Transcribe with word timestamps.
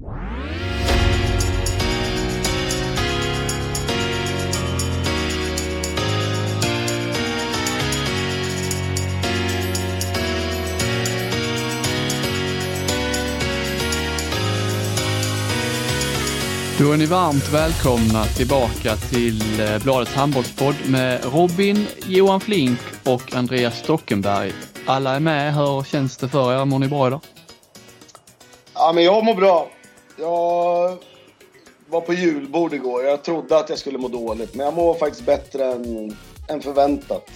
Då 0.00 0.06
är 0.06 0.12
ni 16.96 17.06
varmt 17.06 17.52
välkomna 17.52 18.24
tillbaka 18.24 18.96
till 18.96 19.60
eh, 19.60 19.82
Bladets 19.82 20.14
handbollspodd 20.14 20.74
med 20.88 21.24
Robin, 21.24 21.86
Johan 22.06 22.40
Flink 22.40 22.78
och 23.04 23.34
Andreas 23.34 23.78
Stockenberg. 23.78 24.52
Alla 24.86 25.16
är 25.16 25.20
med. 25.20 25.54
Hur 25.54 25.82
känns 25.82 26.16
det 26.16 26.28
för 26.28 26.60
er? 26.60 26.64
Mår 26.64 26.78
ni 26.78 26.88
bra 26.88 27.06
idag? 27.06 27.20
Ja, 28.74 28.92
men 28.94 29.04
jag 29.04 29.24
mår 29.24 29.34
bra. 29.34 29.68
Jag 30.20 30.96
var 31.88 32.00
på 32.00 32.12
julbord 32.12 32.74
igår. 32.74 33.04
Jag 33.04 33.24
trodde 33.24 33.56
att 33.58 33.68
jag 33.68 33.78
skulle 33.78 33.98
må 33.98 34.08
dåligt, 34.08 34.54
men 34.54 34.66
jag 34.66 34.74
mår 34.74 34.94
faktiskt 34.94 35.26
bättre 35.26 35.64
än, 35.64 36.16
än 36.48 36.60
förväntat. 36.60 37.30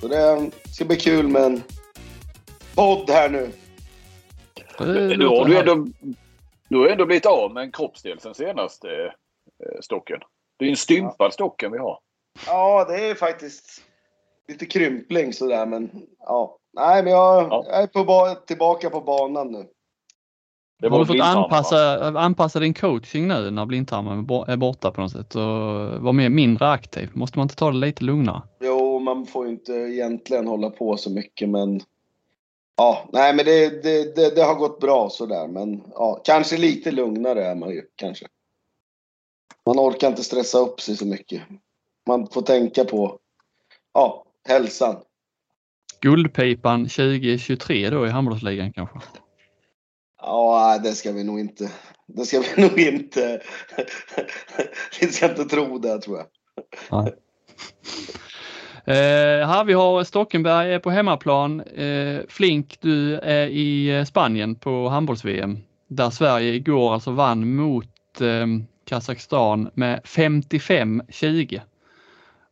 Så 0.00 0.08
det 0.08 0.50
ska 0.74 0.84
bli 0.84 0.96
kul 0.96 1.28
med 1.28 1.42
en 1.42 1.62
podd 2.74 3.10
här 3.10 3.28
nu. 3.28 3.50
Nu 5.18 5.26
har 5.26 5.44
du 5.44 5.58
ändå, 5.58 5.86
du 6.68 6.78
har 6.78 6.88
ändå 6.88 7.06
blivit 7.06 7.26
av 7.26 7.52
med 7.52 7.62
en 7.62 7.72
kroppsdel 7.72 8.20
sen 8.20 8.34
senast, 8.34 8.84
eh, 8.84 8.90
Stocken. 9.80 10.20
Det 10.58 10.64
är 10.64 10.70
en 10.70 10.76
stympad 10.76 11.32
Stocken 11.32 11.72
vi 11.72 11.78
har. 11.78 11.98
Ja, 12.46 12.84
det 12.88 13.08
är 13.10 13.14
faktiskt 13.14 13.82
lite 14.48 14.66
krympling 14.66 15.32
sådär, 15.32 15.66
men 15.66 15.90
ja. 16.18 16.58
Nej, 16.72 17.02
men 17.02 17.12
jag, 17.12 17.42
Ja. 17.50 17.64
jag 17.66 17.82
är 17.82 17.86
på, 17.86 18.04
ba- 18.04 18.34
tillbaka 18.34 18.90
på 18.90 19.00
banan 19.00 19.52
nu. 19.52 19.66
Det 20.80 20.88
har 20.88 20.98
du 20.98 21.06
fått 21.06 21.12
blindtarmen, 21.12 21.36
va? 21.36 21.44
anpassa, 21.44 22.08
anpassa 22.20 22.60
din 22.60 22.74
coaching 22.74 23.28
nu 23.28 23.50
när 23.50 23.66
blindtarmen 23.66 24.18
är 24.18 24.22
bo- 24.22 24.44
är 24.44 24.56
borta 24.56 24.90
på 24.90 25.00
något 25.00 25.12
sätt 25.12 25.34
och 25.34 25.42
vara 26.02 26.12
mer, 26.12 26.28
mindre 26.28 26.70
aktiv? 26.70 27.10
Måste 27.12 27.38
man 27.38 27.44
inte 27.44 27.56
ta 27.56 27.70
det 27.70 27.76
lite 27.76 28.04
lugnare? 28.04 28.42
Jo, 28.60 28.98
man 28.98 29.26
får 29.26 29.46
ju 29.46 29.52
inte 29.52 29.72
egentligen 29.72 30.46
hålla 30.46 30.70
på 30.70 30.96
så 30.96 31.10
mycket, 31.10 31.48
men... 31.48 31.80
Ja, 32.76 33.08
nej, 33.12 33.34
men 33.34 33.44
det, 33.44 33.82
det, 33.82 34.16
det, 34.16 34.34
det 34.34 34.42
har 34.42 34.54
gått 34.54 34.80
bra 34.80 35.10
sådär, 35.10 35.48
men 35.48 35.82
ja, 35.94 36.20
kanske 36.24 36.56
lite 36.56 36.90
lugnare 36.90 37.44
är 37.44 37.54
man 37.54 37.70
ju, 37.70 37.82
kanske. 37.96 38.26
Man 39.66 39.78
orkar 39.78 40.08
inte 40.08 40.24
stressa 40.24 40.58
upp 40.58 40.80
sig 40.80 40.96
så 40.96 41.06
mycket. 41.06 41.42
Man 42.06 42.26
får 42.26 42.42
tänka 42.42 42.84
på, 42.84 43.18
ja, 43.94 44.24
hälsan. 44.48 44.96
Guldpipan 46.00 46.88
2023 46.88 47.90
då 47.90 48.06
i 48.06 48.10
handbollsligan 48.10 48.72
kanske? 48.72 48.98
Ja, 50.20 50.80
det 50.82 50.92
ska 50.92 51.12
vi 51.12 51.24
nog 51.24 51.40
inte. 51.40 51.70
Det 52.06 52.24
ska 52.24 52.40
vi 52.40 52.62
nog 52.68 52.80
inte. 52.80 53.40
vi 55.00 55.06
ska 55.06 55.28
inte 55.28 55.44
tro 55.44 55.78
det, 55.78 55.98
tror 55.98 56.18
jag. 56.18 56.26
Eh, 58.84 59.48
här 59.48 59.64
vi 59.64 59.72
har 59.72 60.04
Stockenberg 60.04 60.74
är 60.74 60.78
på 60.78 60.90
hemmaplan. 60.90 61.60
Eh, 61.60 62.20
Flink, 62.28 62.78
du 62.80 63.18
är 63.18 63.46
i 63.46 64.04
Spanien 64.06 64.54
på 64.54 64.88
handbolls-VM 64.88 65.58
där 65.88 66.10
Sverige 66.10 66.52
igår 66.52 66.94
alltså 66.94 67.10
vann 67.10 67.54
mot 67.54 68.20
eh, 68.20 68.46
Kazakstan 68.84 69.70
med 69.74 70.00
55-20. 70.04 71.60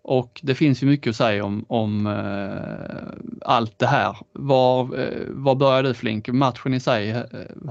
Och 0.09 0.41
det 0.43 0.55
finns 0.55 0.83
ju 0.83 0.87
mycket 0.87 1.11
att 1.11 1.17
säga 1.17 1.45
om, 1.45 1.65
om 1.69 2.07
eh, 2.07 3.51
allt 3.55 3.79
det 3.79 3.87
här. 3.87 4.17
Var, 4.33 4.81
eh, 4.81 5.27
var 5.29 5.55
börjar 5.55 5.83
du 5.83 5.95
Flink? 5.95 6.29
Matchen 6.29 6.75
i 6.75 6.81
sig, 6.81 7.11
eh, 7.11 7.17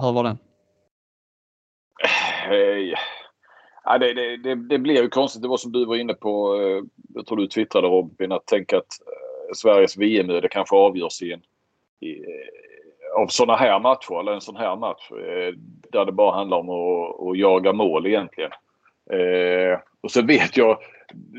hur 0.02 0.14
var 0.14 0.24
den? 0.24 0.38
Hey. 2.48 2.94
Ja, 3.84 3.98
det, 3.98 4.14
det, 4.14 4.38
det, 4.38 4.56
det 4.56 4.80
blev 4.80 5.04
ju 5.04 5.10
konstigt. 5.10 5.42
Det 5.42 5.48
var 5.48 5.58
som 5.58 5.72
du 5.72 5.86
var 5.86 5.96
inne 5.96 6.14
på. 6.14 6.62
Eh, 6.62 6.84
jag 7.14 7.26
tror 7.26 7.38
du 7.38 7.48
twittrade 7.48 7.88
Robin. 7.88 8.32
Att 8.32 8.46
tänka 8.46 8.78
att 8.78 9.02
eh, 9.02 9.54
Sveriges 9.54 9.98
VM-öde 9.98 10.48
kanske 10.48 10.76
avgörs 10.76 11.22
i 11.22 11.34
en, 11.34 11.42
i, 12.00 12.16
av 13.18 13.28
sådana 13.28 13.58
här 13.58 13.80
matcher. 13.80 14.20
Eller 14.20 14.32
en 14.32 14.42
sån 14.42 14.56
här 14.56 14.76
match. 14.76 15.10
Där 15.92 16.06
det 16.06 16.12
bara 16.12 16.36
handlar 16.36 16.58
om 16.58 16.70
att, 16.70 17.28
att 17.30 17.38
jaga 17.38 17.74
mål 17.74 18.06
egentligen. 18.06 18.52
Eh, 19.12 19.80
och 20.02 20.12
så 20.12 20.22
vet 20.22 20.58
jag. 20.58 20.78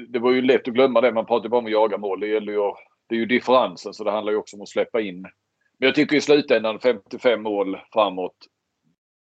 Det 0.09 0.19
var 0.19 0.33
ju 0.33 0.43
lätt 0.43 0.69
att 0.69 0.75
glömma 0.75 1.01
det. 1.01 1.13
Man 1.13 1.27
pratar 1.27 1.49
bara 1.49 1.59
om 1.59 1.67
att 1.67 1.73
jaga 1.73 1.99
mål. 1.99 2.21
Det, 2.21 2.27
gäller 2.27 2.53
ju, 2.53 2.73
det 3.09 3.15
är 3.15 3.19
ju 3.19 3.27
differensen. 3.27 3.95
Så 3.95 4.05
det 4.05 4.11
handlar 4.11 4.33
ju 4.33 4.39
också 4.39 4.57
om 4.57 4.63
att 4.63 4.69
släppa 4.69 5.01
in. 5.01 5.23
Men 5.79 5.87
jag 5.87 5.95
tycker 5.95 6.17
i 6.17 6.21
slutändan 6.21 6.79
55 6.81 7.43
mål 7.43 7.79
framåt. 7.93 8.37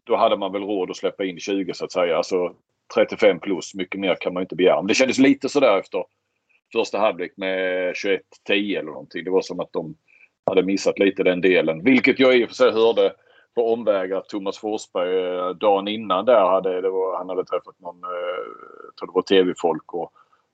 Då 0.04 0.16
hade 0.16 0.38
man 0.38 0.52
väl 0.52 0.64
råd 0.64 0.90
att 0.90 0.98
släppa 0.98 1.26
in 1.26 1.40
20 1.40 1.74
så 1.74 1.86
att 1.86 1.92
säga. 1.92 2.18
Alltså 2.18 2.56
35 2.96 3.40
plus. 3.40 3.76
Mycket 3.76 4.00
mer 4.00 4.16
kan 4.16 4.34
man 4.34 4.44
inte 4.44 4.56
begära. 4.56 4.82
Men 4.82 4.88
det 4.88 4.94
kändes 4.94 5.18
lite 5.18 5.50
sådär 5.50 5.80
efter 5.80 6.04
första 6.74 7.00
halvlek 7.00 7.34
med 7.38 7.94
21-10 7.94 8.80
eller 8.80 8.92
någonting. 8.92 9.24
Det 9.24 9.32
var 9.32 9.42
som 9.42 9.60
att 9.60 9.74
de 9.74 9.96
hade 10.46 10.64
missat 10.64 11.00
lite 11.00 11.24
den 11.24 11.42
delen. 11.42 11.84
Vilket 11.84 12.20
jag 12.20 12.38
i 12.38 12.46
och 12.46 12.50
för 12.50 12.56
sig 12.56 12.72
hörde 12.72 13.14
på 13.56 13.74
omvägar 13.74 14.18
att 14.18 14.30
Thomas 14.30 14.58
Forsberg 14.58 15.26
eh, 15.26 15.50
dagen 15.50 15.88
innan 15.88 16.26
där 16.26 16.46
hade, 16.46 16.82
det 16.82 16.90
var, 16.90 17.18
han 17.18 17.30
hade 17.30 17.46
träffat 17.46 17.80
någon, 17.80 18.04
eh, 18.04 18.10
jag 18.86 18.96
tror 18.96 19.08
det 19.08 19.14
var 19.14 19.22
tv-folk 19.22 19.94
och 19.94 20.12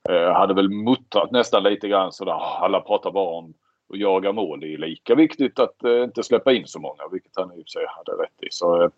eh, 0.10 0.32
hade 0.32 0.54
väl 0.54 0.70
muttrat 0.70 1.32
nästan 1.32 1.64
lite 1.64 1.88
grann 1.88 2.12
sådär. 2.12 2.32
Ah, 2.32 2.60
alla 2.62 2.82
pratar 2.82 3.12
bara 3.12 3.30
om 3.30 3.54
att 3.94 4.00
jaga 4.00 4.32
mål. 4.32 4.60
Det 4.60 4.74
är 4.74 4.78
lika 4.78 5.16
viktigt 5.16 5.60
att 5.60 5.84
eh, 5.84 6.04
inte 6.04 6.24
släppa 6.24 6.54
in 6.54 6.68
så 6.68 6.80
många. 6.80 7.08
Vilket 7.12 7.32
han 7.36 7.52
i 7.52 7.62
och 7.62 7.66
för 7.66 7.80
sig 7.80 7.86
hade 7.88 8.24
rätt 8.24 8.44
i. 8.44 8.48
Så, 8.52 8.84
eh, 8.84 8.90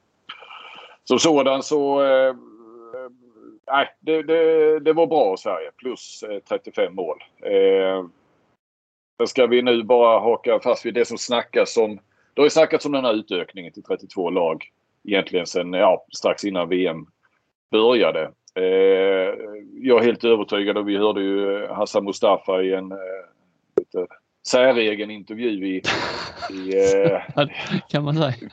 som 1.04 1.20
sådan 1.20 1.64
så 1.64 2.02
eh, 2.02 2.30
eh 2.30 2.36
Nej, 3.72 3.88
det, 4.00 4.24
det, 4.24 4.80
det 4.80 4.94
var 4.94 5.08
bra 5.08 5.38
Sverige. 5.38 5.72
Plus 5.78 6.24
eh, 6.24 6.40
35 6.40 6.96
mål. 6.96 7.24
Eh, 7.42 8.06
sen 9.18 9.28
ska 9.28 9.48
vi 9.48 9.62
nu 9.62 9.84
bara 9.84 10.20
haka 10.20 10.60
fast 10.60 10.86
vid 10.86 10.94
det 10.94 11.06
som 11.06 11.18
snackas 11.18 11.78
om. 11.78 12.00
Det 12.38 12.42
har 12.42 12.46
ju 12.46 12.50
snackats 12.50 12.86
om 12.86 12.92
den 12.92 13.06
här 13.06 13.14
utökningen 13.14 13.74
till 13.74 13.84
32 13.84 14.30
lag. 14.30 14.66
Egentligen 15.04 15.46
sen 15.46 15.74
ja, 15.74 16.06
strax 16.18 16.44
innan 16.44 16.70
VM 16.70 17.06
började. 17.72 18.32
Eh, 18.56 18.64
jag 19.74 20.00
är 20.00 20.04
helt 20.04 20.24
övertygad 20.24 20.78
och 20.78 20.90
vi 20.90 20.98
hörde 20.98 21.22
ju 21.22 21.68
Hassan 21.68 22.06
Mustafa 22.06 22.62
i 22.62 22.74
en 22.74 22.92
eh, 22.92 22.98
lite 23.78 24.08
säregen 24.48 25.12
intervju 25.12 25.68
i, 25.68 25.76
i 26.50 26.78
eh, 26.78 27.48
kan 27.90 28.04
man 28.04 28.16
säga. 28.16 28.50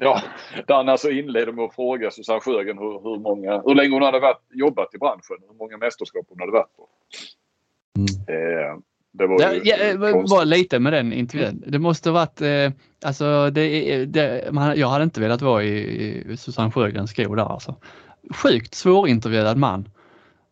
Ja, 0.00 0.22
där 0.66 0.74
han 0.74 0.88
alltså 0.88 1.10
inledde 1.10 1.52
med 1.52 1.64
att 1.64 1.74
fråga 1.74 2.10
Susanne 2.10 2.40
Sjögren 2.40 2.78
hur, 2.78 3.02
hur, 3.02 3.18
många, 3.18 3.62
hur 3.66 3.74
länge 3.74 3.94
hon 3.94 4.02
hade 4.02 4.20
varit, 4.20 4.42
jobbat 4.50 4.94
i 4.94 4.98
branschen. 4.98 5.36
Hur 5.48 5.58
många 5.58 5.76
mästerskap 5.76 6.26
hon 6.28 6.40
hade 6.40 6.52
varit 6.52 6.76
på. 6.76 6.88
Eh, 8.32 8.78
det 9.18 9.26
var 9.26 9.38
ju 9.54 9.60
ja, 9.64 9.76
eh, 9.76 10.12
konstigt. 10.12 10.30
bara 10.30 10.44
lite 10.44 10.78
med 10.78 10.92
den 10.92 11.12
intervjun. 11.12 11.62
Det 11.66 11.78
måste 11.78 12.10
varit, 12.10 12.40
eh, 12.40 12.70
alltså 13.04 13.50
det, 13.50 13.60
är- 13.94 14.06
det, 14.06 14.48
man, 14.52 14.78
jag 14.78 14.88
hade 14.88 15.04
inte 15.04 15.20
velat 15.20 15.42
vara 15.42 15.62
i, 15.64 15.78
i 16.32 16.36
Susanne 16.36 16.70
Sjögrens 16.70 17.10
skor 17.10 17.36
där 17.36 17.52
alltså. 17.52 17.74
Sjukt 18.34 18.74
svårintervjuad 18.74 19.56
man 19.56 19.88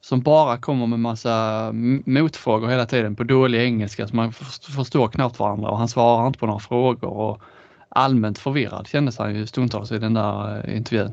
som 0.00 0.20
bara 0.20 0.56
kommer 0.56 0.86
med 0.86 0.98
massa 1.00 1.70
motfrågor 2.06 2.68
hela 2.68 2.86
tiden 2.86 3.16
på 3.16 3.24
dålig 3.24 3.60
engelska 3.62 4.06
så 4.08 4.16
man 4.16 4.32
för- 4.32 4.72
förstår 4.72 5.08
knappt 5.08 5.38
varandra 5.38 5.70
och 5.70 5.78
han 5.78 5.88
svarar 5.88 6.26
inte 6.26 6.38
på 6.38 6.46
några 6.46 6.60
frågor 6.60 7.10
och 7.10 7.40
allmänt 7.88 8.38
förvirrad 8.38 8.86
kändes 8.88 9.18
han 9.18 9.34
ju 9.34 9.46
stundtals 9.46 9.92
i 9.92 9.98
den 9.98 10.14
där 10.14 10.62
eh, 10.68 10.76
intervjun. 10.76 11.12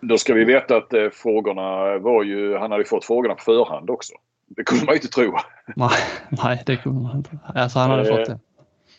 Då 0.00 0.18
ska 0.18 0.34
vi 0.34 0.44
veta 0.44 0.76
att 0.76 0.92
eh, 0.92 1.08
frågorna 1.12 1.98
var 1.98 2.22
ju, 2.22 2.56
han 2.56 2.70
hade 2.70 2.84
fått 2.84 3.04
frågorna 3.04 3.34
på 3.34 3.42
förhand 3.42 3.90
också. 3.90 4.12
Det 4.46 4.64
kunde 4.64 4.84
man 4.84 4.94
ju 4.94 4.96
inte 4.96 5.08
tro. 5.08 5.36
Nej, 5.76 5.98
nej 6.44 6.62
det 6.66 6.76
kunde 6.76 7.02
man 7.02 7.16
inte. 7.16 7.30
Alltså 7.54 7.78
han 7.78 7.90
hade 7.90 8.10
Eh, 8.10 8.16
fått 8.16 8.26
det. 8.26 8.38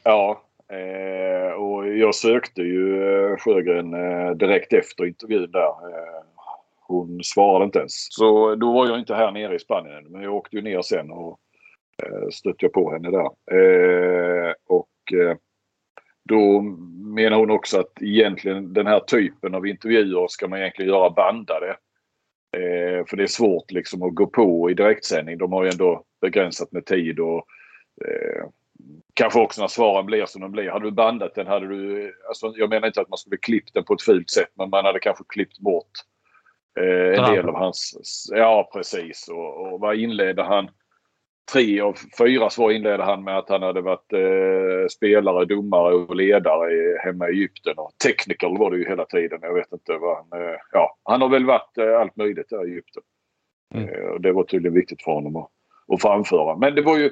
Ja, 0.04 0.44
eh, 0.72 1.52
och 1.52 1.88
jag 1.88 2.16
sökte 2.16 2.62
ju 2.62 3.04
eh, 3.04 3.38
Sjögren 3.38 3.94
eh, 3.94 4.32
direkt 4.32 4.74
efter 4.74 5.06
intervjun 5.06 5.52
där. 5.52 5.60
Eh, 5.68 6.24
hon 6.88 7.20
svarade 7.24 7.66
inte 7.66 7.80
ens. 7.80 8.08
Så 8.10 8.56
då 8.56 8.74
var 8.74 8.88
jag 8.88 9.00
inte 9.00 9.16
här 9.16 9.32
nere 9.32 9.56
i 9.56 9.60
Spanien 9.60 10.04
men 10.10 10.22
jag 10.22 10.36
åkte 10.36 10.56
ju 10.56 10.62
ner 10.62 10.82
sen 10.82 11.12
och 11.12 11.40
stötte 12.32 12.66
jag 12.66 12.74
på 12.74 12.92
henne 12.92 13.12
där. 13.12 13.30
Och 14.68 14.90
då 16.24 16.62
menar 17.16 17.38
hon 17.38 17.52
också 17.52 17.80
att 17.80 18.02
egentligen 18.02 18.74
den 18.74 18.88
här 18.88 19.00
typen 19.00 19.56
av 19.56 19.68
intervjuer 19.68 20.28
ska 20.30 20.48
man 20.48 20.60
egentligen 20.60 20.92
göra 20.92 21.10
bandade. 21.10 21.76
Eh, 22.52 23.06
för 23.06 23.18
det 23.18 23.24
är 23.24 23.28
svårt 23.28 23.72
liksom 23.72 24.04
att 24.04 24.16
gå 24.16 24.28
på 24.28 24.72
i 24.72 24.74
direktsändning. 24.74 25.38
De 25.38 25.52
har 25.52 25.64
ju 25.64 25.70
ändå 25.70 26.04
begränsat 26.22 26.72
med 26.72 26.86
tid 26.86 27.20
och 27.20 27.46
eh, 28.06 28.46
kanske 29.14 29.40
också 29.40 29.62
när 29.62 29.68
svaren 29.68 30.06
blir 30.06 30.26
som 30.26 30.42
de 30.42 30.52
blir. 30.52 30.70
Hade 30.70 30.86
du 30.86 30.92
bandat 30.92 31.36
den 31.36 31.48
hade 31.48 31.68
du... 31.68 32.14
Alltså, 32.28 32.54
jag 32.56 32.70
menar 32.70 32.88
inte 32.88 33.02
att 33.02 33.10
man 33.10 33.18
skulle 33.18 33.38
klippt 33.38 33.74
den 33.74 33.84
på 33.84 33.94
ett 33.94 34.02
fult 34.02 34.30
sätt 34.30 34.50
men 34.54 34.70
man 34.70 34.86
hade 34.86 35.00
kanske 35.00 35.24
klippt 35.28 35.60
bort 35.60 35.92
eh, 36.80 37.20
en 37.20 37.34
del 37.34 37.50
av 37.50 37.56
hans... 37.56 37.94
Ja 38.32 38.70
precis. 38.74 39.28
Och, 39.28 39.74
och 39.74 39.80
vad 39.80 39.96
inledde 39.96 40.44
han? 40.44 40.70
Tre 41.52 41.82
av 41.82 41.98
fyra 42.18 42.50
svar 42.50 42.72
inledde 42.72 43.04
han 43.04 43.24
med 43.24 43.38
att 43.38 43.50
han 43.50 43.62
hade 43.62 43.82
varit 43.82 44.14
eh, 44.14 44.88
spelare, 44.92 45.46
domare 45.46 45.96
och 45.96 46.16
ledare 46.16 46.74
i, 46.74 46.98
hemma 46.98 47.30
i 47.30 47.32
Egypten. 47.32 47.74
Och 47.78 47.92
technical 48.04 48.58
var 48.58 48.72
det 48.72 48.78
ju 48.78 48.88
hela 48.88 49.06
tiden. 49.06 49.40
Jag 49.42 49.54
vet 49.54 49.72
inte 49.72 49.98
vad 49.98 50.18
han... 50.18 50.42
Eh, 50.42 50.58
ja, 50.72 50.98
han 51.04 51.22
har 51.22 51.30
väl 51.30 51.46
varit 51.46 51.78
eh, 51.78 52.00
allt 52.00 52.16
möjligt 52.16 52.50
där 52.50 52.68
i 52.68 52.72
Egypten. 52.72 53.04
Mm. 53.76 53.90
Eh, 53.90 54.06
och 54.06 54.22
det 54.22 54.32
var 54.32 54.44
tydligen 54.44 54.76
viktigt 54.76 55.04
för 55.04 55.12
honom 55.12 55.36
att, 55.36 55.50
att 55.94 56.02
framföra. 56.02 56.58
Men 56.58 56.76
det 56.76 56.82
var 56.82 56.98
ju 56.98 57.12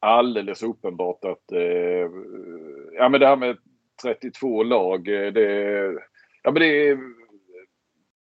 alldeles 0.00 0.62
uppenbart 0.62 1.24
att... 1.24 1.52
Eh, 1.52 2.10
ja 2.92 3.08
men 3.08 3.20
det 3.20 3.26
här 3.26 3.36
med 3.36 3.56
32 4.02 4.62
lag. 4.62 5.08
Eh, 5.08 5.32
det, 5.32 5.82
ja 6.42 6.50
men 6.50 6.54
det. 6.54 6.98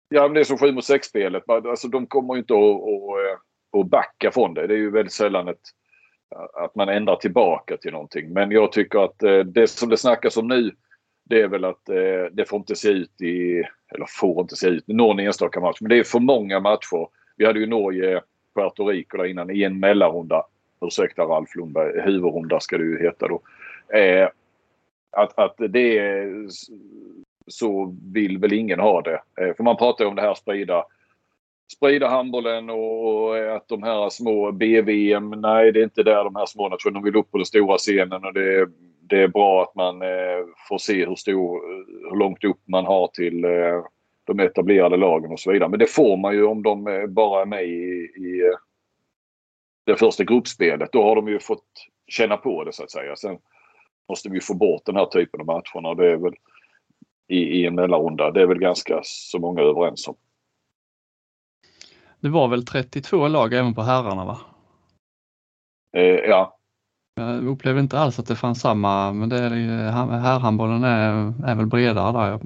Ja 0.09 0.21
men 0.21 0.33
det 0.33 0.39
är 0.39 0.44
som 0.44 0.57
7 0.57 0.71
mot 0.71 0.85
6 0.85 1.07
spelet. 1.07 1.50
Alltså 1.50 1.88
de 1.88 2.07
kommer 2.07 2.33
ju 2.33 2.39
inte 2.39 2.53
att, 2.53 2.59
att 2.59 3.41
och 3.75 3.86
backa 3.86 4.31
från 4.31 4.54
det. 4.54 4.68
Det 4.68 4.74
är 4.74 4.77
ju 4.77 4.92
väldigt 4.92 5.13
sällan 5.13 5.48
ett, 5.48 5.62
att 6.54 6.75
man 6.75 6.89
ändrar 6.89 7.16
tillbaka 7.16 7.77
till 7.77 7.92
någonting. 7.92 8.33
Men 8.33 8.51
jag 8.51 8.72
tycker 8.72 9.00
att 9.00 9.24
eh, 9.24 9.39
det 9.39 9.68
som 9.68 9.89
det 9.89 9.98
snackas 9.98 10.38
om 10.38 10.48
nu 10.48 10.72
det 11.30 11.42
är 11.42 11.48
väl 11.48 11.66
att 11.66 11.89
eh, 11.89 12.25
det 12.31 12.50
får 12.50 12.57
inte 12.57 12.75
se 12.75 12.89
ut 12.89 13.22
i, 13.22 13.63
eller 13.94 14.06
får 14.19 14.42
inte 14.42 14.56
se 14.56 14.68
ut, 14.68 14.88
någon 14.88 15.19
enstaka 15.19 15.60
match. 15.60 15.77
Men 15.81 15.89
det 15.89 16.00
är 16.00 16.04
för 16.04 16.19
många 16.19 16.60
matcher. 16.60 17.07
Vi 17.38 17.45
hade 17.45 17.60
ju 17.60 17.66
Norge, 17.66 18.22
Puerto 18.56 18.88
Rico 18.88 19.18
där 19.18 19.25
innan 19.25 19.50
i 19.50 19.63
en 19.63 19.80
mellanrunda. 19.80 20.44
Ursäkta 20.81 21.22
Ralf 21.22 21.56
Lundberg, 21.56 22.01
huvudrunda 22.01 22.60
ska 22.60 22.77
det 22.77 22.83
ju 22.83 23.04
heta 23.04 23.27
då. 23.27 23.42
Eh, 23.98 24.30
att, 25.12 25.39
att 25.39 25.56
det 25.69 25.98
är, 25.98 26.48
så 27.48 27.95
vill 28.13 28.38
väl 28.38 28.54
ingen 28.54 28.80
ha 28.80 29.01
det. 29.01 29.22
För 29.36 29.63
man 29.63 29.77
pratar 29.77 30.06
ju 30.06 30.10
om 30.10 30.16
det 30.16 30.22
här 30.22 30.33
sprida 30.33 30.86
sprida 31.73 32.07
handbollen 32.07 32.69
och 32.69 33.56
att 33.56 33.67
de 33.67 33.83
här 33.83 34.09
små 34.09 34.51
BVM, 34.51 35.29
nej 35.29 35.71
det 35.71 35.79
är 35.79 35.83
inte 35.83 36.03
där 36.03 36.23
de 36.23 36.35
här 36.35 36.45
små 36.45 36.69
nationerna 36.69 37.03
vill 37.06 37.15
upp 37.15 37.31
på 37.31 37.38
den 37.38 37.45
stora 37.45 37.77
scenen 37.77 38.25
och 38.25 38.33
det, 38.33 38.69
det 39.09 39.21
är 39.21 39.27
bra 39.27 39.63
att 39.63 39.75
man 39.75 40.01
eh, 40.01 40.45
får 40.69 40.77
se 40.77 41.06
hur, 41.06 41.15
stor, 41.15 41.62
hur 42.09 42.17
långt 42.17 42.44
upp 42.44 42.59
man 42.67 42.85
har 42.85 43.07
till 43.07 43.45
eh, 43.45 43.83
de 44.23 44.39
etablerade 44.39 44.97
lagen 44.97 45.31
och 45.31 45.39
så 45.39 45.51
vidare. 45.51 45.69
Men 45.69 45.79
det 45.79 45.91
får 45.91 46.17
man 46.17 46.33
ju 46.33 46.44
om 46.45 46.63
de 46.63 46.88
eh, 46.88 47.07
bara 47.07 47.41
är 47.41 47.45
med 47.45 47.63
i, 47.63 48.12
i 48.17 48.53
det 49.85 49.95
första 49.95 50.23
gruppspelet. 50.23 50.91
Då 50.91 51.03
har 51.03 51.15
de 51.15 51.27
ju 51.27 51.39
fått 51.39 51.65
känna 52.07 52.38
på 52.38 52.63
det 52.63 52.73
så 52.73 52.83
att 52.83 52.91
säga. 52.91 53.15
Sen 53.15 53.38
måste 54.09 54.29
vi 54.29 54.41
få 54.41 54.53
bort 54.53 54.85
den 54.85 54.95
här 54.95 55.06
typen 55.06 55.39
av 55.39 55.45
matcherna. 55.45 55.89
och 55.89 55.95
Det 55.95 56.12
är 56.12 56.17
väl 56.17 56.33
i, 57.27 57.38
i 57.38 57.65
en 57.65 57.75
mellanrunda. 57.75 58.31
Det 58.31 58.41
är 58.41 58.45
väl 58.45 58.59
ganska 58.59 59.00
så 59.03 59.39
många 59.39 59.62
överens 59.62 60.07
om. 60.07 60.15
Det 62.25 62.30
var 62.30 62.48
väl 62.48 62.66
32 62.66 63.27
lag 63.27 63.54
även 63.54 63.74
på 63.74 63.81
herrarna 63.81 64.25
va? 64.25 64.38
Eh, 65.98 66.04
ja. 66.04 66.57
Jag 67.16 67.44
upplevde 67.44 67.81
inte 67.81 68.00
alls 68.00 68.19
att 68.19 68.27
det 68.27 68.36
fanns 68.36 68.62
samma, 68.62 69.13
men 69.13 69.30
det 69.30 69.39
är, 69.39 69.50
herrhandbollen 70.19 70.83
är, 70.83 71.33
är 71.45 71.56
väl 71.56 71.66
bredare 71.66 72.12
där. 72.12 72.39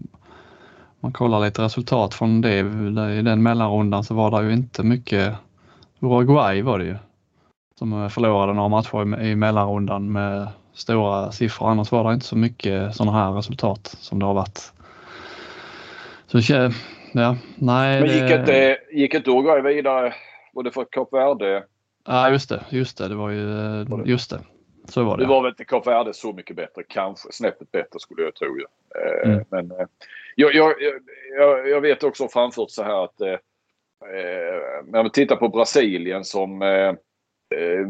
Man 0.99 1.11
kollar 1.11 1.39
lite 1.39 1.61
resultat 1.61 2.13
från 2.13 2.41
det. 2.41 2.59
I 3.19 3.21
den 3.21 3.43
mellanrundan 3.43 4.03
så 4.03 4.13
var 4.13 4.41
det 4.41 4.47
ju 4.47 4.53
inte 4.53 4.83
mycket. 4.83 5.35
Uruguay 5.99 6.61
var 6.61 6.79
det 6.79 6.85
ju. 6.85 6.95
Som 7.75 8.09
förlorade 8.09 8.53
några 8.53 8.69
matcher 8.69 9.21
i 9.21 9.35
mellanrundan 9.35 10.11
med 10.11 10.47
stora 10.73 11.31
siffror. 11.31 11.69
Annars 11.69 11.91
var 11.91 12.07
det 12.07 12.13
inte 12.13 12.25
så 12.25 12.37
mycket 12.37 12.95
sådana 12.95 13.17
här 13.17 13.31
resultat 13.31 13.95
som 13.99 14.19
det 14.19 14.25
har 14.25 14.33
varit. 14.33 14.73
Så 16.27 16.41
Ja, 17.13 17.37
nej, 17.55 18.01
Men 18.01 18.09
gick, 18.09 18.27
det... 18.27 18.39
inte, 18.39 18.77
gick 18.91 19.13
inte 19.13 19.31
Uruguay 19.31 19.61
vidare? 19.61 20.13
Det 20.63 20.71
för 20.71 20.85
Kap 20.91 21.13
Verde? 21.13 21.63
Ja, 22.05 22.29
just 22.31 22.49
det. 22.49 22.65
Just 22.69 22.97
det, 22.97 23.07
det 23.07 23.15
var 23.15 23.29
ju... 23.29 23.85
Just 24.05 24.29
det. 24.29 24.39
Så 24.85 25.03
var 25.03 25.17
det. 25.17 25.23
Det 25.23 25.29
var 25.29 25.41
väl 25.41 25.49
inte 25.49 25.65
Kap 25.65 25.87
Verde 25.87 26.13
så 26.13 26.33
mycket 26.33 26.55
bättre. 26.55 26.83
Kanske 26.87 27.31
snäppet 27.31 27.71
bättre 27.71 27.99
skulle 27.99 28.23
jag 28.23 28.35
tro. 28.35 28.57
Eh, 28.95 29.29
mm. 29.31 29.45
Men 29.49 29.71
eh, 29.71 29.87
jag, 30.35 30.53
jag, 30.53 30.73
jag, 31.37 31.69
jag 31.69 31.81
vet 31.81 32.03
också 32.03 32.27
framfört 32.27 32.71
så 32.71 32.83
här 32.83 33.03
att 33.03 33.21
eh, 33.21 33.37
när 34.85 35.03
man 35.03 35.11
tittar 35.11 35.35
på 35.35 35.49
Brasilien 35.49 36.23
som 36.23 36.61
eh, 36.61 36.93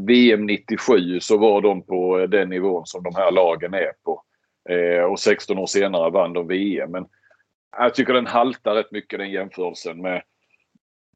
VM 0.05 0.45
97 0.45 1.19
så 1.19 1.37
var 1.37 1.61
de 1.61 1.81
på 1.81 2.25
den 2.25 2.49
nivån 2.49 2.85
som 2.85 3.03
de 3.03 3.15
här 3.15 3.31
lagen 3.31 3.73
är 3.73 3.91
på. 4.03 4.23
Eh, 4.69 5.03
och 5.03 5.19
16 5.19 5.57
år 5.57 5.65
senare 5.65 6.11
vann 6.11 6.33
de 6.33 6.47
VM. 6.47 6.91
Men 6.91 7.05
jag 7.77 7.95
tycker 7.95 8.13
den 8.13 8.27
haltar 8.27 8.75
rätt 8.75 8.91
mycket 8.91 9.19
den 9.19 9.31
jämförelsen 9.31 10.01
med 10.01 10.21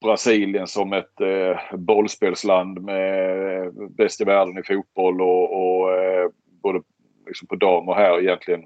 Brasilien 0.01 0.67
som 0.67 0.93
ett 0.93 1.21
eh, 1.21 1.77
bollspelsland 1.77 2.81
med 2.81 3.65
eh, 3.65 3.71
bäst 3.89 4.21
i 4.21 4.23
världen 4.23 4.57
i 4.57 4.63
fotboll 4.63 5.21
och, 5.21 5.53
och 5.53 5.97
eh, 5.97 6.29
både 6.45 6.81
liksom 7.27 7.47
på 7.47 7.55
dam 7.55 7.89
och 7.89 7.95
här 7.95 8.21
egentligen. 8.21 8.63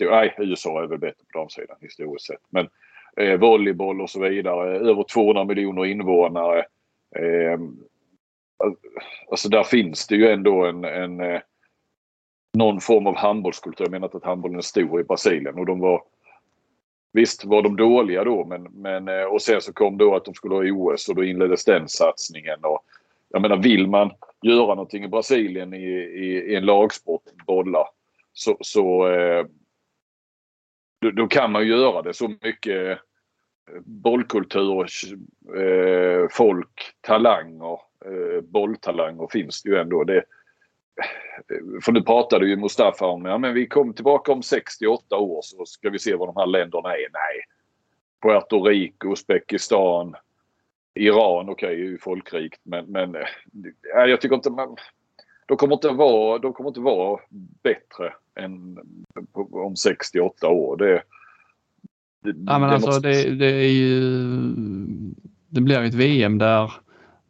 Nej, 0.00 0.34
USA 0.38 0.82
är 0.82 0.86
väl 0.86 0.98
bättre 0.98 1.24
på 1.32 1.38
damsidan 1.38 1.76
historiskt 1.80 2.26
sett. 2.26 2.42
Men 2.50 2.68
eh, 3.16 3.40
volleyboll 3.40 4.00
och 4.00 4.10
så 4.10 4.20
vidare. 4.20 4.76
Över 4.76 5.02
200 5.02 5.44
miljoner 5.44 5.86
invånare. 5.86 6.58
Eh, 7.16 7.60
alltså 9.30 9.48
där 9.48 9.62
finns 9.62 10.06
det 10.06 10.16
ju 10.16 10.28
ändå 10.28 10.64
en, 10.64 10.84
en 10.84 11.20
eh, 11.20 11.40
någon 12.58 12.80
form 12.80 13.06
av 13.06 13.16
handbollskultur. 13.16 13.84
Jag 13.84 13.90
menar 13.90 14.06
inte 14.06 14.16
att 14.16 14.24
handbollen 14.24 14.58
är 14.58 14.62
stor 14.62 15.00
i 15.00 15.04
Brasilien 15.04 15.58
och 15.58 15.66
de 15.66 15.80
var 15.80 16.02
Visst 17.12 17.44
var 17.44 17.62
de 17.62 17.76
dåliga 17.76 18.24
då 18.24 18.44
men, 18.44 18.62
men 18.62 19.08
eh, 19.08 19.24
och 19.24 19.42
sen 19.42 19.60
så 19.60 19.72
kom 19.72 19.98
då 19.98 20.16
att 20.16 20.24
de 20.24 20.34
skulle 20.34 20.54
ha 20.54 20.62
OS 20.62 21.08
och 21.08 21.14
då 21.14 21.24
inleddes 21.24 21.64
den 21.64 21.88
satsningen. 21.88 22.58
Och, 22.62 22.84
jag 23.32 23.42
menar 23.42 23.56
vill 23.56 23.86
man 23.86 24.10
göra 24.42 24.66
någonting 24.66 25.04
i 25.04 25.08
Brasilien 25.08 25.74
i, 25.74 25.86
i, 25.86 26.52
i 26.52 26.54
en 26.54 26.64
lagsport, 26.64 27.22
bolla, 27.46 27.86
så, 28.32 28.56
så 28.60 29.08
eh, 29.08 29.46
då, 31.00 31.10
då, 31.10 31.26
kan 31.26 31.52
man 31.52 31.66
göra 31.66 32.02
det. 32.02 32.14
Så 32.14 32.28
mycket 32.28 32.90
eh, 32.90 32.98
bollkultur, 33.84 34.86
eh, 35.56 36.28
folk, 36.30 36.94
talanger, 37.00 37.78
eh, 38.04 38.40
bolltalanger 38.42 39.28
finns 39.30 39.62
det 39.62 39.70
ju 39.70 39.76
ändå. 39.76 40.04
Det, 40.04 40.24
för 41.82 41.92
nu 41.92 42.02
pratade 42.02 42.46
ju 42.46 42.56
Mustafa 42.56 43.06
om 43.06 43.24
ja, 43.24 43.38
men 43.38 43.54
vi 43.54 43.66
kommer 43.66 43.92
tillbaka 43.92 44.32
om 44.32 44.42
68 44.42 45.16
år 45.16 45.40
så 45.42 45.66
ska 45.66 45.90
vi 45.90 45.98
se 45.98 46.14
vad 46.14 46.28
de 46.28 46.36
här 46.36 46.46
länderna 46.46 46.88
är. 46.88 47.08
Nej. 47.12 47.44
Puerto 48.22 48.64
Rico, 48.64 49.12
Uzbekistan, 49.12 50.14
Iran, 50.94 51.48
okej, 51.48 51.66
okay, 51.66 51.74
är 51.74 51.78
ju 51.78 51.98
folkrikt 51.98 52.60
men, 52.62 52.86
men 52.86 53.14
äh, 53.14 54.04
jag 54.06 54.20
tycker 54.20 54.36
inte 54.36 54.50
man... 54.50 54.76
De 55.46 55.56
kommer 55.56 55.74
inte 55.74 55.88
vara, 55.88 56.38
de 56.38 56.52
kommer 56.52 56.70
inte 56.70 56.80
vara 56.80 57.20
bättre 57.62 58.12
än 58.34 58.78
om 59.50 59.76
68 59.76 60.48
år. 60.48 60.76
Det, 60.76 61.02
det, 62.20 62.34
ja, 62.46 62.58
men 62.58 62.60
det 62.60 62.74
alltså 62.74 62.88
måste... 62.88 63.08
det, 63.08 63.34
det 63.34 63.52
är 63.52 63.72
ju... 63.72 64.00
Det 65.48 65.60
blir 65.60 65.82
ett 65.82 65.94
VM 65.94 66.38
där 66.38 66.72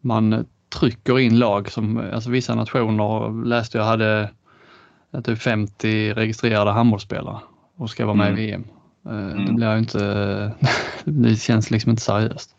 man 0.01 0.47
trycker 0.71 1.19
in 1.19 1.39
lag 1.39 1.71
som, 1.71 2.11
alltså 2.13 2.31
vissa 2.31 2.55
nationer 2.55 3.45
läste 3.45 3.79
jag 3.79 3.85
hade 3.85 4.31
typ 5.25 5.43
50 5.43 6.13
registrerade 6.13 6.71
handbollsspelare 6.71 7.41
och 7.77 7.91
ska 7.91 8.07
vara 8.07 8.17
med 8.17 8.29
mm. 8.29 8.39
i 8.39 8.47
VM. 8.47 8.65
Eh, 9.07 9.33
mm. 9.33 9.47
Det 9.47 9.53
blir 9.53 9.73
ju 9.73 9.79
inte, 9.79 10.53
det 11.05 11.37
känns 11.37 11.71
liksom 11.71 11.91
inte 11.91 12.03
seriöst. 12.03 12.57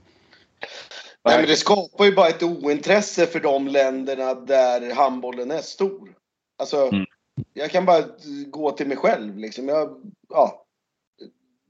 Nej, 1.24 1.38
men 1.38 1.48
det 1.48 1.56
skapar 1.56 2.06
ju 2.06 2.16
bara 2.16 2.28
ett 2.28 2.44
ointresse 2.44 3.26
för 3.26 3.40
de 3.40 3.68
länderna 3.68 4.34
där 4.34 4.96
handbollen 4.96 5.52
är 5.52 5.62
stor. 5.62 6.14
Alltså, 6.60 6.78
mm. 6.78 7.06
jag 7.54 7.72
kan 7.72 7.86
bara 7.86 8.04
gå 8.48 8.72
till 8.72 8.88
mig 8.88 8.98
själv 8.98 9.38
liksom. 9.38 9.68
Jag, 9.68 10.02
ja, 10.30 10.66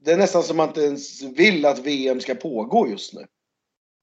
det 0.04 0.12
är 0.12 0.16
nästan 0.16 0.42
som 0.42 0.56
man 0.56 0.68
inte 0.68 0.80
ens 0.80 1.22
vill 1.22 1.66
att 1.66 1.78
VM 1.78 2.20
ska 2.20 2.34
pågå 2.34 2.88
just 2.88 3.14
nu. 3.14 3.26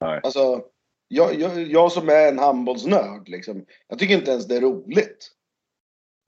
Nej. 0.01 0.19
Alltså, 0.23 0.61
jag, 1.09 1.39
jag, 1.39 1.61
jag 1.61 1.91
som 1.91 2.09
är 2.09 2.27
en 2.27 2.39
handbollsnörd, 2.39 3.29
liksom, 3.29 3.65
jag 3.87 3.99
tycker 3.99 4.15
inte 4.15 4.31
ens 4.31 4.47
det 4.47 4.55
är 4.55 4.61
roligt. 4.61 5.31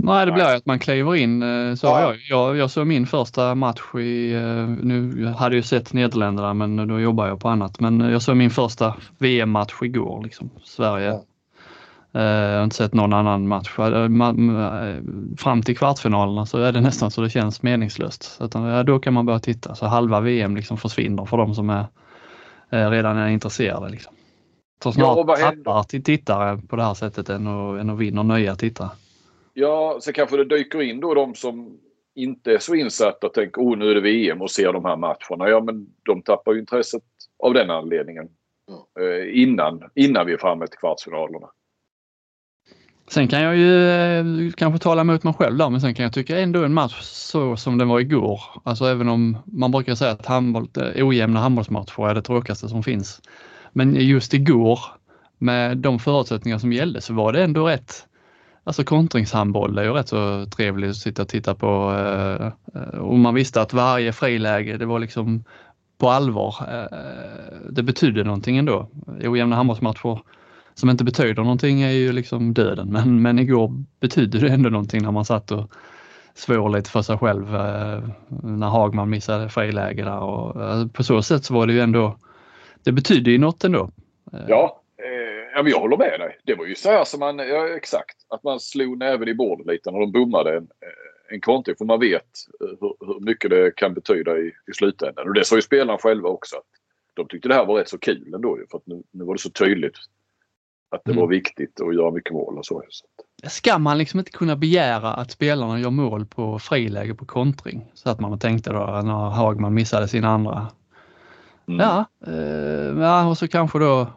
Nej, 0.03 0.25
det 0.25 0.31
blir 0.31 0.43
att 0.45 0.65
man 0.65 0.79
kliver 0.79 1.15
in. 1.15 1.43
Eh, 1.43 1.75
så 1.75 1.87
ja. 1.87 2.01
jag, 2.01 2.17
jag, 2.29 2.57
jag 2.57 2.71
såg 2.71 2.87
min 2.87 3.07
första 3.07 3.55
match 3.55 3.95
i, 3.95 4.33
eh, 4.33 4.67
nu 4.67 5.25
hade 5.25 5.55
jag 5.55 5.65
sett 5.65 5.93
Nederländerna 5.93 6.53
men 6.53 6.87
då 6.87 6.99
jobbar 6.99 7.27
jag 7.27 7.39
på 7.39 7.49
annat. 7.49 7.79
Men 7.79 7.99
jag 7.99 8.21
såg 8.21 8.37
min 8.37 8.49
första 8.49 8.95
VM-match 9.17 9.73
igår, 9.81 10.23
liksom, 10.23 10.49
Sverige. 10.63 11.07
Ja. 11.07 11.23
Eh, 12.19 12.25
jag 12.25 12.57
har 12.57 12.63
inte 12.63 12.75
sett 12.75 12.93
någon 12.93 13.13
annan 13.13 13.47
match. 13.47 13.69
Fram 15.37 15.61
till 15.61 15.77
kvartsfinalerna 15.77 16.45
så 16.45 16.57
är 16.57 16.71
det 16.71 16.81
nästan 16.81 17.11
så 17.11 17.21
det 17.21 17.29
känns 17.29 17.63
meningslöst. 17.63 18.37
Utan, 18.41 18.85
då 18.85 18.99
kan 18.99 19.13
man 19.13 19.25
börja 19.25 19.39
titta. 19.39 19.75
Så 19.75 19.85
halva 19.85 20.19
VM 20.19 20.55
liksom 20.55 20.77
försvinner 20.77 21.25
för 21.25 21.37
de 21.37 21.55
som 21.55 21.69
är, 21.69 21.85
redan 22.89 23.17
är 23.17 23.27
intresserade. 23.27 23.89
Liksom. 23.89 24.13
Så 24.83 24.91
snart 24.91 25.17
ja, 25.27 25.35
tappar 25.35 25.83
till 25.83 26.03
tittare 26.03 26.61
på 26.67 26.75
det 26.75 26.83
här 26.83 26.93
sättet 26.93 27.29
än 27.29 27.47
att, 27.47 27.79
än 27.79 27.89
att 27.89 27.99
vinna 27.99 28.23
nya 28.23 28.55
tittare. 28.55 28.89
Ja, 29.53 29.97
så 30.01 30.13
kanske 30.13 30.37
det 30.37 30.45
dyker 30.45 30.81
in 30.81 30.99
då 30.99 31.13
de 31.13 31.35
som 31.35 31.77
inte 32.15 32.53
är 32.53 32.59
så 32.59 32.75
insatta 32.75 33.27
och 33.27 33.33
tänker 33.33 33.61
oh 33.61 33.77
nu 33.77 33.91
är 33.91 33.95
det 33.95 34.01
VM 34.01 34.41
och 34.41 34.51
ser 34.51 34.73
de 34.73 34.85
här 34.85 34.95
matcherna. 34.95 35.49
Ja 35.49 35.61
men 35.61 35.87
de 36.03 36.21
tappar 36.21 36.53
ju 36.53 36.59
intresset 36.59 37.03
av 37.43 37.53
den 37.53 37.69
anledningen. 37.69 38.29
Eh, 38.99 39.41
innan, 39.41 39.83
innan 39.95 40.25
vi 40.25 40.33
är 40.33 40.37
framme 40.37 40.67
till 40.67 40.79
kvartsfinalerna. 40.79 41.47
Sen 43.07 43.27
kan 43.27 43.41
jag 43.41 43.57
ju 43.57 43.89
eh, 43.89 44.51
kanske 44.57 44.79
tala 44.79 45.01
emot 45.01 45.23
mig 45.23 45.33
själv 45.33 45.57
där, 45.57 45.69
men 45.69 45.81
sen 45.81 45.93
kan 45.93 46.03
jag 46.03 46.13
tycka 46.13 46.39
ändå 46.39 46.63
en 46.63 46.73
match 46.73 47.01
så 47.01 47.57
som 47.57 47.77
den 47.77 47.89
var 47.89 47.99
igår. 47.99 48.41
Alltså 48.63 48.85
även 48.85 49.09
om 49.09 49.37
man 49.45 49.71
brukar 49.71 49.95
säga 49.95 50.11
att 50.11 50.25
handboll, 50.25 50.67
eh, 50.95 51.07
ojämna 51.07 51.39
handbollsmatcher 51.39 52.09
är 52.09 52.15
det 52.15 52.21
tråkigaste 52.21 52.69
som 52.69 52.83
finns. 52.83 53.21
Men 53.73 53.95
just 53.95 54.33
igår 54.33 54.79
med 55.37 55.77
de 55.77 55.99
förutsättningar 55.99 56.57
som 56.57 56.73
gällde 56.73 57.01
så 57.01 57.13
var 57.13 57.33
det 57.33 57.43
ändå 57.43 57.67
rätt 57.67 58.07
Alltså 58.63 58.83
kontringshandboll 58.83 59.77
är 59.77 59.83
ju 59.83 59.93
rätt 59.93 60.07
så 60.07 60.45
trevligt 60.45 60.89
att 60.89 60.95
sitta 60.95 61.21
och 61.21 61.27
titta 61.27 61.55
på. 61.55 61.93
Eh, 62.73 62.99
och 62.99 63.19
man 63.19 63.33
visste 63.33 63.61
att 63.61 63.73
varje 63.73 64.13
friläge, 64.13 64.77
det 64.77 64.85
var 64.85 64.99
liksom 64.99 65.43
på 65.97 66.09
allvar. 66.09 66.55
Eh, 66.71 66.97
det 67.69 67.83
betydde 67.83 68.23
någonting 68.23 68.57
ändå. 68.57 68.89
Ojämna 69.23 69.55
handbollsmatcher 69.55 70.19
som 70.73 70.89
inte 70.89 71.03
betyder 71.03 71.43
någonting 71.43 71.81
är 71.81 71.91
ju 71.91 72.11
liksom 72.11 72.53
döden. 72.53 72.87
Men, 72.91 73.21
men 73.21 73.39
igår 73.39 73.83
betydde 73.99 74.39
det 74.39 74.49
ändå 74.49 74.69
någonting 74.69 75.03
när 75.03 75.11
man 75.11 75.25
satt 75.25 75.51
och 75.51 75.71
svor 76.35 76.69
lite 76.69 76.89
för 76.89 77.01
sig 77.01 77.17
själv 77.17 77.55
eh, 77.55 78.03
när 78.29 78.67
Hagman 78.67 79.09
missade 79.09 79.49
friläge 79.49 80.03
där 80.03 80.19
och 80.19 80.93
på 80.93 81.03
så 81.03 81.21
sätt 81.21 81.45
så 81.45 81.53
var 81.53 81.67
det 81.67 81.73
ju 81.73 81.79
ändå, 81.79 82.17
det 82.83 82.91
betyder 82.91 83.31
ju 83.31 83.37
något 83.37 83.63
ändå. 83.63 83.91
Eh. 84.33 84.39
Ja, 84.47 84.81
eh, 84.97 85.69
jag 85.69 85.79
håller 85.79 85.97
med 85.97 86.19
dig. 86.19 86.37
Det 86.43 86.55
var 86.55 86.65
ju 86.65 86.75
så 86.75 86.89
här 86.89 87.03
som 87.03 87.19
man, 87.19 87.37
ja, 87.37 87.67
exakt, 87.67 88.17
att 88.29 88.43
man 88.43 88.59
slog 88.59 88.97
näven 88.97 89.27
i 89.27 89.33
bordet 89.33 89.67
lite 89.67 89.91
när 89.91 89.99
de 89.99 90.11
bommade 90.11 90.57
en, 90.57 90.67
en 91.29 91.41
kontring 91.41 91.75
för 91.75 91.85
man 91.85 91.99
vet 91.99 92.29
hur, 92.59 93.05
hur, 93.07 93.19
mycket 93.19 93.49
det 93.49 93.75
kan 93.75 93.93
betyda 93.93 94.37
i, 94.37 94.47
i 94.47 94.73
slutändan. 94.73 95.27
Och 95.27 95.33
det 95.33 95.45
sa 95.45 95.55
ju 95.55 95.61
spelarna 95.61 95.97
själva 95.97 96.29
också. 96.29 96.55
Att 96.55 96.63
de 97.13 97.27
tyckte 97.27 97.47
det 97.47 97.55
här 97.55 97.65
var 97.65 97.75
rätt 97.75 97.89
så 97.89 97.97
kul 97.97 98.33
ändå 98.33 98.57
för 98.71 98.77
att 98.77 98.87
nu, 98.87 99.03
nu 99.11 99.23
var 99.23 99.33
det 99.33 99.41
så 99.41 99.49
tydligt 99.49 99.95
att 100.91 101.01
det 101.05 101.11
mm. 101.11 101.21
var 101.21 101.27
viktigt 101.27 101.81
att 101.81 101.95
göra 101.95 102.11
mycket 102.11 102.33
mål 102.33 102.57
och 102.57 102.65
så. 102.65 102.83
Ska 103.43 103.77
man 103.77 103.97
liksom 103.97 104.19
inte 104.19 104.31
kunna 104.31 104.55
begära 104.55 105.13
att 105.13 105.31
spelarna 105.31 105.79
gör 105.79 105.89
mål 105.89 106.25
på 106.25 106.59
friläge 106.59 107.15
på 107.15 107.25
kontring? 107.25 107.91
Så 107.93 108.09
att 108.09 108.19
man 108.19 108.39
tänkte 108.39 108.69
då 108.69 109.01
när 109.03 109.29
Hagman 109.29 109.73
missade 109.73 110.07
sin 110.07 110.23
andra. 110.23 110.67
Mm. 111.73 111.79
Ja, 111.79 112.05
eh, 112.27 113.01
ja, 113.01 113.29
och 113.29 113.37
så 113.37 113.47
kanske 113.47 113.79
då 113.79 114.07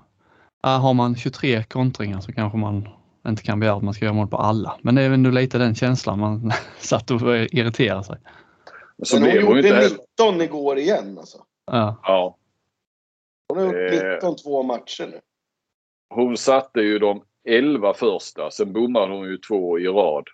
ja, 0.63 0.69
har 0.69 0.95
man 0.95 1.17
23 1.17 1.63
kontringar 1.63 2.21
så 2.21 2.33
kanske 2.33 2.59
man 2.59 2.89
inte 3.29 3.43
kan 3.43 3.61
begära 3.61 3.77
att 3.77 3.83
man 3.83 3.95
ska 3.95 4.05
göra 4.05 4.15
mål 4.15 4.29
på 4.29 4.37
alla. 4.37 4.79
Men 4.83 4.95
det 4.95 5.03
är 5.03 5.11
ändå 5.11 5.31
lite 5.31 5.59
den 5.59 5.75
känslan 5.75 6.19
man 6.19 6.53
satt 6.79 7.11
och 7.11 7.21
irriterade 7.37 8.05
sig. 8.05 8.17
Så 9.03 9.21
Men 9.21 9.31
hon 9.31 9.41
gjorde 9.41 9.89
19 10.19 10.41
igår 10.41 10.79
igen 10.79 11.19
alltså. 11.19 11.39
Ja. 11.67 11.97
ja. 12.03 12.37
Hon 13.49 13.59
har 13.59 13.65
gjort 13.65 14.15
19 14.15 14.31
eh. 14.31 14.37
två 14.37 14.63
matcher 14.63 15.07
nu. 15.07 15.21
Hon 16.15 16.37
satte 16.37 16.81
ju 16.81 16.99
de 16.99 17.23
11 17.49 17.95
första. 17.95 18.51
Sen 18.51 18.73
bommade 18.73 19.15
hon 19.15 19.27
ju 19.27 19.39
två 19.39 19.79
i 19.79 19.87
rad 19.87 20.25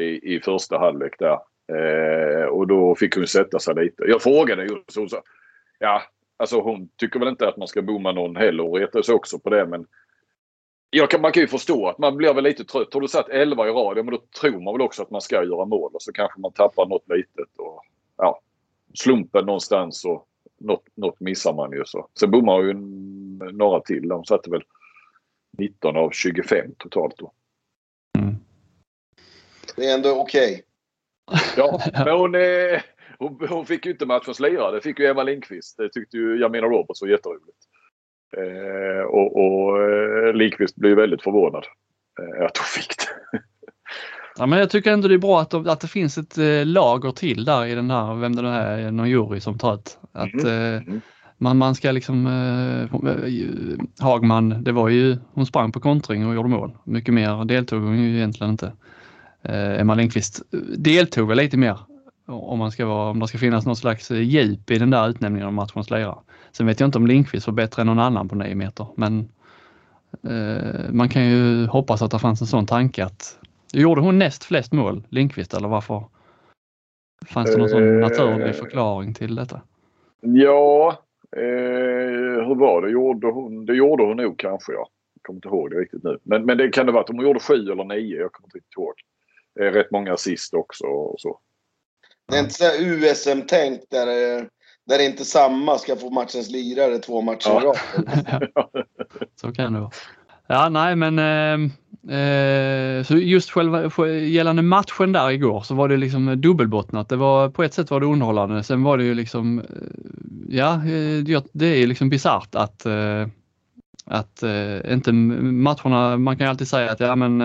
i, 0.00 0.34
i 0.34 0.40
första 0.40 0.78
halvlek 0.78 1.14
där. 1.18 1.38
Eh, 1.72 2.44
och 2.44 2.66
då 2.66 2.94
fick 2.94 3.16
hon 3.16 3.26
sätta 3.26 3.58
sig 3.58 3.74
lite. 3.74 4.04
Jag 4.06 4.22
frågade 4.22 4.62
just 4.62 4.96
hon 4.96 5.08
sa, 5.08 5.22
ja, 5.78 6.02
alltså 6.42 6.60
hon 6.60 6.88
tycker 6.96 7.18
väl 7.18 7.28
inte 7.28 7.48
att 7.48 7.56
man 7.56 7.68
ska 7.68 7.82
bomma 7.82 8.12
någon 8.12 8.36
heller 8.36 8.64
och 8.64 8.78
retade 8.78 9.04
sig 9.04 9.14
också 9.14 9.38
på 9.38 9.50
det 9.50 9.66
men 9.66 9.86
jag 10.90 11.10
kan, 11.10 11.20
man 11.20 11.32
kan 11.32 11.40
ju 11.40 11.48
förstå 11.48 11.88
att 11.88 11.98
man 11.98 12.16
blir 12.16 12.34
väl 12.34 12.44
lite 12.44 12.64
trött. 12.64 12.94
Har 12.94 13.00
du 13.00 13.08
satt 13.08 13.28
11 13.28 13.68
i 13.68 13.70
rad, 13.70 13.98
ja, 13.98 14.02
men 14.02 14.14
då 14.14 14.22
tror 14.40 14.60
man 14.60 14.74
väl 14.74 14.80
också 14.80 15.02
att 15.02 15.10
man 15.10 15.20
ska 15.20 15.44
göra 15.44 15.64
mål 15.64 15.90
och 15.94 16.02
så 16.02 16.12
kanske 16.12 16.40
man 16.40 16.52
tappar 16.52 16.86
något 16.86 17.08
litet. 17.08 17.56
Och, 17.58 17.84
ja, 18.16 18.40
slumpen 18.94 19.46
någonstans 19.46 20.04
och 20.04 20.28
något, 20.60 20.84
något 20.94 21.20
missar 21.20 21.52
man 21.52 21.72
ju. 21.72 21.82
Så. 21.84 22.08
Sen 22.18 22.30
bommar 22.30 22.62
ju 22.62 22.74
några 23.52 23.80
till. 23.80 24.08
De 24.08 24.24
satte 24.24 24.50
väl 24.50 24.62
19 25.58 25.96
av 25.96 26.10
25 26.10 26.74
totalt 26.78 27.18
då. 27.18 27.32
Mm. 28.18 28.34
Det 29.76 29.86
är 29.86 29.94
ändå 29.94 30.20
okej. 30.20 30.52
Okay. 30.52 30.62
Ja, 31.56 31.80
men 32.04 32.18
hon, 32.18 32.34
eh, 32.34 32.80
hon, 33.22 33.48
hon, 33.48 33.66
fick 33.66 33.86
ju 33.86 33.92
inte 33.92 34.06
matchens 34.06 34.40
lirare. 34.40 34.74
Det 34.74 34.80
fick 34.80 34.98
ju 34.98 35.06
Emma 35.06 35.22
Lindqvist. 35.22 35.76
Det 35.78 35.88
tyckte 35.88 36.16
ju 36.16 36.40
Jamina 36.40 36.66
Roberts 36.66 37.02
var 37.02 37.08
jätteroligt. 37.08 37.58
Eh, 38.36 39.04
och 39.04 39.36
och 39.36 39.82
eh, 39.82 40.34
Lindqvist 40.34 40.76
blev 40.76 40.96
väldigt 40.96 41.22
förvånad 41.22 41.64
eh, 42.20 42.44
att 42.44 42.58
hon 42.58 42.64
fick 42.64 42.88
det. 42.98 43.38
Ja, 44.38 44.46
men 44.46 44.58
jag 44.58 44.70
tycker 44.70 44.92
ändå 44.92 45.08
det 45.08 45.14
är 45.14 45.18
bra 45.18 45.40
att, 45.40 45.54
att 45.54 45.80
det 45.80 45.88
finns 45.88 46.18
ett 46.18 46.38
eh, 46.38 46.66
lager 46.66 47.10
till 47.10 47.44
där 47.44 47.66
i 47.66 47.74
den 47.74 47.90
här, 47.90 48.14
vem 48.14 48.36
det 48.36 48.42
nu 48.42 48.48
är, 48.48 48.90
någon 48.90 49.10
jury 49.10 49.40
som 49.40 49.58
tar 49.58 49.74
ett. 49.74 49.98
Att, 50.12 50.42
mm. 50.42 50.82
Mm 50.88 51.00
man, 51.42 51.58
man 51.58 51.74
ska 51.74 51.92
liksom, 51.92 52.26
eh, 52.26 54.04
Hagman, 54.04 54.64
det 54.64 54.72
var 54.72 54.88
ju, 54.88 55.16
hon 55.32 55.46
sprang 55.46 55.72
på 55.72 55.80
kontring 55.80 56.26
och 56.26 56.34
gjorde 56.34 56.48
mål. 56.48 56.76
Mycket 56.84 57.14
mer 57.14 57.44
deltog 57.44 57.82
hon 57.82 58.02
ju 58.02 58.16
egentligen 58.16 58.50
inte. 58.50 58.72
Eh, 59.42 59.80
Emma 59.80 59.94
Lindqvist 59.94 60.42
deltog 60.78 61.28
väl 61.28 61.36
lite 61.36 61.56
mer 61.56 61.78
om 62.32 62.58
man 62.58 62.70
ska 62.70 62.86
vara, 62.86 63.10
om 63.10 63.20
det 63.20 63.28
ska 63.28 63.38
finnas 63.38 63.66
något 63.66 63.78
slags 63.78 64.10
djup 64.10 64.70
i 64.70 64.78
den 64.78 64.90
där 64.90 65.08
utnämningen 65.08 65.46
av 65.46 65.52
matchens 65.52 65.90
lirare. 65.90 66.18
Sen 66.52 66.66
vet 66.66 66.80
jag 66.80 66.88
inte 66.88 66.98
om 66.98 67.06
Lindqvist 67.06 67.46
var 67.46 67.54
bättre 67.54 67.82
än 67.82 67.86
någon 67.86 67.98
annan 67.98 68.28
på 68.28 68.34
9 68.34 68.54
meter, 68.54 68.86
men 68.96 69.28
eh, 70.22 70.92
man 70.92 71.08
kan 71.08 71.26
ju 71.26 71.66
hoppas 71.66 72.02
att 72.02 72.10
det 72.10 72.18
fanns 72.18 72.40
en 72.40 72.46
sån 72.46 72.66
tanke 72.66 73.04
att 73.04 73.38
gjorde 73.72 74.00
hon 74.00 74.18
näst 74.18 74.44
flest 74.44 74.72
mål, 74.72 75.02
Lindqvist, 75.08 75.54
eller 75.54 75.68
varför? 75.68 76.04
Fanns 77.26 77.52
det 77.52 77.58
någon 77.58 77.68
sån 77.68 78.00
naturlig 78.00 78.54
förklaring 78.54 79.14
till 79.14 79.34
detta? 79.34 79.60
Ja, 80.20 80.98
Eh, 81.36 82.46
hur 82.46 82.54
var 82.54 82.82
det? 82.82 82.90
Gjorde 82.90 83.26
hon, 83.26 83.66
det 83.66 83.74
gjorde 83.74 84.04
hon 84.04 84.16
nog 84.16 84.38
kanske 84.38 84.72
ja. 84.72 84.88
Jag 85.14 85.22
kommer 85.22 85.36
inte 85.36 85.48
ihåg 85.48 85.70
det 85.70 85.76
riktigt 85.76 86.02
nu. 86.02 86.18
Men, 86.22 86.44
men 86.44 86.58
det 86.58 86.68
kan 86.68 86.86
det 86.86 86.92
vara 86.92 87.02
att 87.02 87.08
hon 87.08 87.20
gjorde 87.20 87.40
sju 87.40 87.54
eller 87.54 87.84
nio. 87.84 88.20
Jag 88.20 88.32
kommer 88.32 88.46
inte 88.46 88.58
riktigt 88.58 88.76
ihåg. 88.76 88.94
Eh, 89.60 89.72
rätt 89.72 89.90
många 89.90 90.12
assist 90.12 90.54
också 90.54 90.86
och 90.86 91.20
så. 91.20 91.38
Det 92.28 92.36
är 92.36 92.40
inte 92.40 92.54
så 92.54 92.64
USM-tänk 92.78 93.80
där, 93.90 94.38
eh, 94.38 94.44
där 94.86 94.98
inte 94.98 95.24
samma 95.24 95.78
ska 95.78 95.96
få 95.96 96.10
matchens 96.10 96.50
lirare 96.50 96.98
två 96.98 97.20
matcher 97.20 97.48
i 97.48 97.64
rad. 97.64 97.76
så 99.40 99.52
kan 99.52 99.72
det 99.72 99.80
vara. 99.80 99.90
Ja, 100.46 100.68
nej 100.68 100.96
men 100.96 101.18
eh, 101.18 101.72
Eh, 102.08 103.04
så 103.04 103.16
just 103.16 103.50
själva 103.50 104.08
gällande 104.08 104.62
matchen 104.62 105.12
där 105.12 105.30
igår 105.30 105.60
så 105.60 105.74
var 105.74 105.88
det 105.88 105.96
liksom 105.96 106.40
dubbelbottnat. 106.40 107.08
Det 107.08 107.16
var, 107.16 107.48
på 107.48 107.62
ett 107.62 107.74
sätt 107.74 107.90
var 107.90 108.00
det 108.00 108.06
underhållande. 108.06 108.62
Sen 108.62 108.82
var 108.82 108.98
det 108.98 109.04
ju 109.04 109.14
liksom, 109.14 109.58
eh, 109.58 109.64
ja, 110.48 110.80
det 111.52 111.66
är 111.66 111.86
liksom 111.86 112.08
bisarrt 112.08 112.54
att, 112.54 112.86
att 114.06 114.42
inte 114.88 115.12
matcherna, 115.12 116.16
man 116.16 116.36
kan 116.36 116.46
ju 116.46 116.50
alltid 116.50 116.68
säga 116.68 116.92
att 116.92 117.00
ja 117.00 117.16
men 117.16 117.38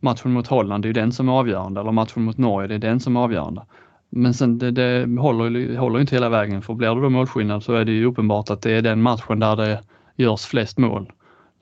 matchen 0.00 0.32
mot 0.32 0.46
Holland 0.46 0.86
är 0.86 0.92
den 0.92 1.12
som 1.12 1.28
är 1.28 1.32
avgörande 1.32 1.80
eller 1.80 1.92
matchen 1.92 2.22
mot 2.22 2.38
Norge 2.38 2.68
det 2.68 2.74
är 2.74 2.78
den 2.90 3.00
som 3.00 3.16
är 3.16 3.20
avgörande. 3.20 3.62
Men 4.10 4.34
sen 4.34 4.58
det, 4.58 4.70
det 4.70 5.20
håller, 5.20 5.76
håller 5.76 6.00
inte 6.00 6.14
hela 6.14 6.28
vägen 6.28 6.62
för 6.62 6.74
blir 6.74 6.94
det 6.94 7.00
då 7.00 7.10
målskillnad 7.10 7.62
så 7.62 7.74
är 7.74 7.84
det 7.84 7.92
ju 7.92 8.04
uppenbart 8.04 8.50
att 8.50 8.62
det 8.62 8.72
är 8.72 8.82
den 8.82 9.02
matchen 9.02 9.40
där 9.40 9.56
det 9.56 9.82
görs 10.16 10.46
flest 10.46 10.78
mål. 10.78 11.12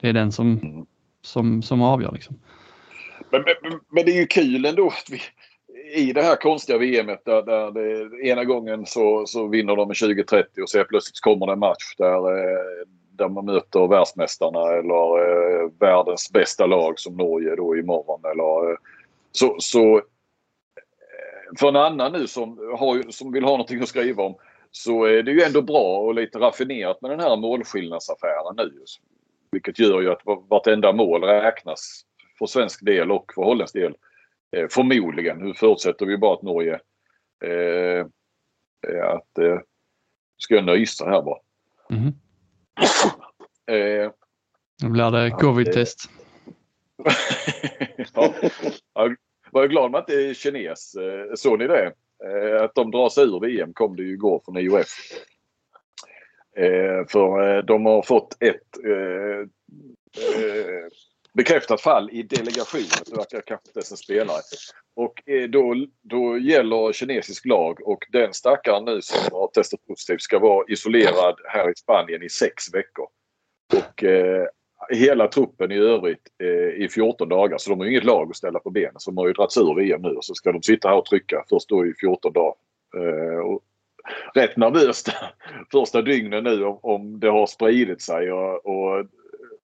Det 0.01 0.09
är 0.09 0.13
den 0.13 0.31
som 0.31 0.59
som, 1.27 1.61
som 1.61 1.81
avgör. 1.81 2.11
Liksom. 2.11 2.39
Men, 3.29 3.43
men, 3.61 3.79
men, 3.89 4.05
det 4.05 4.11
är 4.11 4.19
ju 4.19 4.27
kul 4.27 4.65
ändå 4.65 4.87
att 4.87 5.09
vi 5.09 5.21
i 6.01 6.13
det 6.13 6.21
här 6.21 6.35
konstiga 6.35 6.77
VMet 6.77 7.25
där, 7.25 7.41
där 7.41 7.71
det, 7.71 8.27
ena 8.27 8.45
gången 8.45 8.85
så, 8.85 9.25
så 9.25 9.47
vinner 9.47 9.75
de 9.75 9.87
med 9.87 9.95
20-30 9.95 10.61
och 10.61 10.69
så 10.69 10.83
plötsligt 10.83 11.19
kommer 11.19 11.45
det 11.45 11.53
en 11.53 11.59
match 11.59 11.95
där, 11.97 12.37
eh, 12.37 12.85
där 13.11 13.29
man 13.29 13.45
möter 13.45 13.87
världsmästarna 13.87 14.59
eller 14.59 15.19
eh, 15.19 15.69
världens 15.79 16.31
bästa 16.31 16.65
lag 16.65 16.99
som 16.99 17.17
Norge 17.17 17.55
då 17.55 17.77
imorgon. 17.77 18.21
Eller, 18.31 18.71
eh, 18.71 18.77
så, 19.31 19.55
så 19.59 20.01
för 21.59 21.67
en 21.67 21.75
annan 21.75 22.11
nu 22.11 22.27
som, 22.27 22.57
har, 22.57 23.11
som 23.11 23.31
vill 23.31 23.43
ha 23.43 23.51
någonting 23.51 23.81
att 23.81 23.89
skriva 23.89 24.23
om 24.23 24.35
så 24.71 25.03
är 25.03 25.23
det 25.23 25.31
ju 25.31 25.41
ändå 25.41 25.61
bra 25.61 25.97
och 25.97 26.15
lite 26.15 26.39
raffinerat 26.39 27.01
med 27.01 27.11
den 27.11 27.19
här 27.19 27.37
målskillnadsaffären 27.37 28.55
nu. 28.57 28.71
Vilket 29.51 29.79
gör 29.79 30.01
ju 30.01 30.11
att 30.11 30.21
vartenda 30.49 30.93
mål 30.93 31.23
räknas 31.23 32.01
för 32.39 32.45
svensk 32.45 32.85
del 32.85 33.11
och 33.11 33.31
för 33.35 33.41
holländsk 33.41 33.73
del. 33.73 33.95
Eh, 34.55 34.67
förmodligen. 34.69 35.37
Nu 35.37 35.53
förutsätter 35.53 36.05
vi 36.05 36.17
bara 36.17 36.33
att 36.33 36.41
Norge... 36.41 36.79
Eh, 37.45 38.05
att... 39.03 39.37
Eh, 39.37 39.59
ska 40.37 40.55
jag 40.55 40.65
nysa 40.65 41.05
här 41.05 41.21
bara? 41.21 41.39
Mm. 41.89 42.13
eh, 44.05 44.11
Då 44.81 44.89
blir 44.89 45.11
det 45.11 45.31
covid-test. 45.31 46.09
ja, 48.93 49.15
jag 49.51 49.59
var 49.59 49.67
glad 49.67 49.91
man 49.91 50.01
inte 50.01 50.13
är 50.13 50.33
kines. 50.33 50.95
Eh, 50.95 51.33
såg 51.35 51.59
ni 51.59 51.67
det? 51.67 51.93
Eh, 52.25 52.63
att 52.63 52.75
de 52.75 52.91
drar 52.91 53.09
sig 53.09 53.23
ur 53.23 53.39
VM 53.39 53.73
kom 53.73 53.95
det 53.95 54.03
ju 54.03 54.13
igår 54.13 54.41
från 54.45 54.57
IOF. 54.57 54.87
Eh, 56.57 57.05
för 57.07 57.61
de 57.61 57.85
har 57.85 58.01
fått 58.01 58.43
ett 58.43 58.57
bekräftat 61.33 61.81
fall 61.81 62.09
i 62.11 62.23
delegationen. 62.23 63.03
Det 63.05 63.17
verkar 63.17 63.41
kanske 63.41 63.69
inte 63.69 63.79
ens 63.79 63.91
en 63.91 63.97
spelare. 63.97 64.41
Och 64.95 65.13
då, 65.49 65.85
då 66.01 66.37
gäller 66.37 66.93
kinesisk 66.93 67.45
lag 67.45 67.87
och 67.87 68.05
den 68.11 68.33
stackaren 68.33 68.85
nu 68.85 69.01
som 69.01 69.37
har 69.37 69.47
testat 69.47 69.85
positivt 69.87 70.21
ska 70.21 70.39
vara 70.39 70.65
isolerad 70.67 71.35
här 71.45 71.69
i 71.69 71.75
Spanien 71.75 72.23
i 72.23 72.29
sex 72.29 72.73
veckor. 72.73 73.07
Och 73.73 74.03
eh, 74.03 74.47
hela 74.89 75.27
truppen 75.27 75.71
i 75.71 75.77
övrigt 75.77 76.21
eh, 76.43 76.83
i 76.83 76.89
14 76.91 77.29
dagar. 77.29 77.57
Så 77.57 77.69
de 77.69 77.79
har 77.79 77.85
ju 77.85 77.91
inget 77.91 78.03
lag 78.03 78.29
att 78.29 78.35
ställa 78.35 78.59
på 78.59 78.69
benen. 78.69 78.93
Så 78.97 79.11
de 79.11 79.17
har 79.17 79.27
ju 79.27 79.33
dragits 79.33 79.57
ur 79.57 79.75
VM 79.75 80.01
nu 80.01 80.09
och 80.09 80.25
så 80.25 80.35
ska 80.35 80.51
de 80.51 80.63
sitta 80.63 80.89
här 80.89 80.95
och 80.95 81.05
trycka 81.05 81.43
först 81.49 81.69
då 81.69 81.85
i 81.85 81.93
14 81.93 82.33
dagar. 82.33 82.55
Eh, 82.97 83.39
och 83.39 83.61
rätt 84.33 84.57
nervöst 84.57 85.09
första 85.71 86.01
dygnen 86.01 86.43
nu 86.43 86.63
om, 86.63 86.79
om 86.81 87.19
det 87.19 87.29
har 87.29 87.47
spridit 87.47 88.01
sig 88.01 88.31
och, 88.31 88.65
och 88.65 89.05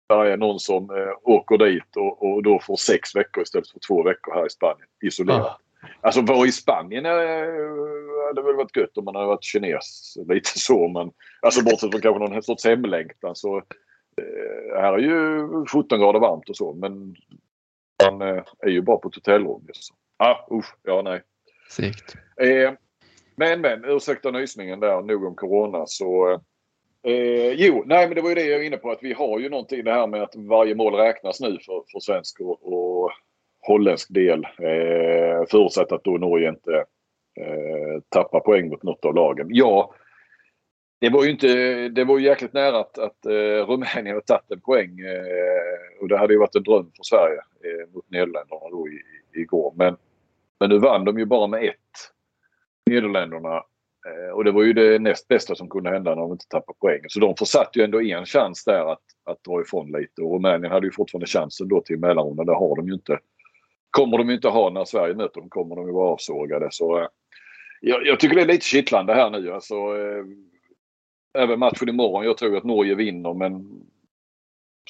där 0.08 0.24
är 0.24 0.36
någon 0.36 0.60
som 0.60 0.90
eh, 0.90 1.12
åker 1.22 1.58
dit 1.58 1.96
och, 1.96 2.32
och 2.32 2.42
då 2.42 2.60
får 2.60 2.76
sex 2.76 3.16
veckor 3.16 3.42
istället 3.42 3.68
för 3.68 3.80
två 3.88 4.02
veckor 4.02 4.34
här 4.34 4.46
i 4.46 4.50
Spanien 4.50 4.88
isolerat. 5.04 5.46
Ah. 5.46 5.58
Alltså 6.00 6.22
vara 6.22 6.46
i 6.46 6.52
Spanien 6.52 7.06
eh, 7.06 7.12
hade 8.26 8.42
väl 8.42 8.56
varit 8.56 8.76
gött 8.76 8.98
om 8.98 9.04
man 9.04 9.14
hade 9.14 9.26
varit 9.26 9.44
kines. 9.44 10.16
Lite 10.28 10.58
så 10.58 10.88
men 10.88 11.12
alltså 11.40 11.62
bortsett 11.62 11.90
från 11.90 12.00
kanske 12.00 12.18
någon 12.18 12.42
sorts 12.42 12.64
hemlängtan 12.64 13.36
så 13.36 13.62
här 14.76 14.92
är 14.92 14.98
ju 14.98 15.48
17 15.66 16.00
grader 16.00 16.20
varmt 16.20 16.48
och 16.48 16.56
så 16.56 16.72
men 16.72 17.16
man 18.04 18.22
eh, 18.22 18.44
är 18.58 18.68
ju 18.68 18.80
bara 18.82 18.96
på 18.96 19.08
ett 19.08 19.14
hotellrum. 19.14 19.66
Så. 19.72 19.94
Ah, 20.16 20.46
usch, 20.50 20.74
ja 20.82 21.02
nej. 21.02 21.22
Sikt. 21.70 22.16
Eh, 22.40 22.72
men 23.36 23.60
men 23.60 23.84
ursäkta 23.84 24.30
nysningen 24.30 24.80
där, 24.80 25.02
nog 25.02 25.24
om 25.24 25.34
Corona 25.34 25.86
så 25.86 26.40
Eh, 27.04 27.52
jo, 27.52 27.82
nej 27.86 28.06
men 28.06 28.14
det 28.14 28.22
var 28.22 28.28
ju 28.28 28.34
det 28.34 28.44
jag 28.44 28.58
var 28.58 28.64
inne 28.64 28.76
på 28.76 28.90
att 28.90 29.02
vi 29.02 29.12
har 29.12 29.38
ju 29.38 29.48
någonting 29.48 29.84
det 29.84 29.92
här 29.92 30.06
med 30.06 30.22
att 30.22 30.36
varje 30.36 30.74
mål 30.74 30.94
räknas 30.94 31.40
nu 31.40 31.58
för, 31.66 31.82
för 31.92 32.00
svensk 32.00 32.40
och, 32.40 32.72
och 32.72 33.10
holländsk 33.60 34.14
del. 34.14 34.44
Eh, 34.44 35.46
förutsatt 35.50 35.92
att 35.92 36.04
då 36.04 36.10
Norge 36.10 36.48
inte 36.48 36.74
eh, 37.40 38.02
tappar 38.08 38.40
poäng 38.40 38.68
mot 38.68 38.82
något 38.82 39.04
av 39.04 39.14
lagen. 39.14 39.46
Ja, 39.50 39.94
det 41.02 41.10
var 41.10 41.24
ju 41.24 41.30
inte, 41.30 41.48
det 41.88 42.04
var 42.04 42.18
ju 42.18 42.24
jäkligt 42.24 42.52
nära 42.52 42.78
att, 42.80 42.98
att 42.98 43.26
uh, 43.26 43.66
Rumänien 43.66 44.06
hade 44.06 44.20
tagit 44.20 44.50
en 44.50 44.60
poäng 44.60 45.00
Uh, 45.00 46.00
och 46.00 46.08
det 46.08 46.18
hade 46.18 46.32
ju 46.32 46.38
varit 46.38 46.54
en 46.54 46.62
dröm 46.62 46.90
för 46.96 47.02
Sverige 47.02 47.36
uh, 47.36 47.94
mot 47.94 48.10
Nederländerna 48.10 48.68
då 48.70 48.88
i, 48.88 49.00
igår. 49.40 49.72
Men, 49.76 49.96
men 50.60 50.70
nu 50.70 50.78
vann 50.78 51.04
de 51.04 51.18
ju 51.18 51.24
bara 51.24 51.46
med 51.46 51.64
ett. 51.64 51.76
Nederländerna 52.90 53.62
och 54.34 54.44
det 54.44 54.50
var 54.50 54.62
ju 54.62 54.72
det 54.72 54.98
näst 54.98 55.28
bästa 55.28 55.54
som 55.54 55.68
kunde 55.68 55.90
hända 55.90 56.14
när 56.14 56.22
de 56.22 56.32
inte 56.32 56.48
tappade 56.48 56.78
poäng. 56.78 57.00
Så 57.08 57.20
de 57.20 57.36
försatte 57.36 57.78
ju 57.78 57.84
ändå 57.84 58.02
en 58.02 58.26
chans 58.26 58.64
där 58.64 58.92
att, 58.92 59.02
att 59.24 59.44
dra 59.44 59.60
ifrån 59.60 59.92
lite. 59.92 60.22
Och 60.22 60.32
Rumänien 60.32 60.72
hade 60.72 60.86
ju 60.86 60.92
fortfarande 60.92 61.26
chansen 61.26 61.68
då 61.68 61.80
till 61.80 61.98
mellanrundan. 61.98 62.46
Det 62.46 62.54
har 62.54 62.76
de 62.76 62.88
ju 62.88 62.94
inte. 62.94 63.18
Kommer 63.90 64.18
de 64.18 64.28
ju 64.28 64.34
inte 64.34 64.48
ha 64.48 64.70
när 64.70 64.84
Sverige 64.84 65.14
möter 65.14 65.40
dem. 65.40 65.50
Kommer 65.50 65.76
de 65.76 65.86
ju 65.86 65.92
vara 65.92 66.12
avsågade. 66.12 66.68
Så 66.70 67.08
jag, 67.80 68.06
jag, 68.06 68.20
tycker 68.20 68.36
det 68.36 68.42
är 68.42 68.46
lite 68.46 68.66
kittlande 68.66 69.14
här 69.14 69.30
nu. 69.30 69.52
Alltså, 69.52 69.74
även 71.38 71.58
matchen 71.58 71.88
imorgon. 71.88 72.24
Jag 72.24 72.38
tror 72.38 72.56
att 72.56 72.64
Norge 72.64 72.94
vinner 72.94 73.34
men 73.34 73.82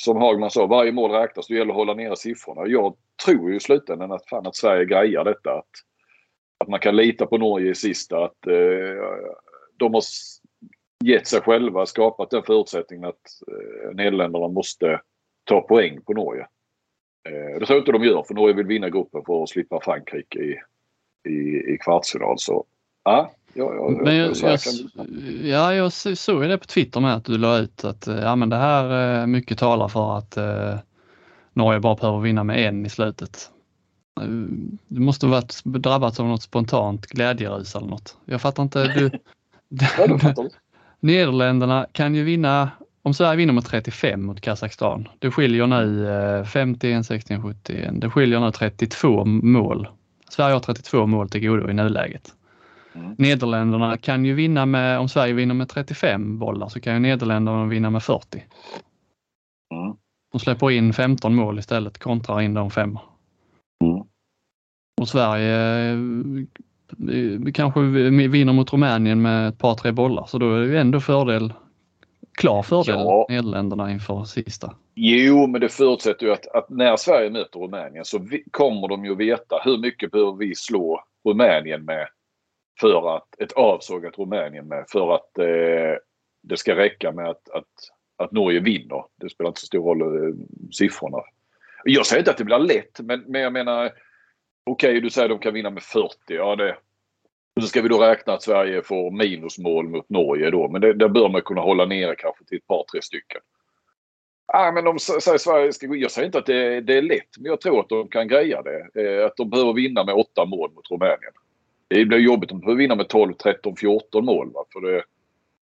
som 0.00 0.16
Hagman 0.16 0.50
sa, 0.50 0.66
varje 0.66 0.92
mål 0.92 1.10
räknas. 1.10 1.46
Det 1.46 1.54
gäller 1.54 1.70
att 1.70 1.76
hålla 1.76 1.94
nere 1.94 2.16
siffrorna. 2.16 2.66
Jag 2.66 2.96
tror 3.26 3.50
ju 3.50 3.56
i 3.56 3.60
slutändan 3.60 4.12
att, 4.12 4.28
fan, 4.28 4.46
att 4.46 4.56
Sverige 4.56 4.84
grejar 4.84 5.24
detta. 5.24 5.52
Att, 5.52 5.70
att 6.58 6.68
man 6.68 6.80
kan 6.80 6.96
lita 6.96 7.26
på 7.26 7.38
Norge 7.38 7.70
i 7.70 7.74
sista. 7.74 8.24
Att 8.24 8.46
eh, 8.46 9.04
de 9.76 9.94
har 9.94 10.02
gett 11.04 11.26
sig 11.26 11.40
själva, 11.40 11.86
skapat 11.86 12.30
den 12.30 12.42
förutsättningen 12.42 13.08
att 13.08 13.42
eh, 13.48 13.94
Nederländerna 13.94 14.48
måste 14.48 15.00
ta 15.44 15.60
poäng 15.60 16.02
på 16.02 16.12
Norge. 16.12 16.46
Eh, 17.28 17.60
det 17.60 17.66
tror 17.66 17.76
jag 17.76 17.80
inte 17.80 17.92
de 17.92 18.04
gör 18.04 18.22
för 18.22 18.34
Norge 18.34 18.54
vill 18.54 18.66
vinna 18.66 18.88
gruppen 18.88 19.22
för 19.26 19.42
att 19.42 19.48
slippa 19.48 19.80
Frankrike 19.80 20.38
i, 20.38 20.60
i, 21.28 21.72
i 21.74 21.78
kvartsfinal. 21.80 22.38
Så 22.38 22.64
ja, 23.04 23.32
jag, 23.54 23.74
jag, 23.74 24.02
men 24.04 24.16
jag, 24.16 24.36
jag, 24.36 24.58
ja, 25.42 25.74
jag 25.74 25.92
såg 26.18 26.42
det 26.42 26.58
på 26.58 26.64
Twitter 26.64 27.00
med 27.00 27.14
att 27.14 27.24
du 27.24 27.38
la 27.38 27.58
ut 27.58 27.84
att 27.84 28.06
eh, 28.06 28.18
ja, 28.18 28.36
men 28.36 28.48
det 28.48 28.56
här 28.56 29.20
eh, 29.20 29.26
mycket 29.26 29.58
talar 29.58 29.88
för 29.88 30.18
att 30.18 30.36
eh, 30.36 30.78
Norge 31.52 31.80
bara 31.80 31.94
behöver 31.94 32.20
vinna 32.20 32.44
med 32.44 32.68
en 32.68 32.86
i 32.86 32.90
slutet. 32.90 33.50
Du 34.88 35.00
måste 35.00 35.26
varit 35.26 35.64
drabbats 35.64 36.20
av 36.20 36.26
något 36.26 36.42
spontant 36.42 37.06
glädjerus 37.06 37.74
eller 37.74 37.86
något. 37.86 38.16
Jag 38.24 38.40
fattar 38.40 38.62
inte. 38.62 38.84
Du, 38.84 39.10
Nederländerna 41.00 41.86
kan 41.92 42.14
ju 42.14 42.24
vinna, 42.24 42.70
om 43.02 43.14
Sverige 43.14 43.36
vinner 43.36 43.52
med 43.52 43.64
35 43.64 44.22
mot 44.22 44.40
Kazakstan, 44.40 45.08
det 45.18 45.30
skiljer 45.30 45.66
nu 45.66 46.44
51, 46.44 47.06
60, 47.06 47.40
70, 47.42 47.90
det 47.92 48.10
skiljer 48.10 48.40
nu 48.40 48.50
32 48.50 49.24
mål. 49.24 49.88
Sverige 50.28 50.52
har 50.52 50.60
32 50.60 51.06
mål 51.06 51.28
till 51.28 51.48
godo 51.48 51.70
i 51.70 51.74
nuläget. 51.74 52.34
Mm. 52.94 53.14
Nederländerna 53.18 53.96
kan 53.96 54.24
ju 54.24 54.34
vinna 54.34 54.66
med, 54.66 54.98
om 54.98 55.08
Sverige 55.08 55.32
vinner 55.32 55.54
med 55.54 55.68
35 55.68 56.38
bollar 56.38 56.68
så 56.68 56.80
kan 56.80 56.94
ju 56.94 57.00
Nederländerna 57.00 57.66
vinna 57.66 57.90
med 57.90 58.02
40. 58.02 58.44
Mm. 59.74 59.96
De 60.32 60.38
släpper 60.38 60.70
in 60.70 60.92
15 60.92 61.34
mål 61.34 61.58
istället, 61.58 61.98
kontrar 61.98 62.40
in 62.40 62.54
de 62.54 62.70
fem. 62.70 62.98
Mm. 63.84 64.04
Och 65.00 65.08
Sverige 65.08 65.90
eh, 65.92 67.52
kanske 67.54 67.80
vinner 68.28 68.52
mot 68.52 68.72
Rumänien 68.72 69.22
med 69.22 69.48
ett 69.48 69.58
par 69.58 69.74
tre 69.74 69.92
bollar 69.92 70.24
så 70.26 70.38
då 70.38 70.54
är 70.54 70.60
det 70.60 70.80
ändå 70.80 71.00
fördel, 71.00 71.52
klar 72.38 72.62
fördel 72.62 72.94
ja. 72.94 73.26
Nederländerna 73.28 73.90
inför 73.90 74.24
sista. 74.24 74.74
Jo, 74.94 75.46
men 75.46 75.60
det 75.60 75.68
förutsätter 75.68 76.26
ju 76.26 76.32
att, 76.32 76.46
att 76.46 76.70
när 76.70 76.96
Sverige 76.96 77.30
möter 77.30 77.60
Rumänien 77.60 78.04
så 78.04 78.18
vi, 78.18 78.44
kommer 78.50 78.88
de 78.88 79.04
ju 79.04 79.14
veta 79.14 79.56
hur 79.64 79.78
mycket 79.78 80.10
behöver 80.10 80.32
vi 80.32 80.54
slå 80.54 81.04
Rumänien 81.28 81.84
med 81.84 82.06
för 82.80 83.16
att 83.16 83.40
ett 83.40 83.52
avsågat 83.52 84.18
Rumänien 84.18 84.68
med 84.68 84.84
för 84.88 85.14
att 85.14 85.38
eh, 85.38 85.98
det 86.42 86.56
ska 86.56 86.76
räcka 86.76 87.12
med 87.12 87.28
att, 87.28 87.50
att, 87.50 87.68
att 88.16 88.32
Norge 88.32 88.60
vinner. 88.60 89.04
Det 89.20 89.30
spelar 89.30 89.48
inte 89.48 89.60
så 89.60 89.66
stor 89.66 89.84
roll 89.84 90.00
eh, 90.00 90.34
siffrorna. 90.72 91.18
Jag 91.84 92.06
säger 92.06 92.20
inte 92.20 92.30
att 92.30 92.38
det 92.38 92.44
blir 92.44 92.58
lätt 92.58 93.00
men, 93.00 93.24
men 93.26 93.40
jag 93.40 93.52
menar 93.52 93.92
Okej, 94.64 94.90
okay, 94.90 95.00
du 95.00 95.10
säger 95.10 95.24
att 95.24 95.40
de 95.40 95.42
kan 95.42 95.54
vinna 95.54 95.70
med 95.70 95.82
40. 95.82 96.14
Ja, 96.26 96.56
det, 96.56 96.76
så 97.60 97.66
ska 97.66 97.82
vi 97.82 97.88
då 97.88 97.98
räkna 97.98 98.32
att 98.32 98.42
Sverige 98.42 98.82
får 98.82 99.10
minusmål 99.10 99.88
mot 99.88 100.08
Norge 100.08 100.50
då. 100.50 100.68
Men 100.68 100.80
det, 100.80 100.92
det 100.92 101.08
bör 101.08 101.28
man 101.28 101.42
kunna 101.42 101.60
hålla 101.60 101.84
nere 101.84 102.14
kanske 102.18 102.44
till 102.44 102.58
ett 102.58 102.66
par, 102.66 102.84
tre 102.92 103.02
stycken. 103.02 103.40
Ah, 104.46 104.72
men 104.72 104.84
de 104.84 104.98
säger 104.98 105.38
Sverige 105.38 105.72
ska 105.72 105.86
gå 105.86 105.96
Jag 105.96 106.10
säger 106.10 106.26
inte 106.26 106.38
att 106.38 106.46
det, 106.46 106.80
det, 106.80 106.94
är 106.94 107.02
lätt, 107.02 107.38
men 107.38 107.50
jag 107.50 107.60
tror 107.60 107.80
att 107.80 107.88
de 107.88 108.08
kan 108.08 108.28
greja 108.28 108.62
det. 108.62 109.02
Eh, 109.02 109.26
att 109.26 109.36
de 109.36 109.50
behöver 109.50 109.72
vinna 109.72 110.04
med 110.04 110.14
åtta 110.14 110.44
mål 110.44 110.72
mot 110.74 110.90
Rumänien. 110.90 111.32
Det 111.94 112.04
blir 112.04 112.18
jobbigt 112.18 112.52
om 112.52 112.60
de 112.60 112.64
behöver 112.64 112.82
vinna 112.82 112.94
med 112.94 113.08
12, 113.08 113.34
13, 113.34 113.76
14 113.76 114.24
mål. 114.24 114.52
Va? 114.52 114.64
För 114.72 114.80
det, 114.80 115.02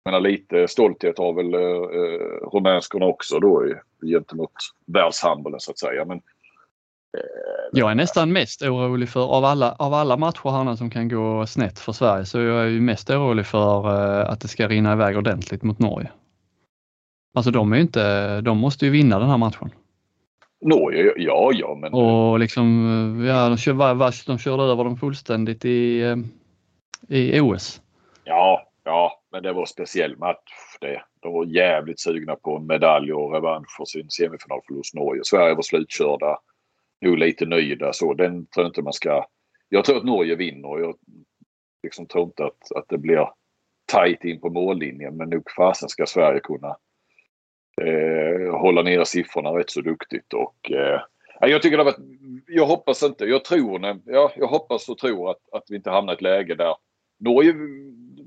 menar, 0.06 0.20
lite 0.20 0.68
stolthet 0.68 1.18
har 1.18 1.34
väl 1.34 1.54
eh, 1.54 1.60
eh 1.60 2.50
rumänskorna 2.54 3.06
också 3.06 3.40
då 3.40 3.68
i, 3.68 3.74
gentemot 4.12 4.52
världshandbollen 4.86 5.60
så 5.60 5.72
att 5.72 5.80
säga. 5.80 6.06
Men 6.06 6.22
Eh, 7.18 7.80
jag 7.80 7.92
är 7.92 7.96
nästan 7.96 8.32
mest 8.32 8.62
orolig 8.62 9.10
för 9.10 9.26
av 9.26 9.46
alla, 9.46 9.72
av 9.72 9.94
alla 9.94 10.18
matcher 10.18 10.66
här 10.66 10.76
som 10.76 10.90
kan 10.90 11.10
gå 11.10 11.48
snett 11.48 11.80
för 11.80 11.92
Sverige 11.92 12.26
så 12.26 12.40
jag 12.40 12.62
är 12.62 12.68
ju 12.68 12.82
mest 12.82 13.10
orolig 13.10 13.46
för 13.46 13.86
eh, 13.86 14.30
att 14.30 14.42
det 14.42 14.48
ska 14.48 14.68
rinna 14.68 14.94
iväg 14.94 15.18
ordentligt 15.18 15.64
mot 15.64 15.80
Norge. 15.80 16.12
Alltså 17.34 17.52
de 17.52 17.74
är 17.74 17.78
inte, 17.78 18.42
de 18.42 18.58
måste 18.58 18.86
ju 18.86 18.92
vinna 18.92 19.20
den 19.20 19.30
här 19.30 19.38
matchen. 19.38 19.70
Norge, 20.62 21.14
ja 21.18 21.52
ja 21.54 21.76
men. 21.76 21.94
Och 21.94 22.40
liksom, 22.40 22.86
eh, 23.20 23.28
ja 23.28 23.50
de, 23.50 23.58
kör, 23.58 24.28
de 24.28 24.38
körde 24.38 24.64
över 24.64 24.84
dem 24.84 24.98
fullständigt 24.98 25.66
i, 25.66 26.16
i 27.08 27.40
OS. 27.40 27.82
Ja, 28.24 28.68
ja, 28.84 29.22
men 29.32 29.44
det 29.44 29.54
var 29.54 29.62
en 29.62 29.68
speciell 29.68 30.18
match 30.18 30.78
det. 30.82 31.02
De 31.22 31.34
var 31.34 31.46
jävligt 31.46 32.00
sugna 32.00 32.36
på 32.36 32.58
en 32.58 32.66
medalj 32.66 33.14
och 33.14 33.34
revansch 33.34 33.76
för 33.78 33.86
sin 33.86 34.10
semifinalförlust 34.10 34.94
Norge. 34.94 35.22
Sverige 35.24 35.56
var 35.56 35.62
slutkörda 35.62 36.38
nog 37.02 37.18
lite 37.18 37.46
nöjda 37.46 37.94
så. 37.94 38.14
Den 38.14 38.46
tror 38.46 38.64
jag 38.64 38.70
inte 38.70 38.82
man 38.82 38.94
ska... 38.94 39.26
Jag 39.70 39.86
tror 39.86 39.98
att 39.98 40.04
Norge 40.04 40.36
vinner. 40.36 40.80
Jag 40.80 40.96
liksom 41.84 42.06
tror 42.06 42.24
inte 42.24 42.46
att, 42.46 42.72
att 42.76 42.86
det 42.90 42.98
blir 42.98 43.30
tajt 43.86 44.24
in 44.24 44.42
på 44.42 44.50
mållinjen 44.50 45.18
men 45.18 45.30
nog 45.30 45.52
fasen 45.58 45.90
ska 45.90 46.06
Sverige 46.06 46.40
kunna 46.40 46.78
eh, 47.82 48.60
hålla 48.60 48.82
nere 48.82 49.06
siffrorna 49.06 49.50
rätt 49.50 49.70
så 49.70 49.82
duktigt. 49.82 50.34
Och, 50.34 50.72
eh, 50.72 51.02
jag 51.42 51.62
tycker 51.62 51.78
det 51.78 51.84
varit, 51.84 51.98
Jag 52.48 52.66
hoppas 52.66 53.04
inte, 53.04 53.26
jag 53.26 53.44
tror, 53.44 54.00
ja, 54.06 54.32
jag 54.36 54.48
hoppas 54.48 54.90
och 54.90 54.98
tror 54.98 55.32
att, 55.32 55.40
att 55.52 55.64
vi 55.70 55.76
inte 55.76 55.90
hamnar 55.90 56.14
i 56.14 56.16
ett 56.16 56.22
läge 56.22 56.56
där 56.56 56.76
Norge 57.20 57.54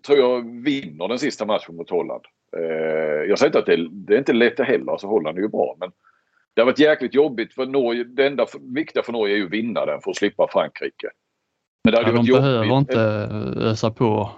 tror 0.07 0.19
jag 0.19 0.63
vinner 0.63 1.09
den 1.09 1.19
sista 1.19 1.47
matchen 1.47 1.77
mot 1.77 1.91
Holland. 1.91 2.25
Eh, 2.57 3.29
jag 3.29 3.39
säger 3.39 3.49
inte 3.49 3.59
att 3.59 3.67
det, 3.67 3.89
det 3.91 4.15
är 4.15 4.19
inte 4.19 4.33
lätt 4.33 4.61
heller, 4.61 4.93
alltså 4.93 5.07
Holland 5.07 5.39
är 5.39 5.43
ju 5.43 5.49
bra 5.49 5.77
men 5.81 5.93
det 6.55 6.61
har 6.61 6.67
varit 6.67 6.79
jäkligt 6.79 7.15
jobbigt 7.15 7.55
för 7.55 7.67
Norge. 7.67 8.05
Det 8.05 8.27
enda 8.27 8.47
viktiga 8.75 9.03
för 9.03 9.13
Norge 9.13 9.35
är 9.35 9.39
ju 9.39 9.45
att 9.45 9.53
vinna 9.53 9.87
den 9.87 10.01
för 10.01 10.11
att 10.11 10.17
slippa 10.17 10.49
Frankrike. 10.53 11.09
Men 11.85 11.95
det 11.95 12.01
ja, 12.01 12.13
de 12.13 12.27
behöver 12.27 12.65
jobbigt. 12.65 12.91
inte 12.91 13.01
ösa 13.61 13.91
på 13.91 14.31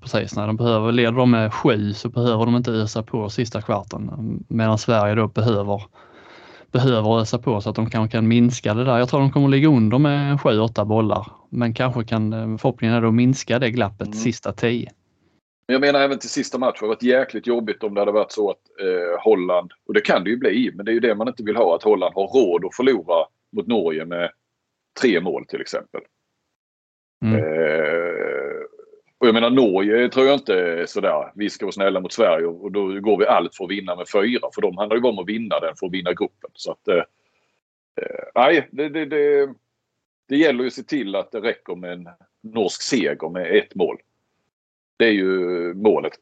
precis 0.00 0.36
när 0.36 0.46
de 0.46 0.56
behöver. 0.56 0.92
Leder 0.92 1.12
de 1.12 1.30
med 1.30 1.54
sju 1.54 1.92
så 1.92 2.08
behöver 2.08 2.44
de 2.44 2.56
inte 2.56 2.70
ösa 2.70 3.02
på 3.02 3.28
sista 3.28 3.62
kvarten 3.62 4.10
medan 4.48 4.78
Sverige 4.78 5.14
då 5.14 5.28
behöver 5.28 5.82
behöver 6.72 7.20
ösa 7.20 7.38
på 7.38 7.60
så 7.60 7.70
att 7.70 7.76
de 7.76 7.90
kanske 7.90 8.16
kan 8.16 8.28
minska 8.28 8.74
det 8.74 8.84
där. 8.84 8.98
Jag 8.98 9.08
tror 9.08 9.20
de 9.20 9.32
kommer 9.32 9.48
ligga 9.48 9.68
under 9.68 9.98
med 9.98 10.36
7-8 10.36 10.84
bollar 10.84 11.26
men 11.50 11.74
kanske 11.74 12.04
kan 12.04 12.32
eh, 12.32 12.56
förhoppningen 12.56 12.96
är 12.96 13.00
då 13.00 13.10
minska 13.10 13.58
det 13.58 13.70
glappet 13.70 14.06
mm. 14.06 14.18
sista 14.18 14.52
10. 14.52 14.90
Men 15.68 15.74
jag 15.74 15.80
menar 15.80 16.00
även 16.00 16.18
till 16.18 16.30
sista 16.30 16.58
matchen. 16.58 16.72
Det 16.80 16.86
hade 16.86 16.94
varit 16.94 17.02
jäkligt 17.02 17.46
jobbigt 17.46 17.82
om 17.82 17.94
det 17.94 18.00
hade 18.00 18.12
varit 18.12 18.32
så 18.32 18.50
att 18.50 18.56
eh, 18.80 19.22
Holland, 19.24 19.72
och 19.86 19.94
det 19.94 20.00
kan 20.00 20.24
det 20.24 20.30
ju 20.30 20.36
bli, 20.36 20.72
men 20.74 20.84
det 20.84 20.90
är 20.90 20.94
ju 20.94 21.00
det 21.00 21.14
man 21.14 21.28
inte 21.28 21.42
vill 21.42 21.56
ha, 21.56 21.76
att 21.76 21.82
Holland 21.82 22.14
har 22.14 22.26
råd 22.26 22.64
att 22.64 22.74
förlora 22.74 23.26
mot 23.56 23.66
Norge 23.66 24.04
med 24.04 24.30
tre 25.00 25.20
mål 25.20 25.46
till 25.46 25.60
exempel. 25.60 26.00
Mm. 27.24 27.36
Eh, 27.36 28.35
och 29.18 29.26
jag 29.26 29.34
menar 29.34 29.50
Norge 29.50 30.08
tror 30.08 30.26
jag 30.26 30.34
inte 30.34 30.84
sådär, 30.86 31.32
vi 31.34 31.50
ska 31.50 31.66
vara 31.66 31.72
snälla 31.72 32.00
mot 32.00 32.12
Sverige 32.12 32.46
och 32.46 32.72
då 32.72 33.00
går 33.00 33.18
vi 33.18 33.26
allt 33.26 33.54
för 33.54 33.64
att 33.64 33.70
vinna 33.70 33.96
med 33.96 34.06
fyra. 34.12 34.48
För 34.54 34.62
de 34.62 34.76
handlar 34.76 34.96
ju 34.96 35.02
bara 35.02 35.12
om 35.12 35.18
att 35.18 35.28
vinna 35.28 35.60
den 35.60 35.76
för 35.76 35.86
att 35.86 35.92
vinna 35.92 36.12
gruppen. 36.12 36.50
Så 36.54 36.72
att, 36.72 36.88
eh, 36.88 36.96
eh, 38.00 38.24
nej, 38.34 38.68
det, 38.72 38.88
det, 38.88 39.06
det, 39.06 39.54
det 40.28 40.36
gäller 40.36 40.60
ju 40.60 40.66
att 40.66 40.72
se 40.72 40.82
till 40.82 41.16
att 41.16 41.32
det 41.32 41.40
räcker 41.40 41.74
med 41.74 41.92
en 41.92 42.08
norsk 42.42 42.82
seger 42.82 43.28
med 43.28 43.56
ett 43.56 43.74
mål. 43.74 43.96
Det 44.96 45.04
är 45.04 45.12
ju 45.12 45.74
målet. 45.74 46.12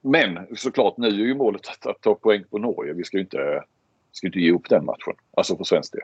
Men 0.00 0.56
såklart 0.56 0.96
nu 0.96 1.06
är 1.06 1.12
ju 1.12 1.34
målet 1.34 1.68
att, 1.68 1.86
att 1.86 2.00
ta 2.00 2.14
poäng 2.14 2.44
på 2.50 2.58
Norge. 2.58 2.92
Vi 2.92 3.04
ska 3.04 3.16
ju 3.16 3.22
inte, 3.22 3.64
ska 4.12 4.26
inte 4.26 4.40
ge 4.40 4.52
upp 4.52 4.68
den 4.68 4.84
matchen. 4.84 5.14
Alltså 5.36 5.56
för 5.56 5.64
svensk 5.64 5.92
del. 5.92 6.02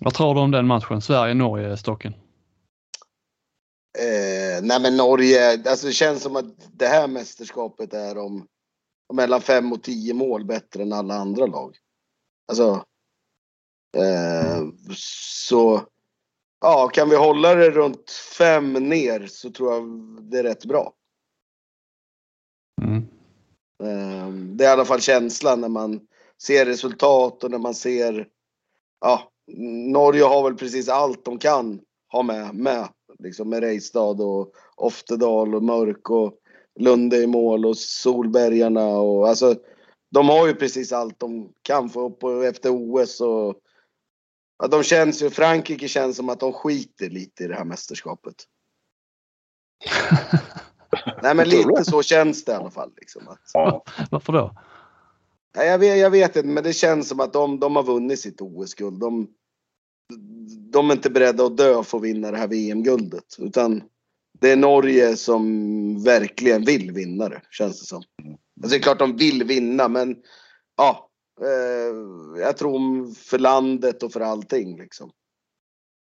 Vad 0.00 0.14
tror 0.14 0.34
du 0.34 0.40
om 0.40 0.50
den 0.50 0.66
matchen? 0.66 1.00
Sverige-Norge, 1.00 1.76
Stocken? 1.76 2.14
Eh, 3.98 4.62
nej 4.62 4.80
men 4.80 4.96
Norge, 4.96 5.62
alltså 5.70 5.86
det 5.86 5.92
känns 5.92 6.22
som 6.22 6.36
att 6.36 6.78
det 6.78 6.86
här 6.86 7.08
mästerskapet 7.08 7.94
är 7.94 8.18
om, 8.18 8.46
om 9.08 9.16
mellan 9.16 9.40
fem 9.40 9.72
och 9.72 9.82
tio 9.82 10.14
mål 10.14 10.44
bättre 10.44 10.82
än 10.82 10.92
alla 10.92 11.14
andra 11.14 11.46
lag. 11.46 11.76
Alltså. 12.48 12.84
Eh, 13.96 14.62
så. 15.48 15.82
Ja, 16.60 16.88
kan 16.88 17.10
vi 17.10 17.16
hålla 17.16 17.54
det 17.54 17.70
runt 17.70 18.10
fem 18.10 18.72
ner 18.72 19.26
så 19.26 19.50
tror 19.50 19.72
jag 19.72 19.84
det 20.30 20.38
är 20.38 20.42
rätt 20.42 20.64
bra. 20.64 20.92
Mm. 22.82 23.08
Eh, 23.82 24.28
det 24.28 24.64
är 24.64 24.68
i 24.68 24.72
alla 24.72 24.84
fall 24.84 25.00
känslan 25.00 25.60
när 25.60 25.68
man 25.68 26.00
ser 26.42 26.66
resultat 26.66 27.44
och 27.44 27.50
när 27.50 27.58
man 27.58 27.74
ser. 27.74 28.28
Ja, 29.00 29.32
Norge 29.92 30.24
har 30.24 30.44
väl 30.44 30.58
precis 30.58 30.88
allt 30.88 31.24
de 31.24 31.38
kan 31.38 31.80
ha 32.12 32.22
med, 32.22 32.54
med 32.54 32.88
liksom 33.18 33.48
med 33.48 33.60
Reistad 33.60 34.22
och 34.22 34.52
Oftedal 34.76 35.54
och 35.54 35.62
Mörk 35.62 36.10
och 36.10 36.34
Lunde 36.80 37.16
i 37.16 37.26
mål 37.26 37.66
och 37.66 37.76
Solbergarna 37.76 38.86
och 38.86 39.28
alltså 39.28 39.56
de 40.10 40.28
har 40.28 40.46
ju 40.46 40.54
precis 40.54 40.92
allt 40.92 41.20
de 41.20 41.52
kan 41.62 41.90
få 41.90 42.08
upp 42.08 42.44
efter 42.48 42.70
OS 42.70 43.20
och 43.20 43.54
ja, 44.58 44.68
de 44.68 44.82
känns 44.82 45.22
ju, 45.22 45.30
Frankrike 45.30 45.88
känns 45.88 46.16
som 46.16 46.28
att 46.28 46.40
de 46.40 46.52
skiter 46.52 47.10
lite 47.10 47.44
i 47.44 47.46
det 47.46 47.54
här 47.54 47.64
mästerskapet. 47.64 48.34
Nej 51.22 51.34
men 51.34 51.48
lite 51.48 51.84
så 51.84 52.02
känns 52.02 52.44
det 52.44 52.52
i 52.52 52.54
alla 52.54 52.70
fall. 52.70 52.92
Liksom, 52.96 53.28
att, 53.28 53.50
ja. 53.52 53.84
Varför 54.10 54.32
då? 54.32 54.54
Nej, 55.56 55.68
jag, 55.68 55.78
vet, 55.78 55.98
jag 55.98 56.10
vet 56.10 56.36
inte 56.36 56.48
men 56.48 56.64
det 56.64 56.72
känns 56.72 57.08
som 57.08 57.20
att 57.20 57.32
de, 57.32 57.60
de 57.60 57.76
har 57.76 57.82
vunnit 57.82 58.20
sitt 58.20 58.40
OS-guld. 58.40 59.00
De, 59.00 59.28
de 60.72 60.90
är 60.90 60.94
inte 60.94 61.10
beredda 61.10 61.44
att 61.44 61.56
dö 61.56 61.82
för 61.82 61.98
att 61.98 62.04
vinna 62.04 62.30
det 62.30 62.38
här 62.38 62.48
VM-guldet. 62.48 63.36
Utan 63.38 63.82
det 64.40 64.50
är 64.50 64.56
Norge 64.56 65.16
som 65.16 66.04
verkligen 66.04 66.64
vill 66.64 66.92
vinna 66.92 67.28
det, 67.28 67.42
känns 67.50 67.80
det 67.80 67.86
som. 67.86 68.02
Alltså 68.62 68.70
det 68.70 68.76
är 68.76 68.82
klart 68.82 68.98
de 68.98 69.16
vill 69.16 69.44
vinna, 69.44 69.88
men 69.88 70.16
ja. 70.76 71.10
Eh, 71.40 72.40
jag 72.40 72.56
tror 72.56 73.14
för 73.14 73.38
landet 73.38 74.02
och 74.02 74.12
för 74.12 74.20
allting 74.20 74.78
liksom. 74.78 75.10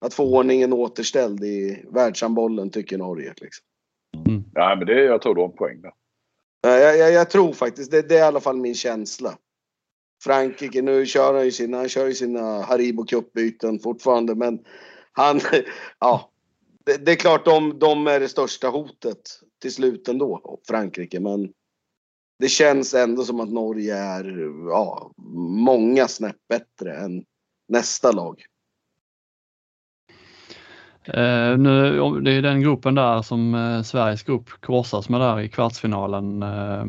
Att 0.01 0.15
få 0.15 0.37
ordningen 0.37 0.73
återställd 0.73 1.45
i 1.45 1.85
världshandbollen 1.93 2.71
tycker 2.71 2.99
Norge. 2.99 3.35
Liksom. 3.37 3.65
Mm. 4.27 4.45
Ja, 4.55 4.77
men 4.79 4.87
det, 4.87 5.05
jag 5.05 5.23
tror 5.23 5.35
du 5.35 5.41
har 5.41 5.49
en 5.49 5.57
poäng 5.57 5.81
där. 5.81 5.93
Jag, 6.61 6.99
jag, 6.99 7.13
jag, 7.13 7.31
tror 7.31 7.53
faktiskt, 7.53 7.91
det, 7.91 8.09
det, 8.09 8.15
är 8.15 8.19
i 8.19 8.23
alla 8.23 8.41
fall 8.41 8.57
min 8.57 8.75
känsla. 8.75 9.39
Frankrike, 10.23 10.83
nu 10.83 11.07
kör 11.07 11.35
han 11.35 11.45
ju 11.45 11.53
sina, 11.53 11.77
han 11.77 11.89
kör 11.89 12.07
ju 12.07 12.15
sina 12.15 12.63
Haribo 12.63 13.05
Cup-byten 13.05 13.79
fortfarande 13.79 14.35
men 14.35 14.59
han, 15.13 15.41
ja. 16.01 16.31
Det, 16.87 17.05
det, 17.05 17.13
är 17.13 17.17
klart 17.17 17.45
de, 17.45 17.79
de 17.79 18.07
är 18.07 18.21
det 18.21 18.29
största 18.29 18.69
hotet 18.69 19.21
till 19.63 19.73
slut 19.73 20.09
ändå, 20.09 20.59
Frankrike 20.69 21.21
men 21.21 21.53
det 22.39 22.49
känns 22.49 22.95
ändå 22.95 23.25
som 23.25 23.41
att 23.41 23.53
Norge 23.53 23.97
är 23.97 24.51
ja, 24.69 25.13
många 25.67 26.09
snäpp 26.09 26.37
bättre 26.49 26.97
än 26.97 27.25
nästa 27.69 28.13
lag. 28.13 28.45
Uh, 31.09 31.59
nu, 31.59 32.21
det 32.21 32.33
är 32.33 32.43
den 32.43 32.61
gruppen 32.61 32.95
där 32.95 33.23
som 33.23 33.55
uh, 33.55 33.83
Sveriges 33.83 34.23
grupp 34.23 34.49
korsas 34.61 35.09
med 35.09 35.21
där 35.21 35.41
i 35.41 35.49
kvartsfinalen. 35.49 36.43
Eh, 36.43 36.85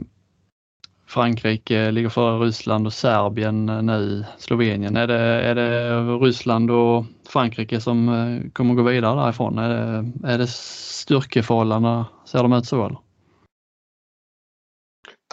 Frankrike 1.09 1.91
ligger 1.91 2.09
före 2.09 2.45
Ryssland 2.45 2.87
och 2.87 2.93
Serbien 2.93 3.65
nu, 3.65 4.25
Slovenien. 4.37 4.95
Är 4.95 5.07
det, 5.07 5.19
är 5.19 5.55
det 5.55 6.01
Ryssland 6.17 6.71
och 6.71 7.05
Frankrike 7.27 7.81
som 7.81 8.09
eh, 8.09 8.51
kommer 8.51 8.75
gå 8.75 8.83
vidare 8.83 9.21
därifrån? 9.21 9.57
Är 9.57 9.69
det, 9.69 10.11
är 10.27 10.37
det 10.37 10.47
styrkeförhållandena, 10.47 12.05
ser 12.25 12.43
de 12.43 12.53
ut 12.53 12.65
så 12.65 12.85
eller? 12.85 12.97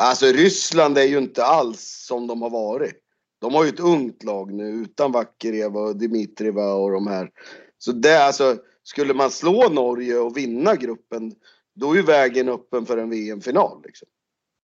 Alltså 0.00 0.26
Ryssland 0.26 0.98
är 0.98 1.02
ju 1.02 1.18
inte 1.18 1.44
alls 1.44 2.04
som 2.08 2.26
de 2.26 2.42
har 2.42 2.50
varit. 2.50 3.00
De 3.40 3.54
har 3.54 3.64
ju 3.64 3.68
ett 3.68 3.80
ungt 3.80 4.24
lag 4.24 4.52
nu 4.52 4.68
utan 4.68 5.12
Vakereva 5.12 5.80
och 5.80 5.96
Dimitrieva 5.96 6.74
och 6.74 6.92
de 6.92 7.06
här. 7.06 7.30
Så 7.78 7.92
det 7.92 8.24
alltså, 8.24 8.56
skulle 8.82 9.14
man 9.14 9.30
slå 9.30 9.68
Norge 9.68 10.18
och 10.18 10.36
vinna 10.36 10.74
gruppen, 10.74 11.32
då 11.74 11.92
är 11.92 11.96
ju 11.96 12.02
vägen 12.02 12.48
öppen 12.48 12.86
för 12.86 12.98
en 12.98 13.10
VM-final. 13.10 13.82
Liksom. 13.84 14.08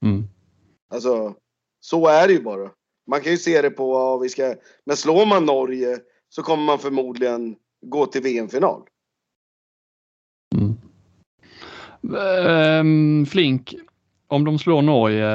Mm. 0.05 0.29
Alltså, 0.89 1.35
så 1.81 2.07
är 2.07 2.27
det 2.27 2.33
ju 2.33 2.43
bara. 2.43 2.71
Man 3.07 3.21
kan 3.21 3.33
ju 3.33 3.39
se 3.39 3.63
det 3.63 3.71
på, 3.71 3.93
ja, 3.93 4.17
vi 4.17 4.29
ska, 4.29 4.55
men 4.85 4.97
slår 4.97 5.27
man 5.27 5.47
Norge 5.47 5.99
så 6.29 6.43
kommer 6.43 6.65
man 6.65 6.79
förmodligen 6.79 7.57
gå 7.87 8.07
till 8.07 8.23
VM-final. 8.23 8.83
Mm. 10.55 10.77
Um, 12.81 13.27
Flink, 13.27 13.75
om 14.29 14.45
de 14.45 14.59
slår 14.59 14.83
Norge 14.83 15.27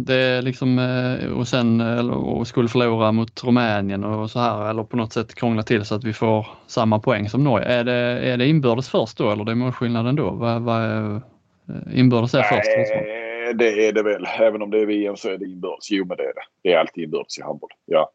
det 0.00 0.14
är 0.14 0.42
liksom, 0.42 0.78
eh, 0.78 1.32
och 1.32 1.48
sen 1.48 1.80
och 2.10 2.46
skulle 2.46 2.68
förlora 2.68 3.12
mot 3.12 3.44
Rumänien 3.44 4.04
och 4.04 4.30
så 4.30 4.38
här 4.38 4.70
eller 4.70 4.84
på 4.84 4.96
något 4.96 5.12
sätt 5.12 5.34
krångla 5.34 5.62
till 5.62 5.84
så 5.84 5.94
att 5.94 6.04
vi 6.04 6.12
får 6.12 6.46
samma 6.66 6.98
poäng 6.98 7.28
som 7.28 7.44
Norge. 7.44 7.66
Är 7.66 7.84
det, 7.84 7.92
är 7.92 8.36
det 8.36 8.48
inbördes 8.48 8.88
först 8.88 9.18
då 9.18 9.30
eller 9.30 9.44
det 9.44 9.52
är 9.52 9.56
målskillnaden 9.56 10.16
då? 10.16 10.30
Vad, 10.30 10.62
vad 10.62 10.82
är, 10.82 11.14
eh, 11.14 11.98
inbördes 11.98 12.34
är 12.34 12.38
Nej. 12.38 13.21
Det 13.52 13.88
är 13.88 13.92
det 13.92 14.02
väl. 14.02 14.26
Även 14.38 14.62
om 14.62 14.70
det 14.70 14.78
är 14.78 14.86
VM 14.86 15.16
så 15.16 15.28
är 15.28 15.38
det 15.38 15.44
inbördes. 15.44 15.90
Jo, 15.90 16.04
men 16.04 16.16
det 16.16 16.22
är 16.22 16.34
det. 16.34 16.42
Det 16.62 16.72
är 16.72 16.78
alltid 16.78 17.04
inbördes 17.04 17.38
i 17.38 17.42
handboll. 17.42 17.70
Ja. 17.86 18.10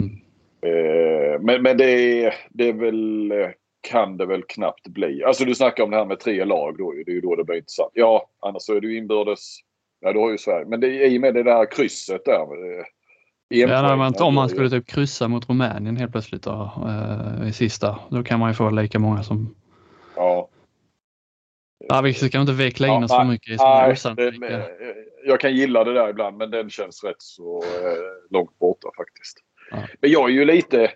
Mm. 0.00 0.14
Eh, 0.60 1.40
men 1.40 1.62
men 1.62 1.76
det, 1.76 2.24
är, 2.24 2.34
det 2.50 2.68
är 2.68 2.72
väl, 2.72 3.32
kan 3.90 4.16
det 4.16 4.26
väl 4.26 4.42
knappt 4.42 4.88
bli. 4.88 5.24
Alltså 5.24 5.44
du 5.44 5.54
snackar 5.54 5.84
om 5.84 5.90
det 5.90 5.96
här 5.96 6.04
med 6.04 6.20
tre 6.20 6.44
lag 6.44 6.78
då. 6.78 6.92
Det 6.92 7.10
är 7.10 7.14
ju 7.14 7.20
då 7.20 7.36
det 7.36 7.44
blir 7.44 7.56
intressant. 7.56 7.90
Ja, 7.94 8.30
annars 8.40 8.62
så 8.62 8.74
är 8.74 8.80
det 8.80 8.86
ju 8.86 8.98
inbördes. 8.98 9.58
Ja, 10.00 10.12
då 10.12 10.20
har 10.20 10.30
ju 10.30 10.38
Sverige. 10.38 10.66
Men 10.66 10.80
det 10.80 10.86
är 10.86 11.10
i 11.10 11.18
och 11.18 11.20
med 11.20 11.34
det 11.34 11.42
där 11.42 11.70
krysset 11.70 12.24
där. 12.24 12.78
Eh, 12.78 12.84
ja, 13.48 13.96
man, 13.96 14.14
om 14.20 14.34
man 14.34 14.48
skulle 14.48 14.70
typ 14.70 14.86
kryssa 14.86 15.28
mot 15.28 15.48
Rumänien 15.48 15.96
helt 15.96 16.12
plötsligt 16.12 16.42
då, 16.42 16.70
eh, 16.88 17.48
i 17.48 17.52
sista, 17.52 17.98
då 18.08 18.22
kan 18.22 18.40
man 18.40 18.50
ju 18.50 18.54
få 18.54 18.70
lika 18.70 18.98
många 18.98 19.22
som... 19.22 19.54
Ja. 20.16 20.48
Ja, 21.88 22.00
vi 22.00 22.14
ska 22.14 22.40
inte 22.40 22.52
veckla 22.52 22.86
in 22.86 23.04
oss 23.04 23.10
ja, 23.10 23.20
för 23.20 23.30
mycket 23.30 23.54
i 23.54 23.56
sådana 23.56 24.30
nej, 24.38 24.62
Jag 25.24 25.40
kan 25.40 25.56
gilla 25.56 25.84
det 25.84 25.94
där 25.94 26.08
ibland 26.08 26.36
men 26.36 26.50
den 26.50 26.70
känns 26.70 27.04
rätt 27.04 27.22
så 27.22 27.62
eh, 27.62 28.30
långt 28.30 28.58
borta 28.58 28.88
faktiskt. 28.96 29.38
Ja. 29.70 29.76
Men 30.00 30.10
jag 30.10 30.30
är 30.30 30.34
ju 30.34 30.44
lite, 30.44 30.92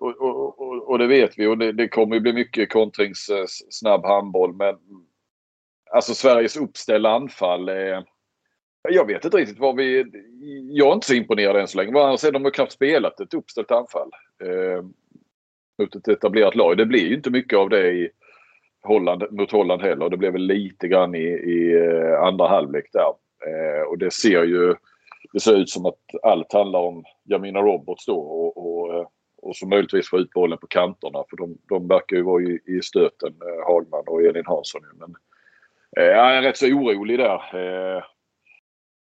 och, 0.00 0.20
och, 0.20 0.60
och, 0.60 0.90
och 0.90 0.98
det 0.98 1.06
vet 1.06 1.38
vi 1.38 1.46
och 1.46 1.58
det, 1.58 1.72
det 1.72 1.88
kommer 1.88 2.14
ju 2.14 2.20
bli 2.20 2.32
mycket 2.32 2.72
kontrings 2.72 3.28
eh, 3.28 3.44
snabb 3.70 4.04
handboll 4.04 4.54
men 4.54 4.74
alltså 5.90 6.14
Sveriges 6.14 6.56
uppställda 6.56 7.10
anfall 7.10 7.68
är 7.68 8.04
jag 8.88 9.06
vet 9.06 9.24
inte 9.24 9.36
riktigt 9.36 9.58
vad 9.58 9.76
vi... 9.76 10.04
Jag 10.70 10.88
är 10.88 10.92
inte 10.94 11.06
så 11.06 11.14
imponerad 11.14 11.56
än 11.56 11.68
så 11.68 11.78
länge. 11.78 12.00
Annars 12.00 12.22
har 12.22 12.32
de 12.32 12.50
knappt 12.50 12.72
spelat 12.72 13.20
ett 13.20 13.34
uppställt 13.34 13.70
anfall. 13.70 14.10
Eh, 14.44 14.84
mot 15.78 15.94
ett 15.94 16.08
etablerat 16.08 16.54
lag. 16.54 16.76
Det 16.76 16.86
blir 16.86 17.08
ju 17.08 17.14
inte 17.14 17.30
mycket 17.30 17.58
av 17.58 17.68
det 17.68 17.92
i, 17.92 18.10
Holland, 18.82 19.24
mot 19.30 19.52
Holland 19.52 19.82
heller. 19.82 20.08
Det 20.08 20.16
blev 20.16 20.32
väl 20.32 20.46
lite 20.46 20.88
grann 20.88 21.14
i, 21.14 21.24
i 21.28 21.74
eh, 21.74 22.22
andra 22.22 22.48
halvlek 22.48 22.84
där. 22.92 23.12
Eh, 23.46 23.82
och 23.82 23.98
det 23.98 24.10
ser 24.10 24.44
ju 24.44 24.74
det 25.32 25.40
ser 25.40 25.56
ut 25.56 25.70
som 25.70 25.86
att 25.86 25.98
allt 26.22 26.52
handlar 26.52 26.80
om 26.80 27.04
Jamina 27.24 27.60
Roberts 27.60 28.06
då 28.06 28.18
och, 28.18 28.56
och, 28.56 28.94
eh, 28.94 29.06
och 29.42 29.56
så 29.56 29.66
möjligtvis 29.66 30.10
få 30.10 30.18
ut 30.18 30.30
bollen 30.30 30.58
på 30.58 30.66
kanterna 30.66 31.24
för 31.30 31.36
de, 31.36 31.58
de 31.68 31.88
verkar 31.88 32.16
ju 32.16 32.22
vara 32.22 32.42
i, 32.42 32.60
i 32.66 32.82
stöten, 32.82 33.28
eh, 33.28 33.66
Hagman 33.66 34.04
och 34.06 34.22
Elin 34.22 34.46
Hansson. 34.46 34.82
Men 34.94 35.14
eh, 35.96 36.12
jag 36.12 36.36
är 36.36 36.42
rätt 36.42 36.56
så 36.56 36.66
orolig 36.66 37.18
där. 37.18 37.34
Eh, 37.34 38.02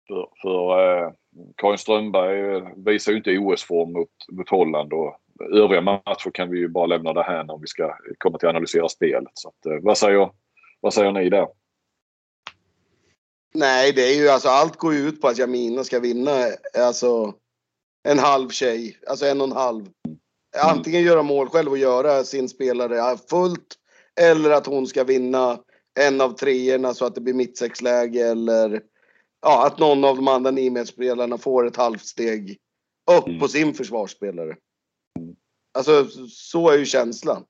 för 0.08 0.28
för 0.42 0.98
eh, 1.02 1.12
Karin 1.56 1.78
Strömberg 1.78 2.56
eh, 2.56 2.68
visar 2.76 3.12
ju 3.12 3.18
inte 3.18 3.38
OS-form 3.38 3.92
mot, 3.92 4.08
mot 4.32 4.48
Holland 4.48 4.92
och 4.92 5.16
övriga 5.52 5.80
matcher 5.80 6.30
kan 6.34 6.50
vi 6.50 6.58
ju 6.58 6.68
bara 6.68 6.86
lämna 6.86 7.12
det 7.12 7.22
här 7.22 7.50
om 7.50 7.60
vi 7.60 7.66
ska 7.66 7.98
komma 8.18 8.38
till 8.38 8.48
att 8.48 8.54
analysera 8.54 8.88
spelet. 8.88 9.32
Så 9.34 9.48
att, 9.48 9.66
eh, 9.66 9.78
vad, 9.82 9.98
säger, 9.98 10.30
vad 10.80 10.94
säger 10.94 11.12
ni 11.12 11.30
där? 11.30 11.48
Nej, 13.54 13.92
det 13.92 14.02
är 14.02 14.16
ju 14.16 14.28
alltså 14.28 14.48
allt 14.48 14.76
går 14.76 14.94
ju 14.94 15.08
ut 15.08 15.20
på 15.20 15.28
att 15.28 15.38
Jamina 15.38 15.84
ska 15.84 16.00
vinna 16.00 16.30
alltså 16.78 17.34
en 18.08 18.18
halv 18.18 18.48
tjej, 18.48 18.98
alltså 19.06 19.26
en 19.26 19.40
och 19.40 19.46
en 19.46 19.52
halv. 19.52 19.88
Antingen 20.64 21.02
göra 21.02 21.22
mål 21.22 21.48
själv 21.48 21.70
och 21.70 21.78
göra 21.78 22.24
sin 22.24 22.48
spelare 22.48 23.16
fullt 23.30 23.74
eller 24.20 24.50
att 24.50 24.66
hon 24.66 24.86
ska 24.86 25.04
vinna 25.04 25.58
en 26.00 26.20
av 26.20 26.30
treorna 26.32 26.94
så 26.94 27.04
att 27.04 27.14
det 27.14 27.20
blir 27.20 27.34
mittsexläge 27.34 28.30
eller 28.30 28.82
ja, 29.42 29.66
att 29.66 29.78
någon 29.78 30.04
av 30.04 30.16
de 30.16 30.28
andra 30.28 30.50
nio 30.50 31.38
får 31.38 31.66
ett 31.66 31.76
halvt 31.76 32.06
steg 32.06 32.58
upp 33.18 33.26
Mm. 33.26 33.40
på 33.40 33.48
sin 33.48 33.74
försvarsspelare. 33.74 34.56
Alltså 35.74 36.04
så 36.28 36.70
är 36.70 36.78
ju 36.78 36.84
känslan. 36.84 37.44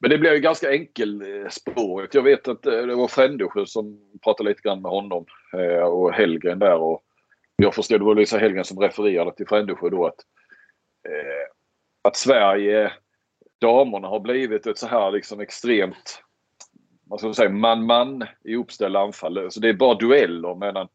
Men 0.00 0.10
det 0.10 0.18
blir 0.18 0.32
ju 0.32 0.40
ganska 0.40 0.72
enkel 0.72 1.22
eh, 1.22 1.48
spåret. 1.48 2.14
Jag 2.14 2.22
vet 2.22 2.48
att 2.48 2.66
eh, 2.66 2.82
det 2.82 2.94
var 2.94 3.08
Frändesjö 3.08 3.66
som 3.66 4.00
pratade 4.24 4.48
lite 4.48 4.62
grann 4.62 4.82
med 4.82 4.90
honom 4.90 5.26
eh, 5.52 5.82
och 5.82 6.12
Hellgren 6.12 6.58
där. 6.58 6.76
Och 6.76 7.02
jag 7.56 7.74
förstod, 7.74 8.00
det 8.00 8.04
var 8.04 8.14
Lisa 8.14 8.38
Hellgren 8.38 8.64
som 8.64 8.80
refererade 8.80 9.36
till 9.36 9.48
Frändesjö 9.48 9.90
då 9.90 10.06
att, 10.06 10.20
att 12.04 12.16
Sverige, 12.16 12.92
damerna 13.60 14.08
har 14.08 14.20
blivit 14.20 14.66
ett 14.66 14.78
så 14.78 14.86
här 14.86 15.10
liksom 15.10 15.40
extremt 15.40 16.22
vad 17.08 17.20
ska 17.20 17.26
man 17.26 17.34
säga, 17.34 17.50
man-man 17.50 18.24
i 18.44 18.56
uppställda 18.56 19.00
anfall. 19.00 19.50
Så 19.50 19.60
det 19.60 19.68
är 19.68 19.74
bara 19.74 19.94
dueller 19.94 20.54
medan 20.54 20.88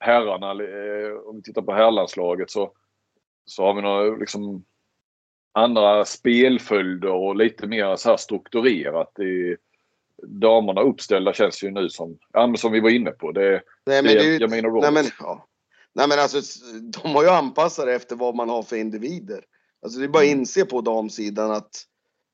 herrarna, 0.00 0.50
om 1.28 1.36
vi 1.36 1.42
tittar 1.42 1.62
på 1.62 1.72
herrlandslaget 1.72 2.50
så, 2.50 2.72
så 3.44 3.62
har 3.62 3.74
vi 3.74 3.82
några 3.82 4.16
liksom 4.16 4.64
andra 5.58 6.04
spelföljder 6.04 7.10
och 7.10 7.36
lite 7.36 7.66
mer 7.66 7.96
så 7.96 8.08
här 8.10 8.16
strukturerat. 8.16 9.18
I, 9.18 9.56
damerna 10.26 10.80
uppställda 10.80 11.32
känns 11.32 11.62
ju 11.62 11.70
nu 11.70 11.88
som, 11.88 12.18
ja, 12.32 12.46
men 12.46 12.56
som 12.56 12.72
vi 12.72 12.80
var 12.80 12.90
inne 12.90 13.10
på. 13.10 13.32
Det, 13.32 13.62
Nej 13.86 14.02
men, 14.02 14.12
det 14.12 14.18
det 14.18 14.36
jag 14.40 14.50
menar 14.50 14.80
nej, 14.80 14.92
men, 14.92 15.04
ja. 15.20 15.48
nej 15.92 16.08
men 16.08 16.18
alltså 16.18 16.40
de 17.02 17.14
har 17.14 17.22
ju 17.22 17.28
anpassat 17.28 17.86
det 17.86 17.94
efter 17.94 18.16
vad 18.16 18.34
man 18.34 18.48
har 18.48 18.62
för 18.62 18.76
individer. 18.76 19.44
Alltså 19.82 19.98
det 19.98 20.04
är 20.04 20.08
bara 20.08 20.22
att 20.22 20.28
inse 20.28 20.64
på 20.64 20.80
damsidan 20.80 21.50
att 21.50 21.84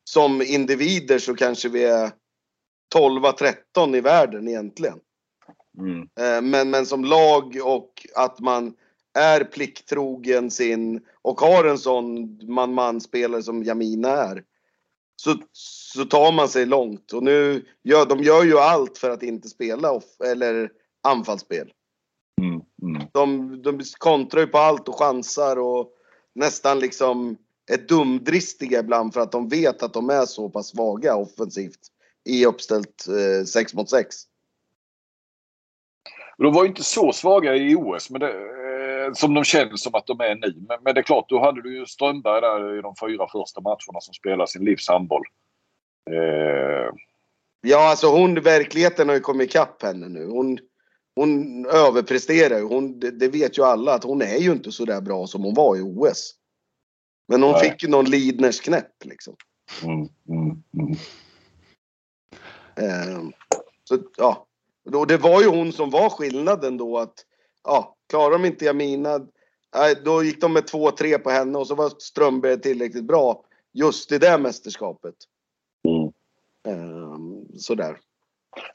som 0.04 0.42
individer 0.42 1.18
så 1.18 1.34
kanske 1.34 1.68
vi 1.68 1.84
är 1.84 2.10
12-13 2.94 3.96
i 3.96 4.00
världen 4.00 4.48
egentligen. 4.48 4.98
Mm. 5.78 6.00
Eh, 6.00 6.42
Men, 6.42 6.70
men 6.70 6.86
som 6.86 7.04
lag 7.04 7.56
och 7.64 8.06
att 8.14 8.40
man 8.40 8.74
är 9.14 9.44
plikttrogen 9.44 10.50
sin 10.50 11.00
och 11.22 11.40
har 11.40 11.64
en 11.64 11.78
sån 11.78 12.38
man-man 12.52 13.00
spelare 13.00 13.42
som 13.42 13.62
Jamina 13.62 14.08
är. 14.08 14.44
Så, 15.16 15.34
så 15.52 16.04
tar 16.04 16.32
man 16.32 16.48
sig 16.48 16.66
långt 16.66 17.12
och 17.12 17.22
nu 17.22 17.64
gör 17.82 18.06
de 18.06 18.22
gör 18.22 18.44
ju 18.44 18.58
allt 18.58 18.98
för 18.98 19.10
att 19.10 19.22
inte 19.22 19.48
spela 19.48 19.90
off, 19.90 20.20
eller 20.24 20.70
anfallsspel. 21.02 21.72
Mm. 22.42 22.60
Mm. 22.82 23.08
De, 23.12 23.62
de 23.62 23.80
kontrar 23.98 24.40
ju 24.40 24.46
på 24.46 24.58
allt 24.58 24.88
och 24.88 24.98
chansar 24.98 25.56
och 25.56 25.90
nästan 26.34 26.78
liksom 26.78 27.36
är 27.72 27.78
dumdristiga 27.78 28.80
ibland 28.80 29.14
för 29.14 29.20
att 29.20 29.32
de 29.32 29.48
vet 29.48 29.82
att 29.82 29.92
de 29.92 30.10
är 30.10 30.26
så 30.26 30.48
pass 30.48 30.66
svaga 30.66 31.16
offensivt 31.16 31.80
i 32.24 32.46
uppställt 32.46 33.06
6 33.46 33.74
mot 33.74 33.90
6. 33.90 34.16
De 36.38 36.52
var 36.52 36.62
ju 36.62 36.68
inte 36.68 36.84
så 36.84 37.12
svaga 37.12 37.56
i 37.56 37.74
OS 37.74 38.10
men 38.10 38.20
det, 38.20 38.30
eh, 38.30 38.63
som 39.14 39.34
de 39.34 39.44
känns 39.44 39.82
som 39.82 39.94
att 39.94 40.06
de 40.06 40.20
är 40.20 40.34
nu. 40.34 40.64
Men, 40.68 40.78
men 40.82 40.94
det 40.94 41.00
är 41.00 41.02
klart, 41.02 41.28
då 41.28 41.40
hade 41.40 41.62
du 41.62 41.78
ju 41.78 41.86
Strömberg 41.86 42.40
där 42.40 42.78
i 42.78 42.82
de 42.82 42.94
fyra 43.00 43.28
första 43.32 43.60
matcherna 43.60 44.00
som 44.00 44.14
spelar 44.14 44.46
sin 44.46 44.64
livs 44.64 44.88
handboll. 44.88 45.22
Eh, 46.10 46.94
Ja, 47.66 47.90
alltså 47.90 48.06
hon, 48.06 48.34
verkligheten 48.34 49.08
har 49.08 49.14
ju 49.14 49.20
kommit 49.20 49.50
ikapp 49.50 49.82
henne 49.82 50.08
nu. 50.08 50.26
Hon, 50.26 50.58
hon 51.16 51.66
överpresterar 51.66 52.58
ju. 52.58 52.64
Hon, 52.64 53.00
det, 53.00 53.10
det 53.10 53.28
vet 53.28 53.58
ju 53.58 53.64
alla 53.64 53.94
att 53.94 54.04
hon 54.04 54.22
är 54.22 54.36
ju 54.36 54.52
inte 54.52 54.72
så 54.72 54.84
där 54.84 55.00
bra 55.00 55.26
som 55.26 55.42
hon 55.42 55.54
var 55.54 55.76
i 55.76 55.80
OS. 55.80 56.34
Men 57.28 57.42
hon 57.42 57.52
Nej. 57.52 57.70
fick 57.70 57.82
ju 57.82 57.88
någon 57.88 58.04
Lidners 58.04 58.60
knäpp 58.60 59.04
liksom. 59.04 59.36
mm, 59.82 60.08
mm, 60.28 60.62
mm. 60.74 60.96
Eh, 62.76 63.22
så 63.84 63.98
ja. 64.16 64.46
Och 64.94 65.06
det 65.06 65.16
var 65.16 65.40
ju 65.40 65.48
hon 65.48 65.72
som 65.72 65.90
var 65.90 66.10
skillnaden 66.10 66.76
då 66.76 66.98
att 66.98 67.14
ja, 67.64 67.96
klarar 68.14 68.32
de 68.32 68.44
inte 68.44 68.64
Jamina, 68.64 69.20
då 70.04 70.22
gick 70.22 70.40
de 70.40 70.52
med 70.52 70.62
2-3 70.62 71.18
på 71.18 71.30
henne 71.30 71.58
och 71.58 71.66
så 71.66 71.74
var 71.74 71.88
Strömberg 71.88 72.60
tillräckligt 72.60 73.04
bra 73.04 73.44
just 73.72 74.12
i 74.12 74.18
det 74.18 74.38
mästerskapet. 74.38 75.14
Mm. 75.88 76.12
Eh, 76.68 77.18
sådär. 77.58 77.96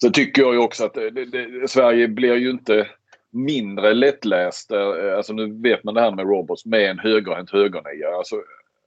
Sen 0.02 0.12
tycker 0.12 0.42
jag 0.42 0.54
ju 0.54 0.60
också 0.60 0.86
att 0.86 0.94
det, 0.94 1.26
det, 1.26 1.68
Sverige 1.70 2.08
blir 2.08 2.36
ju 2.36 2.50
inte 2.50 2.88
mindre 3.30 3.94
lättläst. 3.94 4.72
eh, 4.72 5.18
Alltså 5.18 5.34
nu 5.34 5.62
vet 5.62 5.84
man 5.84 5.94
det 5.94 6.02
här 6.02 6.12
med 6.12 6.26
robots 6.26 6.66
med 6.66 6.90
en 6.90 7.00
högerhänt 7.00 7.52
högernia. 7.52 8.10
Alltså, 8.18 8.36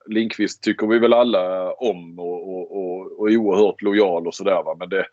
Lindqvist 0.07 0.63
tycker 0.63 0.87
vi 0.87 0.99
väl 0.99 1.13
alla 1.13 1.73
om 1.73 2.19
och, 2.19 2.49
och, 2.49 2.77
och, 2.77 3.21
och 3.21 3.31
är 3.31 3.37
oerhört 3.37 3.83
lojal 3.83 4.27
och 4.27 4.35
sådär. 4.35 4.77
Men 4.79 4.89
det, 4.89 5.07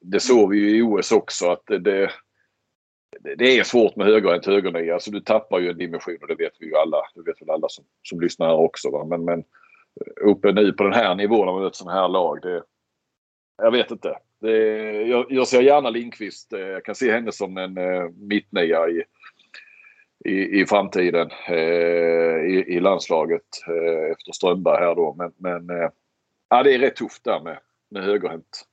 det 0.00 0.20
såg 0.20 0.50
vi 0.50 0.58
ju 0.58 0.76
i 0.76 0.82
OS 0.82 1.12
också 1.12 1.50
att 1.50 1.66
det, 1.66 2.10
det, 3.22 3.58
är 3.58 3.64
svårt 3.64 3.96
med 3.96 4.06
högerhänt 4.06 4.46
högernia. 4.46 4.94
Alltså 4.94 5.10
du 5.10 5.20
tappar 5.20 5.58
ju 5.58 5.70
en 5.70 5.78
dimension 5.78 6.18
och 6.20 6.28
det 6.28 6.34
vet 6.34 6.52
vi 6.58 6.66
ju 6.66 6.76
alla. 6.76 7.02
Det 7.14 7.22
vet 7.22 7.42
väl 7.42 7.50
alla 7.50 7.68
som, 7.68 7.84
som 8.02 8.20
lyssnar 8.20 8.46
här 8.46 8.56
också. 8.56 8.90
Va? 8.90 9.04
Men, 9.04 9.24
men 9.24 9.38
eh, 9.38 10.28
uppe 10.28 10.52
nu 10.52 10.72
på 10.72 10.82
den 10.82 10.92
här 10.92 11.14
nivån 11.14 11.46
när 11.46 11.52
man 11.52 11.62
möter 11.62 11.76
sådana 11.76 12.00
här 12.00 12.08
lag. 12.08 12.42
Det, 12.42 12.62
jag 13.56 13.70
vet 13.70 13.90
inte. 13.90 14.18
Det, 14.40 14.56
jag, 15.02 15.26
jag 15.28 15.48
ser 15.48 15.62
gärna 15.62 15.90
Lindqvist. 15.90 16.52
Eh, 16.52 16.60
jag 16.60 16.84
kan 16.84 16.94
se 16.94 17.12
henne 17.12 17.32
som 17.32 17.56
en 17.56 17.78
eh, 17.78 18.08
mittnia 18.08 18.88
i, 18.88 19.04
i, 20.24 20.60
i 20.60 20.66
framtiden 20.66 21.30
eh, 21.48 22.40
i, 22.44 22.64
i 22.68 22.80
landslaget 22.80 23.62
eh, 23.66 24.10
efter 24.12 24.32
Strömberg 24.32 24.84
här 24.84 24.94
då. 24.94 25.14
Men, 25.18 25.32
men 25.36 25.70
eh, 25.70 25.90
ja, 26.48 26.62
det 26.62 26.74
är 26.74 26.78
rätt 26.78 26.96
tufft 26.96 27.24
där 27.24 27.40
med, 27.40 27.58
med 27.88 28.04
högerhänt 28.04 28.66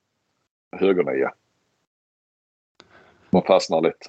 högernia. 0.72 1.32
Man 3.30 3.42
fastnar 3.42 3.80
lite. 3.80 4.08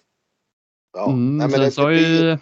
Ja. 0.99 1.07
Mm, 1.11 1.37
nej, 1.37 1.47
men 1.47 1.51
sen 1.51 1.61
det- 1.61 1.71
sa 1.71 1.91
ju 1.91 2.37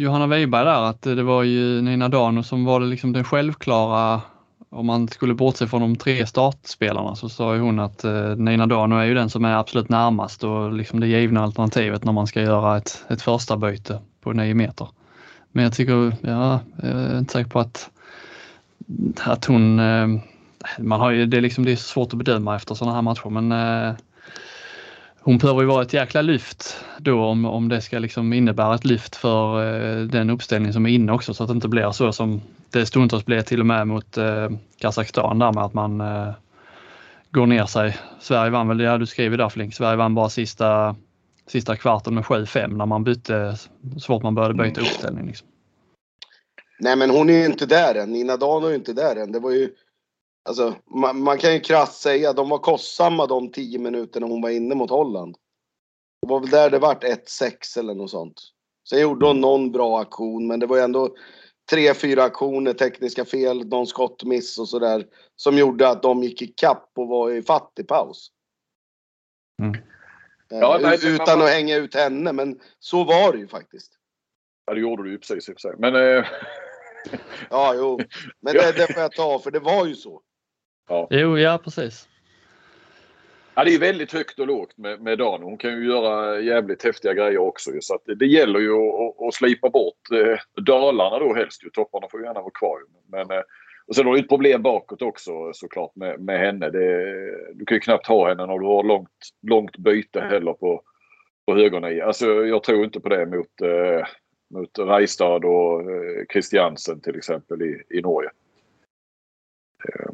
Johanna 0.00 0.26
Weiberg 0.26 0.64
där 0.64 0.82
att 0.82 1.02
det 1.02 1.22
var 1.22 1.42
ju 1.42 1.82
Nina 1.82 2.08
Dano 2.08 2.42
som 2.42 2.64
var 2.64 2.80
det 2.80 2.86
liksom 2.86 3.12
den 3.12 3.24
självklara 3.24 4.20
om 4.70 4.86
man 4.86 5.08
skulle 5.08 5.34
bortse 5.34 5.66
från 5.66 5.80
de 5.80 5.96
tre 5.96 6.26
startspelarna 6.26 7.16
så 7.16 7.28
sa 7.28 7.54
ju 7.54 7.60
hon 7.60 7.78
att 7.78 8.04
eh, 8.04 8.36
Nina 8.36 8.66
Dano 8.66 8.96
är 8.96 9.04
ju 9.04 9.14
den 9.14 9.30
som 9.30 9.44
är 9.44 9.54
absolut 9.54 9.88
närmast 9.88 10.44
och 10.44 10.72
liksom 10.72 11.00
det 11.00 11.06
givna 11.06 11.42
alternativet 11.42 12.04
när 12.04 12.12
man 12.12 12.26
ska 12.26 12.42
göra 12.42 12.76
ett, 12.76 13.04
ett 13.08 13.22
första 13.22 13.56
byte 13.56 13.98
på 14.20 14.32
9 14.32 14.54
meter. 14.54 14.88
Men 15.52 15.64
jag 15.64 15.72
tycker, 15.74 16.12
ja, 16.20 16.60
jag 16.82 16.90
är 16.90 17.18
inte 17.18 17.32
säker 17.32 17.50
på 17.50 17.60
att, 17.60 17.90
att 19.20 19.44
hon, 19.44 19.78
eh, 19.78 20.06
man 20.78 21.00
har 21.00 21.10
ju, 21.10 21.26
det 21.26 21.36
är 21.36 21.40
liksom 21.40 21.64
det 21.64 21.72
är 21.72 21.76
svårt 21.76 22.12
att 22.12 22.18
bedöma 22.18 22.56
efter 22.56 22.74
sådana 22.74 22.94
här 22.94 23.02
matcher 23.02 23.30
men 23.30 23.52
eh, 23.52 23.94
hon 25.24 25.38
behöver 25.38 25.60
ju 25.60 25.66
vara 25.66 25.82
ett 25.82 25.92
jäkla 25.92 26.22
lyft 26.22 26.84
då 26.98 27.24
om, 27.24 27.44
om 27.44 27.68
det 27.68 27.80
ska 27.80 27.98
liksom 27.98 28.32
innebära 28.32 28.74
ett 28.74 28.84
lyft 28.84 29.16
för 29.16 29.62
eh, 29.62 30.06
den 30.06 30.30
uppställning 30.30 30.72
som 30.72 30.86
är 30.86 30.90
inne 30.90 31.12
också 31.12 31.34
så 31.34 31.42
att 31.42 31.48
det 31.48 31.54
inte 31.54 31.68
blir 31.68 31.90
så 31.90 32.12
som 32.12 32.40
det 32.70 32.86
stundtals 32.86 33.24
blev 33.24 33.42
till 33.42 33.60
och 33.60 33.66
med 33.66 33.86
mot 33.86 34.18
eh, 34.18 34.48
Kazakstan 34.78 35.38
där 35.38 35.52
med 35.52 35.64
att 35.64 35.74
man 35.74 36.00
eh, 36.00 36.32
går 37.30 37.46
ner 37.46 37.66
sig. 37.66 37.96
Sverige 38.20 38.50
vann 38.50 38.68
väl, 38.68 38.80
ja 38.80 38.98
du 38.98 39.06
skriver 39.06 39.36
där 39.36 39.48
Flink, 39.48 39.74
Sverige 39.74 39.96
vann 39.96 40.14
bara 40.14 40.28
sista, 40.28 40.96
sista 41.46 41.76
kvarten 41.76 42.14
med 42.14 42.24
7-5 42.24 42.76
när 42.76 42.86
man 42.86 43.04
bytte, 43.04 43.56
så 43.98 44.06
fort 44.06 44.22
man 44.22 44.34
började 44.34 44.54
byta 44.54 44.80
uppställning. 44.80 45.26
Liksom. 45.26 45.48
Nej 46.80 46.96
men 46.96 47.10
hon 47.10 47.30
är 47.30 47.38
ju 47.38 47.44
inte 47.44 47.66
där 47.66 47.94
än. 47.94 48.12
Nina 48.12 48.36
Dano 48.36 48.66
är 48.66 48.70
ju 48.70 48.76
inte 48.76 48.92
där 48.92 49.16
än. 49.16 49.32
Det 49.32 49.38
var 49.38 49.50
ju... 49.50 49.68
Alltså 50.44 50.74
man, 50.86 51.22
man 51.22 51.38
kan 51.38 51.52
ju 51.54 51.60
krasst 51.60 52.00
säga 52.02 52.32
de 52.32 52.48
var 52.48 52.58
kostsamma 52.58 53.26
de 53.26 53.52
10 53.52 53.78
minuterna 53.78 54.26
hon 54.26 54.42
var 54.42 54.50
inne 54.50 54.74
mot 54.74 54.90
Holland. 54.90 55.36
Det 56.22 56.28
var 56.28 56.40
väl 56.40 56.50
där 56.50 56.70
det 56.70 56.78
vart 56.78 57.04
1-6 57.04 57.78
eller 57.78 57.94
något 57.94 58.10
sånt. 58.10 58.40
Sen 58.88 59.00
gjorde 59.00 59.26
hon 59.26 59.40
någon 59.40 59.72
bra 59.72 60.00
aktion 60.00 60.46
men 60.46 60.60
det 60.60 60.66
var 60.66 60.76
ju 60.76 60.82
ändå 60.82 61.16
tre, 61.70 61.94
fyra 61.94 62.22
aktioner, 62.24 62.72
tekniska 62.72 63.24
fel, 63.24 63.66
någon 63.68 63.86
skottmiss 63.86 64.58
och 64.58 64.68
sådär. 64.68 65.06
Som 65.36 65.58
gjorde 65.58 65.88
att 65.88 66.02
de 66.02 66.22
gick 66.22 66.42
i 66.42 66.46
kapp 66.46 66.90
och 66.96 67.08
var 67.08 67.30
i 67.30 67.42
fattig 67.42 67.88
paus. 67.88 68.28
Mm. 69.62 69.74
Eh, 69.74 70.58
Ja, 70.58 70.78
nej, 70.82 70.98
det- 70.98 71.08
utan 71.08 71.42
att 71.42 71.48
hänga 71.50 71.76
ut 71.76 71.94
henne 71.94 72.32
men 72.32 72.60
så 72.78 73.04
var 73.04 73.32
det 73.32 73.38
ju 73.38 73.48
faktiskt. 73.48 73.92
Ja, 74.66 74.74
det 74.74 74.80
gjorde 74.80 75.02
du 75.02 75.10
ju 75.10 75.18
precis 75.18 75.48
i 75.48 75.52
och 75.52 75.56
för 75.56 75.60
sig. 75.60 75.74
Men 75.78 75.94
eh, 75.94 76.24
Ja, 77.50 77.74
jo. 77.76 78.00
Men 78.40 78.54
det, 78.54 78.72
det 78.72 78.92
får 78.92 79.02
jag 79.02 79.12
ta 79.12 79.38
för 79.38 79.50
det 79.50 79.60
var 79.60 79.86
ju 79.86 79.94
så. 79.94 80.22
Jo, 81.10 81.38
ja 81.38 81.58
precis. 81.64 82.08
ja, 83.54 83.64
det 83.64 83.74
är 83.74 83.78
väldigt 83.78 84.12
högt 84.12 84.38
och 84.38 84.46
lågt 84.46 84.78
med, 84.78 85.00
med 85.00 85.18
Dan. 85.18 85.42
Hon 85.42 85.58
kan 85.58 85.70
ju 85.70 85.86
göra 85.86 86.40
jävligt 86.40 86.84
häftiga 86.84 87.14
grejer 87.14 87.38
också. 87.38 87.70
Så 87.80 87.98
det, 88.06 88.14
det 88.14 88.26
gäller 88.26 88.60
ju 88.60 88.72
att, 88.72 89.28
att, 89.28 89.34
slipa 89.34 89.70
bort 89.70 90.10
eh, 90.12 90.62
dalarna 90.62 91.18
då 91.18 91.34
helst. 91.34 91.64
Ju. 91.64 91.70
Topparna 91.70 92.06
får 92.10 92.20
ju 92.20 92.26
gärna 92.26 92.40
vara 92.40 92.50
kvar. 92.50 92.78
Men, 93.06 93.30
eh, 93.30 93.42
och 93.86 93.96
sen 93.96 94.06
har 94.06 94.14
du 94.14 94.20
ett 94.20 94.28
problem 94.28 94.62
bakåt 94.62 95.02
också 95.02 95.52
såklart 95.52 95.96
med, 95.96 96.20
med 96.20 96.38
henne. 96.38 96.70
Det, 96.70 96.94
du 97.54 97.64
kan 97.64 97.76
ju 97.76 97.80
knappt 97.80 98.06
ha 98.06 98.28
henne 98.28 98.46
när 98.46 98.58
du 98.58 98.66
har 98.66 98.82
långt, 98.84 99.08
långt 99.42 99.76
byte 99.76 100.20
heller 100.20 100.52
på, 100.52 100.82
på 101.46 101.54
högernia. 101.54 102.06
Alltså 102.06 102.26
jag 102.26 102.62
tror 102.62 102.84
inte 102.84 103.00
på 103.00 103.08
det 103.08 103.26
mot, 103.26 103.60
eh, 103.60 104.06
mot 104.50 104.78
Reistad 104.78 105.44
och 105.44 105.80
eh, 105.80 106.24
Christiansen 106.32 107.00
till 107.00 107.16
exempel 107.16 107.62
i, 107.62 107.82
i 107.90 108.00
Norge. 108.00 108.30
Eh, 109.88 110.10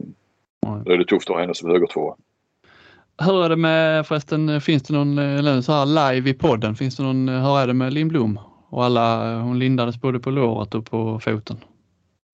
då 0.85 0.93
är 0.93 0.99
det 0.99 1.05
tufft 1.05 1.31
att 1.31 1.35
ha 1.35 1.41
henne 1.41 1.55
som 1.55 1.71
högertvåa. 1.71 2.17
Hur 3.23 3.45
är 3.45 3.49
det 3.49 3.57
med 3.57 4.07
förresten, 4.07 4.61
finns 4.61 4.83
det 4.83 4.95
någon, 4.95 5.19
eller 5.19 5.61
så 5.61 5.73
här 5.73 5.87
live 5.87 6.31
i 6.31 6.35
podden, 6.35 6.75
finns 6.75 6.97
det 6.97 7.03
någon, 7.03 7.29
hur 7.29 7.59
är 7.59 7.67
det 7.67 7.75
med 7.75 7.93
Lindblom? 7.93 8.41
Och 8.71 8.85
alla, 8.85 9.37
hon 9.41 9.59
lindades 9.59 10.01
både 10.01 10.21
på 10.21 10.31
låret 10.31 10.75
och 10.75 10.91
på 10.91 11.21
foten. 11.21 11.57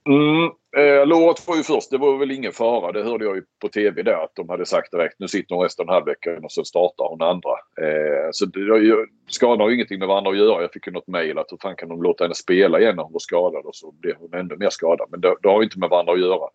Mm, 0.09 0.43
eh, 0.77 1.07
låret 1.07 1.47
var 1.47 1.55
ju 1.55 1.63
först, 1.63 1.91
det 1.91 1.97
var 1.97 2.17
väl 2.17 2.31
ingen 2.31 2.51
fara. 2.51 2.91
Det 2.91 3.03
hörde 3.03 3.25
jag 3.25 3.35
ju 3.35 3.43
på 3.61 3.67
tv 3.67 4.03
där 4.03 4.23
att 4.23 4.35
de 4.35 4.49
hade 4.49 4.65
sagt 4.65 4.91
direkt. 4.91 5.15
Nu 5.19 5.27
sitter 5.27 5.55
hon 5.55 5.63
resten 5.63 5.89
av 5.89 5.93
halvleken 5.93 6.43
och 6.43 6.51
sen 6.51 6.65
startar 6.65 7.09
hon 7.09 7.21
andra. 7.21 7.51
Eh, 7.81 8.29
så 8.31 8.45
det, 8.45 9.05
skadan 9.27 9.59
har 9.59 9.69
ju 9.69 9.75
ingenting 9.75 9.99
med 9.99 10.07
varandra 10.07 10.31
att 10.31 10.37
göra. 10.37 10.61
Jag 10.61 10.73
fick 10.73 10.87
ju 10.87 10.93
något 10.93 11.07
mejl 11.07 11.37
att 11.37 11.51
hur 11.51 11.57
fan 11.61 11.75
kan 11.75 11.89
de 11.89 12.01
låta 12.03 12.23
henne 12.23 12.35
spela 12.35 12.79
igen 12.79 12.95
när 12.95 13.03
hon 13.03 13.13
var 13.13 13.19
skadad 13.19 13.65
och 13.65 13.75
så 13.75 13.91
blev 13.91 14.15
hon 14.19 14.33
ännu 14.33 14.55
mer 14.57 14.69
skadad. 14.69 15.07
Men 15.11 15.21
det, 15.21 15.35
det 15.41 15.49
har 15.49 15.63
inte 15.63 15.79
med 15.79 15.89
varandra 15.89 16.13
att 16.13 16.19
göra. 16.19 16.49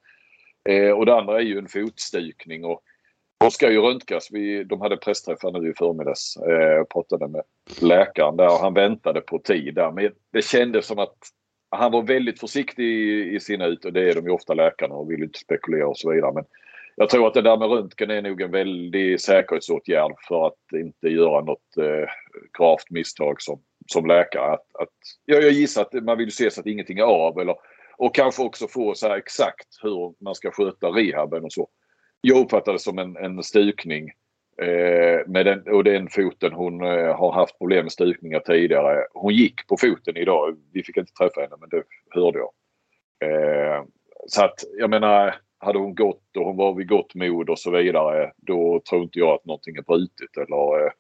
Eh, 0.69 0.91
och 0.91 1.07
det 1.07 1.15
andra 1.15 1.37
är 1.37 1.45
ju 1.45 1.59
en 1.59 1.69
fotstukning. 1.69 2.65
och 2.65 2.83
hon 3.41 3.51
ska 3.51 3.71
ju 3.71 3.81
röntgas. 3.81 4.29
Vi, 4.31 4.65
de 4.65 4.81
hade 4.81 4.97
pressträffar 4.97 5.51
nu 5.51 5.71
i 5.71 5.75
förmiddags. 5.75 6.37
Eh, 6.37 6.85
pratade 6.85 7.29
med 7.29 7.43
läkaren 7.83 8.37
där 8.37 8.47
och 8.47 8.61
han 8.61 8.75
väntade 8.75 9.21
på 9.21 9.39
tid 9.39 9.75
där. 9.75 9.91
Men 9.91 10.13
det 10.33 10.43
kändes 10.45 10.87
som 10.87 10.99
att 10.99 11.17
han 11.71 11.93
var 11.93 12.03
väldigt 12.03 12.41
försiktig 12.41 12.85
i, 12.85 13.35
i 13.35 13.41
sina 13.41 13.67
ut 13.67 13.85
och 13.85 13.93
det 13.93 14.11
är 14.11 14.15
de 14.15 14.25
ju 14.25 14.31
ofta 14.31 14.55
läkarna 14.55 14.95
och 14.95 15.11
vill 15.11 15.23
inte 15.23 15.39
spekulera 15.39 15.89
och 15.89 15.99
så 15.99 16.11
vidare. 16.11 16.33
Men 16.33 16.45
jag 16.97 17.09
tror 17.09 17.27
att 17.27 17.35
det 17.35 17.43
där 17.43 17.57
med 17.57 17.69
röntgen 17.69 18.11
är 18.11 18.23
nog 18.23 18.41
en 18.41 18.51
väldig 18.51 19.21
säkerhetsåtgärd 19.21 20.13
för 20.29 20.47
att 20.47 20.73
inte 20.73 21.09
göra 21.09 21.41
något 21.45 21.77
eh, 21.77 22.09
gravt 22.59 22.91
misstag 22.91 23.43
som, 23.43 23.61
som 23.87 24.07
läkare. 24.07 24.53
Att, 24.53 24.77
att, 24.79 24.95
jag, 25.25 25.43
jag 25.43 25.53
gissar 25.53 25.83
att 25.83 26.05
man 26.05 26.19
vill 26.19 26.33
se 26.33 26.51
så 26.51 26.61
att 26.61 26.67
ingenting 26.67 26.99
är 26.99 27.03
av 27.03 27.41
eller, 27.41 27.55
och 28.01 28.15
kanske 28.15 28.43
också 28.43 28.69
få 28.69 28.95
så 28.95 29.15
exakt 29.15 29.69
hur 29.83 30.25
man 30.25 30.35
ska 30.35 30.51
sköta 30.51 30.87
rehaben 30.87 31.45
och 31.45 31.53
så. 31.53 31.69
Jag 32.21 32.39
uppfattar 32.39 32.73
det 32.73 32.79
som 32.79 32.99
en, 32.99 33.17
en 33.17 33.43
stukning 33.43 34.11
Eh, 34.63 35.27
med 35.27 35.47
den, 35.47 35.69
och 35.69 35.85
den 35.85 36.09
foten 36.09 36.53
hon 36.53 36.83
eh, 36.83 37.17
har 37.17 37.33
haft 37.33 37.59
problem 37.59 37.85
med 37.85 37.93
stukningar 37.93 38.41
tidigare. 38.41 39.07
Hon 39.15 39.35
gick 39.35 39.67
på 39.67 39.77
foten 39.77 40.17
idag. 40.17 40.57
Vi 40.73 40.83
fick 40.83 40.97
inte 40.97 41.13
träffa 41.13 41.41
henne 41.41 41.57
men 41.61 41.69
det 41.69 41.83
hörde 42.11 42.39
jag. 42.39 42.53
Eh, 43.25 43.85
så 44.27 44.45
att 44.45 44.61
jag 44.79 44.91
menar 44.91 45.37
hade 45.59 45.79
hon 45.79 45.95
gått 45.95 46.37
och 46.37 46.45
hon 46.45 46.57
var 46.57 46.75
vid 46.75 46.89
gott 46.89 47.15
mod 47.15 47.51
och 47.51 47.59
så 47.59 47.71
vidare 47.71 48.33
då 48.37 48.81
tror 48.91 49.03
inte 49.03 49.19
jag 49.19 49.35
att 49.35 49.45
någonting 49.45 49.77
är 49.77 49.83
brutet 49.83 50.37
eller 50.37 50.87
eh, 50.87 50.93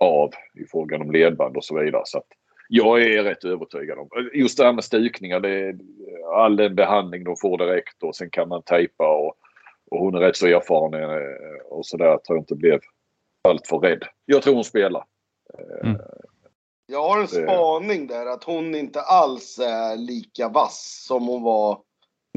av 0.00 0.30
i 0.54 0.66
frågan 0.70 1.00
om 1.00 1.12
ledband 1.12 1.56
och 1.56 1.64
så 1.64 1.78
vidare. 1.78 2.02
Så 2.04 2.18
att 2.18 2.28
jag 2.68 3.02
är 3.02 3.24
rätt 3.24 3.44
övertygad 3.44 3.98
om. 3.98 4.08
Just 4.34 4.58
det 4.58 4.64
här 4.64 4.72
med 4.72 4.84
stukningar. 4.84 5.40
Det 5.40 5.50
är 5.50 5.78
all 6.34 6.56
den 6.56 6.74
behandling 6.74 7.24
de 7.24 7.36
får 7.36 7.58
direkt 7.58 8.02
och 8.02 8.16
sen 8.16 8.30
kan 8.30 8.48
man 8.48 8.62
tejpa 8.62 9.16
och, 9.16 9.34
och 9.90 9.98
hon 9.98 10.14
är 10.14 10.20
rätt 10.20 10.36
så 10.36 10.46
erfaren 10.46 10.94
eh, 10.94 11.66
och 11.68 11.86
sådär. 11.86 12.18
Tror 12.18 12.38
inte 12.38 12.54
blev 12.54 12.80
allt 13.48 13.66
för 13.66 13.78
rädd. 13.78 14.04
Jag 14.24 14.42
tror 14.42 14.54
hon 14.54 14.64
spelar. 14.64 15.04
Mm. 15.82 15.98
Jag 16.86 17.08
har 17.08 17.20
en 17.20 17.28
spaning 17.28 18.06
där 18.06 18.26
att 18.26 18.44
hon 18.44 18.74
inte 18.74 19.00
alls 19.00 19.58
är 19.58 19.96
lika 19.96 20.48
vass 20.48 21.04
som 21.06 21.26
hon 21.26 21.42
var 21.42 21.80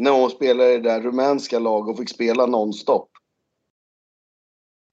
när 0.02 0.12
hon 0.12 0.30
spelade 0.30 0.74
i 0.74 0.78
det 0.78 0.90
där 0.90 1.02
rumänska 1.02 1.60
laget 1.60 1.94
och 1.94 1.98
fick 1.98 2.10
spela 2.10 2.46
nonstop. 2.46 3.10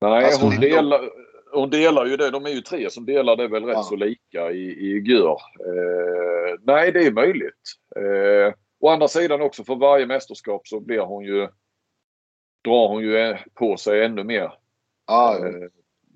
Nej, 0.01 0.25
alltså, 0.25 0.47
hon, 0.47 0.61
delar, 0.61 1.11
hon 1.55 1.71
delar 1.71 2.07
ju 2.07 2.17
det. 2.17 2.31
De 2.31 2.47
är 2.47 2.51
ju 2.51 2.61
tre 2.61 2.91
som 2.91 3.07
delar 3.07 3.37
det 3.37 3.49
väl 3.49 3.65
rätt 3.65 3.77
ja. 3.77 3.83
så 3.83 3.97
lika 3.97 4.51
i, 4.51 4.63
i 4.63 5.03
Gör. 5.05 5.39
Eh, 5.61 6.59
nej, 6.63 6.93
det 6.93 7.07
är 7.07 7.13
möjligt. 7.13 7.73
Eh, 7.97 8.55
å 8.81 8.89
andra 8.89 9.09
sidan 9.09 9.41
också 9.41 9.65
för 9.65 9.75
varje 9.75 10.07
mästerskap 10.07 10.69
så 10.69 10.81
blir 10.81 11.01
hon 11.01 11.25
ju 11.25 11.49
drar 12.65 12.89
hon 12.89 13.03
ju 13.03 13.37
på 13.55 13.77
sig 13.77 14.05
ännu 14.05 14.25
mer. 14.25 14.53
Ja, 15.07 15.39
eh, 15.39 15.69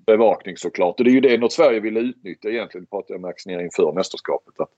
bevakning 0.05 0.57
såklart. 0.57 0.99
Och 0.99 1.03
det 1.03 1.11
är 1.11 1.13
ju 1.13 1.21
det 1.21 1.37
något 1.37 1.53
Sverige 1.53 1.79
vill 1.79 1.97
utnyttja 1.97 2.49
egentligen, 2.49 2.87
pratar 2.87 3.13
jag 3.13 3.21
med 3.21 3.29
Axnér 3.29 3.59
inför 3.59 3.93
mästerskapet. 3.93 4.59
Att 4.59 4.71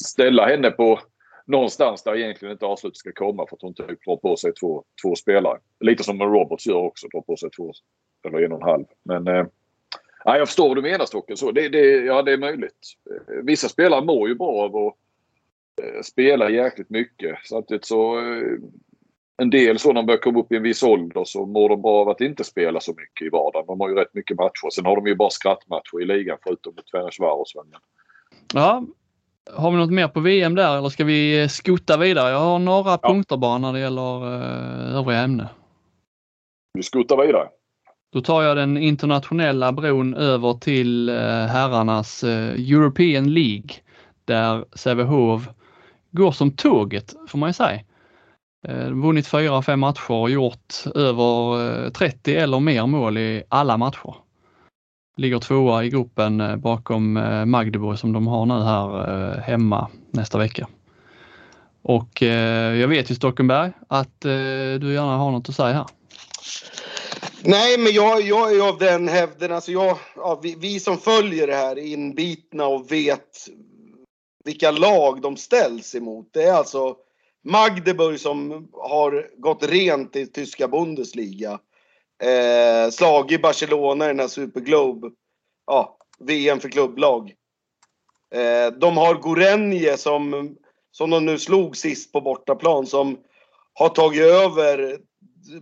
ställa 0.00 0.46
henne 0.46 0.70
på 0.70 1.00
någonstans 1.46 2.02
där 2.02 2.16
egentligen 2.16 2.52
inte 2.52 2.66
avslutet 2.66 2.96
ska 2.96 3.12
komma 3.12 3.46
för 3.48 3.56
att 3.56 3.62
hon 3.62 3.74
typ 3.74 4.04
drar 4.04 4.16
på 4.16 4.36
sig 4.36 4.52
två, 4.54 4.84
två 5.02 5.14
spelare. 5.14 5.58
Lite 5.80 6.04
som 6.04 6.22
Roberts 6.22 6.66
gör 6.66 6.76
också, 6.76 7.08
drar 7.08 7.20
på 7.20 7.36
sig 7.36 7.50
två 7.50 7.72
eller 8.24 8.42
en 8.42 8.52
och 8.52 8.62
en 8.62 8.68
halv. 8.68 8.84
Men 9.02 9.28
eh, 9.28 9.46
jag 10.24 10.48
förstår 10.48 10.68
vad 10.68 10.76
du 10.76 10.82
menar 10.82 11.06
Stocken. 11.06 11.36
Så 11.36 11.52
det, 11.52 11.68
det, 11.68 12.04
ja, 12.04 12.22
det 12.22 12.32
är 12.32 12.38
möjligt. 12.38 12.92
Eh, 13.10 13.44
vissa 13.44 13.68
spelare 13.68 14.04
mår 14.04 14.28
ju 14.28 14.34
bra 14.34 14.64
av 14.64 14.76
att 14.76 14.94
eh, 15.82 16.02
spela 16.02 16.50
jäkligt 16.50 16.90
mycket. 16.90 17.38
Samtidigt 17.44 17.84
så 17.84 18.18
eh, 18.18 18.58
en 19.36 19.50
del 19.50 19.78
så 19.78 19.88
när 19.88 19.94
de 19.94 20.06
börjar 20.06 20.20
komma 20.20 20.40
upp 20.40 20.52
i 20.52 20.56
en 20.56 20.62
viss 20.62 20.82
ålder 20.82 21.24
så 21.24 21.46
mår 21.46 21.68
de 21.68 21.82
bra 21.82 22.00
av 22.00 22.08
att 22.08 22.20
inte 22.20 22.44
spela 22.44 22.80
så 22.80 22.94
mycket 22.96 23.26
i 23.26 23.28
vardagen. 23.28 23.66
De 23.66 23.80
har 23.80 23.88
ju 23.88 23.94
rätt 23.94 24.14
mycket 24.14 24.36
matcher. 24.36 24.70
Sen 24.70 24.86
har 24.86 24.96
de 24.96 25.06
ju 25.06 25.14
bara 25.14 25.30
skrattmatcher 25.30 26.02
i 26.02 26.04
ligan 26.04 26.38
förutom 26.42 26.74
mot 26.74 26.90
Ferencvaros. 26.90 27.52
Ja, 28.54 28.84
har 29.52 29.70
vi 29.70 29.76
något 29.76 29.92
mer 29.92 30.08
på 30.08 30.20
VM 30.20 30.54
där 30.54 30.78
eller 30.78 30.88
ska 30.88 31.04
vi 31.04 31.48
skutta 31.48 31.96
vidare? 31.96 32.30
Jag 32.30 32.38
har 32.38 32.58
några 32.58 32.90
ja. 32.90 33.08
punkter 33.08 33.36
bara 33.36 33.58
när 33.58 33.72
det 33.72 33.80
gäller 33.80 34.24
uh, 34.24 34.96
övriga 34.96 35.18
ämnen. 35.18 35.46
Vi 36.74 36.82
skuttar 36.82 37.26
vidare. 37.26 37.48
Då 38.14 38.20
tar 38.20 38.42
jag 38.42 38.56
den 38.56 38.76
internationella 38.76 39.72
bron 39.72 40.14
över 40.14 40.54
till 40.54 41.08
eh, 41.08 41.14
herrarnas 41.46 42.24
eh, 42.24 42.50
European 42.50 43.32
League 43.32 43.70
där 44.24 44.64
Sävehof 44.74 45.48
går 46.10 46.32
som 46.32 46.50
tåget 46.50 47.14
får 47.28 47.38
man 47.38 47.48
ju 47.48 47.52
säga. 47.52 47.80
Eh, 48.68 48.90
vunnit 48.90 49.26
fyra, 49.26 49.62
fem 49.62 49.80
matcher 49.80 50.10
och 50.10 50.30
gjort 50.30 50.74
över 50.94 51.84
eh, 51.84 51.90
30 51.90 52.36
eller 52.36 52.60
mer 52.60 52.86
mål 52.86 53.18
i 53.18 53.42
alla 53.48 53.76
matcher. 53.76 54.14
Ligger 55.16 55.38
tvåa 55.38 55.84
i 55.84 55.90
gruppen 55.90 56.60
bakom 56.60 57.12
Magdeburg 57.46 57.98
som 57.98 58.12
de 58.12 58.26
har 58.26 58.46
nu 58.46 58.54
här 58.54 59.40
hemma 59.40 59.88
nästa 60.10 60.38
vecka. 60.38 60.68
Och 61.82 62.22
jag 62.22 62.88
vet 62.88 63.10
ju 63.10 63.14
Stockenberg 63.14 63.72
att 63.88 64.20
du 64.80 64.92
gärna 64.92 65.16
har 65.16 65.30
något 65.30 65.48
att 65.48 65.54
säga 65.54 65.72
här. 65.72 65.86
Nej, 67.46 67.78
men 67.78 67.92
jag, 67.92 68.20
jag 68.20 68.56
är 68.56 68.68
av 68.68 68.78
den 68.78 69.08
hävden, 69.08 69.52
alltså 69.52 69.72
jag, 69.72 69.98
ja, 70.16 70.40
vi, 70.42 70.54
vi, 70.58 70.80
som 70.80 70.98
följer 70.98 71.46
det 71.46 71.54
här 71.54 71.78
är 71.78 71.82
inbitna 71.86 72.66
och 72.66 72.92
vet 72.92 73.48
vilka 74.44 74.70
lag 74.70 75.20
de 75.20 75.36
ställs 75.36 75.94
emot. 75.94 76.28
Det 76.32 76.42
är 76.42 76.52
alltså 76.52 76.96
Magdeburg 77.44 78.20
som 78.20 78.68
har 78.72 79.30
gått 79.36 79.62
rent 79.62 80.16
i 80.16 80.26
tyska 80.26 80.68
Bundesliga. 80.68 81.58
Eh, 82.22 82.90
slagit 82.90 83.42
Barcelona 83.42 84.04
i 84.04 84.08
den 84.08 84.20
här 84.20 84.28
Superglobe. 84.28 85.10
Ja, 85.66 85.98
VM 86.18 86.60
för 86.60 86.68
klubblag. 86.68 87.34
Eh, 88.34 88.72
de 88.78 88.96
har 88.96 89.14
Gorenje 89.14 89.96
som, 89.96 90.56
som 90.90 91.10
de 91.10 91.26
nu 91.26 91.38
slog 91.38 91.76
sist 91.76 92.12
på 92.12 92.20
bortaplan 92.20 92.86
som 92.86 93.18
har 93.74 93.88
tagit 93.88 94.22
över 94.22 94.98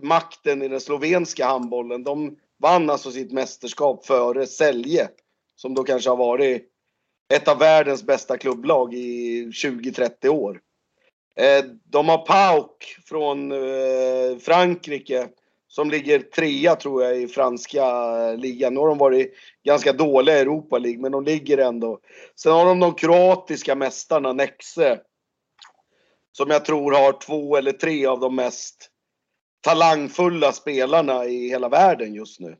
makten 0.01 0.61
i 0.61 0.67
den 0.67 0.81
slovenska 0.81 1.45
handbollen. 1.45 2.03
De 2.03 2.37
vann 2.61 2.89
alltså 2.89 3.11
sitt 3.11 3.31
mästerskap 3.31 4.05
före 4.05 4.47
Sälje 4.47 5.09
som 5.55 5.73
då 5.73 5.83
kanske 5.83 6.09
har 6.09 6.17
varit 6.17 6.69
ett 7.33 7.47
av 7.47 7.59
världens 7.59 8.03
bästa 8.03 8.37
klubblag 8.37 8.93
i 8.93 9.45
20-30 9.45 10.27
år. 10.27 10.61
Eh, 11.35 11.65
de 11.83 12.09
har 12.09 12.17
Pauk 12.17 12.97
från 13.05 13.51
eh, 13.51 14.37
Frankrike 14.39 15.27
som 15.67 15.89
ligger 15.89 16.19
trea 16.19 16.75
tror 16.75 17.03
jag 17.03 17.21
i 17.21 17.27
franska 17.27 17.85
ligan. 18.31 18.73
Nu 18.73 18.79
har 18.79 18.87
de 18.87 18.97
varit 18.97 19.33
ganska 19.63 19.93
dåliga 19.93 20.37
i 20.37 20.41
Europa 20.41 20.77
League 20.77 21.01
men 21.01 21.11
de 21.11 21.23
ligger 21.23 21.57
ändå. 21.57 21.99
Sen 22.35 22.51
har 22.51 22.65
de 22.65 22.79
de 22.79 22.93
kroatiska 22.93 23.75
mästarna 23.75 24.33
Nexe. 24.33 24.99
Som 26.31 26.49
jag 26.49 26.65
tror 26.65 26.91
har 26.91 27.11
två 27.19 27.57
eller 27.57 27.71
tre 27.71 28.05
av 28.05 28.19
de 28.19 28.35
mest 28.35 28.89
talangfulla 29.63 30.51
spelarna 30.51 31.25
i 31.25 31.49
hela 31.49 31.69
världen 31.69 32.13
just 32.13 32.39
nu. 32.39 32.57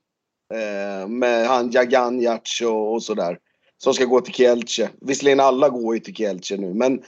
Eh, 0.54 1.08
med 1.08 1.47
han 1.47 1.72
Jaganjac 1.72 2.62
och, 2.66 2.93
och 2.93 3.04
sådär. 3.04 3.39
Som 3.78 3.93
ska 3.93 4.06
gå 4.06 4.22
till 4.22 4.34
Kielce. 4.34 4.89
Visserligen 5.01 5.39
alla 5.39 5.70
går 5.70 5.95
ju 5.95 5.99
till 5.99 6.16
Kielce 6.16 6.58
nu 6.58 6.74
men 6.74 7.04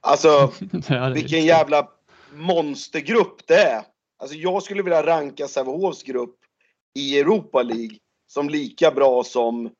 Alltså 0.00 0.52
vilken 1.14 1.44
jävla 1.44 1.88
monstergrupp 2.32 3.46
det 3.46 3.62
är. 3.62 3.82
Alltså 4.18 4.36
jag 4.36 4.62
skulle 4.62 4.82
vilja 4.82 5.06
ranka 5.06 5.48
Sävehofs 5.48 6.02
grupp 6.02 6.36
i 6.98 7.18
Europa 7.18 7.62
League 7.62 7.98
som 8.26 8.48
lika 8.48 8.90
bra 8.90 9.24
som 9.24 9.70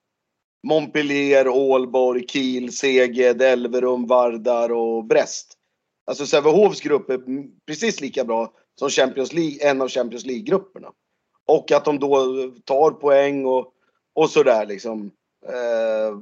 Montpellier, 0.66 1.48
Ålborg, 1.48 2.26
Kiel, 2.28 2.72
Seged, 2.72 3.42
Elverum, 3.42 4.06
Vardar 4.06 4.72
och 4.72 5.04
Brest. 5.04 5.54
Alltså 6.06 6.26
Sävehofs 6.26 6.80
grupp 6.80 7.10
är 7.10 7.20
precis 7.66 8.00
lika 8.00 8.24
bra 8.24 8.52
som 8.78 8.90
Champions 8.90 9.32
League, 9.32 9.70
en 9.70 9.82
av 9.82 9.88
Champions 9.88 10.26
League-grupperna. 10.26 10.92
Och 11.46 11.72
att 11.72 11.84
de 11.84 11.98
då 11.98 12.26
tar 12.64 12.90
poäng 12.90 13.44
och, 13.44 13.72
och 14.14 14.30
sådär 14.30 14.66
liksom. 14.66 15.10
eh, 15.46 16.18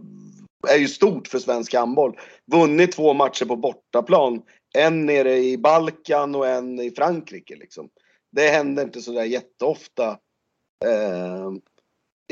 är 0.72 0.78
ju 0.78 0.88
stort 0.88 1.28
för 1.28 1.38
svensk 1.38 1.74
handboll. 1.74 2.18
Vunnit 2.52 2.92
två 2.92 3.14
matcher 3.14 3.44
på 3.44 3.56
bortaplan. 3.56 4.42
En 4.74 5.06
nere 5.06 5.36
i 5.38 5.58
Balkan 5.58 6.34
och 6.34 6.48
en 6.48 6.80
i 6.80 6.90
Frankrike 6.90 7.56
liksom. 7.56 7.88
Det 8.32 8.48
händer 8.48 8.82
inte 8.82 9.02
sådär 9.02 9.24
jätteofta 9.24 10.18
eh, 10.84 11.50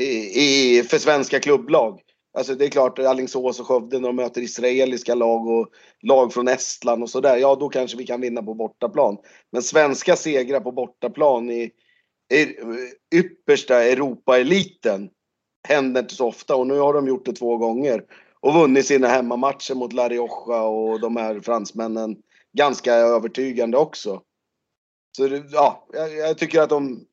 i, 0.01 0.41
i, 0.41 0.83
för 0.83 0.97
svenska 0.97 1.39
klubblag. 1.39 2.01
Alltså 2.37 2.55
det 2.55 2.65
är 2.65 2.69
klart, 2.69 2.99
Alingsås 2.99 3.59
och 3.59 3.67
Skövde 3.67 3.99
när 3.99 4.07
de 4.07 4.15
möter 4.15 4.41
israeliska 4.41 5.15
lag 5.15 5.47
och 5.47 5.69
lag 6.01 6.33
från 6.33 6.47
Estland 6.47 7.03
och 7.03 7.09
sådär. 7.09 7.37
Ja, 7.37 7.55
då 7.55 7.69
kanske 7.69 7.97
vi 7.97 8.05
kan 8.05 8.21
vinna 8.21 8.43
på 8.43 8.53
bortaplan. 8.53 9.17
Men 9.51 9.61
svenska 9.61 10.15
segrar 10.15 10.59
på 10.59 10.71
bortaplan 10.71 11.49
i, 11.51 11.71
i 12.33 12.55
yppersta 13.15 13.83
Europaeliten 13.83 15.09
händer 15.67 16.01
inte 16.01 16.15
så 16.15 16.27
ofta 16.27 16.55
och 16.55 16.67
nu 16.67 16.79
har 16.79 16.93
de 16.93 17.07
gjort 17.07 17.25
det 17.25 17.33
två 17.33 17.57
gånger. 17.57 18.03
Och 18.39 18.53
vunnit 18.53 18.85
sina 18.85 19.07
hemmamatcher 19.07 19.75
mot 19.75 19.93
La 19.93 20.09
Rioja 20.09 20.61
och 20.61 20.99
de 20.99 21.17
här 21.17 21.39
fransmännen 21.39 22.17
ganska 22.57 22.93
övertygande 22.93 23.77
också. 23.77 24.21
Så 25.17 25.27
det, 25.27 25.43
ja, 25.51 25.87
jag, 25.93 26.15
jag 26.15 26.37
tycker 26.37 26.61
att 26.61 26.69
de 26.69 27.05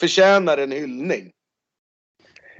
förtjänar 0.00 0.58
en 0.58 0.72
hyllning. 0.72 1.32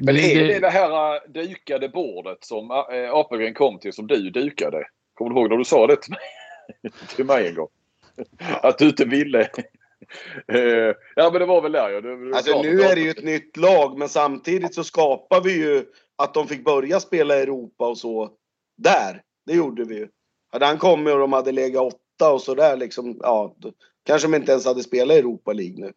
Men 0.01 0.17
är 0.17 0.49
det 0.49 0.59
det 0.59 0.71
här 0.71 1.15
äh, 1.15 1.21
dukade 1.29 1.89
bordet 1.89 2.45
som 2.45 2.71
äh, 2.71 3.15
Apelgren 3.15 3.55
kom 3.55 3.79
till 3.79 3.93
som 3.93 4.07
du 4.07 4.31
dukade? 4.31 4.85
Kommer 5.15 5.35
du 5.35 5.41
ihåg 5.41 5.51
när 5.51 5.57
du 5.57 5.65
sa 5.65 5.87
det 5.87 5.97
till 5.97 6.13
mig, 6.13 6.93
till 7.17 7.25
mig 7.25 7.49
en 7.49 7.55
gång? 7.55 7.69
Att 8.39 8.79
du 8.79 8.89
inte 8.89 9.05
ville. 9.05 9.51
Eh, 10.49 10.95
ja 11.17 11.31
men 11.31 11.41
det 11.41 11.47
var 11.47 11.63
väl 11.63 11.73
där 11.73 11.91
ja. 11.91 12.01
Det, 12.01 12.37
alltså 12.37 12.63
nu 12.63 12.83
är 12.83 12.95
det 12.95 13.01
ju 13.01 13.11
ett 13.11 13.25
nytt 13.25 13.57
lag 13.57 13.99
men 13.99 14.09
samtidigt 14.09 14.75
så 14.75 14.85
skapar 14.85 15.41
vi 15.41 15.53
ju 15.53 15.85
att 16.17 16.35
de 16.35 16.49
fick 16.49 16.65
börja 16.65 17.01
spela 17.01 17.39
i 17.39 17.43
Europa 17.43 17.89
och 17.89 17.99
så 17.99 18.31
där. 18.77 19.23
Det 19.47 19.53
gjorde 19.53 19.85
vi 19.85 19.95
ju. 19.95 20.09
Hade 20.53 20.67
han 20.67 20.79
kommit 20.79 21.15
och 21.15 21.21
de 21.21 21.33
hade 21.33 21.53
legat 21.53 21.83
åtta 21.83 22.33
och 22.33 22.43
sådär 22.43 22.77
liksom, 22.77 23.19
ja, 23.23 23.55
då 23.59 23.73
kanske 24.07 24.29
de 24.29 24.37
inte 24.37 24.53
ens 24.53 24.67
hade 24.67 24.83
spelat 24.83 25.17
i 25.17 25.19
Europa 25.19 25.53
League 25.53 25.85
nu. 25.85 25.93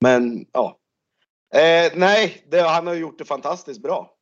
Men 0.00 0.46
ja, 0.52 0.78
Eh, 1.54 1.92
nej, 1.94 2.44
det, 2.50 2.60
han 2.60 2.86
har 2.86 2.94
gjort 2.94 3.18
det 3.18 3.24
fantastiskt 3.24 3.82
bra. 3.82 4.16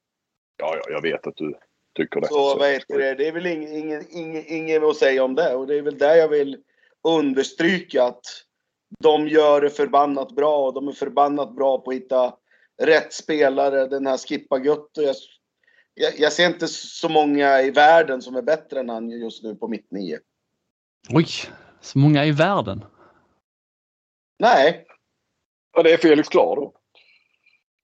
Ja, 0.57 0.77
ja, 0.77 0.83
jag 0.89 1.03
vet 1.03 1.27
att 1.27 1.37
du 1.37 1.55
tycker 1.95 2.21
det. 2.21 2.29
Så, 2.29 2.59
vad 2.59 2.71
heter 2.71 2.99
det? 2.99 3.15
Det 3.15 3.29
är 3.29 3.33
väl 3.33 3.47
inget 3.47 3.71
ingen, 3.71 4.05
ingen, 4.11 4.45
ingen 4.47 4.85
att 4.85 4.97
säga 4.97 5.25
om 5.25 5.35
det. 5.35 5.55
Och 5.55 5.67
det 5.67 5.75
är 5.75 5.83
väl 5.83 5.99
där 5.99 6.15
jag 6.17 6.29
vill 6.29 6.63
understryka 7.09 8.05
att 8.05 8.25
de 8.99 9.29
gör 9.29 9.61
det 9.61 9.71
förbannat 9.71 10.33
bra. 10.33 10.67
Och 10.67 10.75
de 10.75 10.89
är 10.89 10.93
förbannat 10.93 11.55
bra 11.57 11.79
på 11.79 11.91
att 11.91 11.97
hitta 11.97 12.35
rätt 12.83 13.13
spelare. 13.13 13.87
Den 13.87 14.07
här 14.07 14.19
Skippa 14.19 14.59
Gutto. 14.59 15.03
Jag, 15.03 15.17
jag, 15.95 16.13
jag, 16.19 16.33
ser 16.33 16.47
inte 16.47 16.69
så 16.69 17.09
många 17.09 17.63
i 17.63 17.71
världen 17.71 18.23
som 18.23 18.37
är 18.37 18.43
bättre 18.43 18.81
än 18.81 18.89
han 18.89 19.11
just 19.11 19.43
nu 19.43 19.55
på 19.55 19.69
mitt 19.69 19.91
nio. 19.91 20.19
Oj, 21.11 21.27
så 21.81 21.99
många 21.99 22.25
i 22.25 22.31
världen? 22.31 22.85
Nej. 24.39 24.87
Ja, 25.77 25.83
det 25.83 25.93
är 25.93 25.97
Felix 25.97 26.29
Klar 26.29 26.57
då. 26.57 26.75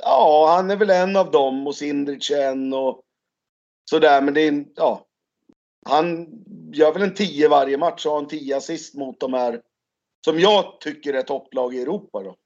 Ja, 0.03 0.55
han 0.57 0.71
är 0.71 0.77
väl 0.77 0.91
en 0.91 1.17
av 1.17 1.31
dem 1.31 1.67
och 1.67 1.75
Sindrich 1.75 2.31
en 2.31 2.73
och 2.73 3.01
sådär. 3.91 4.23
Men 4.23 4.35
det 4.35 4.41
är 4.41 4.65
ja. 4.77 5.07
Han 5.89 6.29
gör 6.73 6.93
väl 6.93 7.03
en 7.03 7.15
10 7.15 7.49
varje 7.49 7.79
match 7.79 8.07
och 8.07 8.13
har 8.13 8.19
en 8.19 8.29
10 8.29 8.57
assist 8.57 8.95
mot 8.95 9.21
de 9.21 9.35
här 9.35 9.61
som 10.25 10.41
jag 10.41 10.81
tycker 10.81 11.15
är 11.15 11.23
topplag 11.23 11.75
i 11.75 11.83
Europa 11.83 12.23
då. 12.23 12.37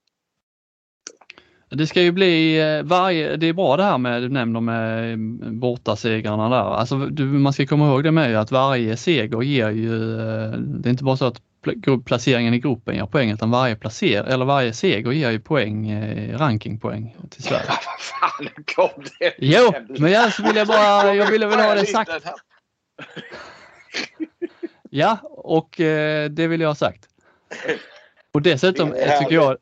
Det 1.71 1.87
ska 1.87 2.03
ju 2.03 2.13
bli 2.13 2.61
eh, 2.61 2.83
varje, 2.83 3.37
det 3.37 3.47
är 3.47 3.53
bra 3.53 3.77
det 3.77 3.83
här 3.83 3.99
med, 3.99 4.23
du 4.23 4.29
nämner 4.29 4.61
med 4.61 5.13
eh, 5.13 5.17
bortasegrarna 5.51 6.49
där. 6.49 6.75
Alltså 6.75 6.97
du, 6.99 7.25
man 7.25 7.53
ska 7.53 7.67
komma 7.67 7.89
ihåg 7.89 8.05
det 8.05 8.11
med 8.11 8.41
att 8.41 8.51
varje 8.51 8.97
seger 8.97 9.43
ger 9.43 9.71
ju, 9.71 10.21
eh, 10.21 10.51
det 10.59 10.89
är 10.89 10.91
inte 10.91 11.05
bara 11.05 11.17
så 11.17 11.25
att 11.25 11.43
placeringen 12.05 12.55
i 12.55 12.59
gruppen 12.59 12.95
ger 12.95 13.07
poäng 13.07 13.31
utan 13.31 13.51
varje 13.51 13.77
placer 13.77 14.25
eller 14.25 14.45
varje 14.45 14.73
seger 14.73 15.12
ger 15.12 15.31
ju 15.31 15.41
poäng, 15.41 15.91
eh, 15.91 16.39
rankingpoäng 16.39 17.17
till 17.31 17.43
Sverige. 17.43 17.65
Vad 17.69 18.01
fan 18.01 18.65
kom 18.75 19.05
det? 19.19 19.35
Jo, 19.39 19.73
men 19.89 20.12
jag 20.12 20.33
så 20.33 20.43
vill 20.43 20.57
jag 20.57 20.67
bara, 20.67 21.15
jag 21.15 21.31
ville 21.31 21.47
väl 21.47 21.61
ha 21.61 21.75
det 21.75 21.87
sagt. 21.87 22.11
Ja, 24.97 25.19
och 25.23 25.81
eh, 25.81 26.31
det 26.31 26.47
vill 26.47 26.61
jag 26.61 26.69
ha 26.69 26.75
sagt. 26.75 27.09
Och 28.33 28.43
dessutom 28.43 28.91
tycker 28.91 29.35
jag, 29.35 29.57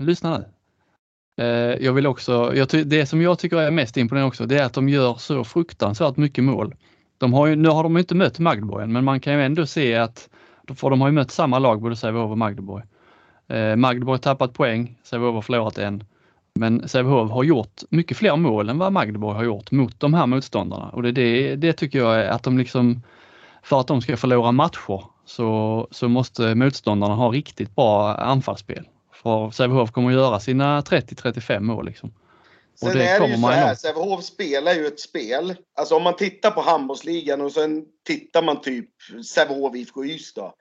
lyssna 0.00 0.38
nu. 0.38 0.44
Eh, 1.38 1.84
jag 1.84 1.92
vill 1.92 2.06
också, 2.06 2.52
jag, 2.54 2.68
det 2.86 3.06
som 3.06 3.22
jag 3.22 3.38
tycker 3.38 3.56
är 3.56 3.70
mest 3.70 3.96
imponerande 3.96 4.28
också, 4.28 4.46
det 4.46 4.58
är 4.58 4.64
att 4.64 4.72
de 4.74 4.88
gör 4.88 5.14
så 5.14 5.44
fruktansvärt 5.44 6.16
mycket 6.16 6.44
mål. 6.44 6.74
De 7.18 7.32
har 7.32 7.46
ju, 7.46 7.56
nu 7.56 7.68
har 7.68 7.82
de 7.82 7.98
inte 7.98 8.14
mött 8.14 8.38
Magdeborg 8.38 8.86
men 8.86 9.04
man 9.04 9.20
kan 9.20 9.32
ju 9.32 9.44
ändå 9.44 9.66
se 9.66 9.94
att 9.94 10.28
för 10.74 10.90
de 10.90 11.00
har 11.00 11.08
ju 11.08 11.14
mött 11.14 11.30
samma 11.30 11.58
lag, 11.58 11.82
både 11.82 11.96
Sävehof 11.96 12.30
och 12.30 12.38
Magdeborg. 12.38 12.84
Eh, 13.48 13.76
Magdeborg 13.76 14.14
har 14.14 14.18
tappat 14.18 14.52
poäng, 14.52 14.98
Sävehof 15.02 15.34
har 15.34 15.42
förlorat 15.42 15.78
en. 15.78 16.04
Men 16.54 16.88
Sävehof 16.88 17.30
har 17.30 17.44
gjort 17.44 17.82
mycket 17.90 18.16
fler 18.16 18.36
mål 18.36 18.68
än 18.68 18.78
vad 18.78 18.92
Magdeborg 18.92 19.36
har 19.36 19.44
gjort 19.44 19.70
mot 19.70 20.00
de 20.00 20.14
här 20.14 20.26
motståndarna 20.26 20.88
och 20.88 21.02
det, 21.02 21.12
det, 21.12 21.56
det 21.56 21.72
tycker 21.72 21.98
jag 21.98 22.20
är 22.20 22.28
att 22.28 22.42
de 22.42 22.58
liksom, 22.58 23.02
för 23.62 23.80
att 23.80 23.86
de 23.86 24.00
ska 24.00 24.16
förlora 24.16 24.52
matcher 24.52 25.04
så, 25.24 25.88
så 25.90 26.08
måste 26.08 26.54
motståndarna 26.54 27.14
ha 27.14 27.28
riktigt 27.28 27.76
bra 27.76 28.14
anfallsspel. 28.14 28.84
För 29.12 29.50
Sävehof 29.50 29.90
kommer 29.90 30.08
att 30.08 30.14
göra 30.14 30.40
sina 30.40 30.80
30-35 30.80 31.60
mål 31.60 31.86
liksom. 31.86 32.12
Sen 32.80 32.98
det 32.98 33.08
är 33.08 33.20
det 33.20 33.26
ju 33.26 33.36
så 33.36 33.46
här, 33.46 33.74
Sävehof 33.74 34.24
spelar 34.24 34.74
ju 34.74 34.86
ett 34.86 35.00
spel. 35.00 35.56
Alltså 35.74 35.96
om 35.96 36.02
man 36.02 36.16
tittar 36.16 36.50
på 36.50 36.60
handbollsligan 36.60 37.40
och 37.40 37.52
sen 37.52 37.84
tittar 38.06 38.42
man 38.42 38.60
typ 38.60 38.90
Sävehof, 39.26 39.76
IFK 39.76 40.04
Ystad. 40.04 40.52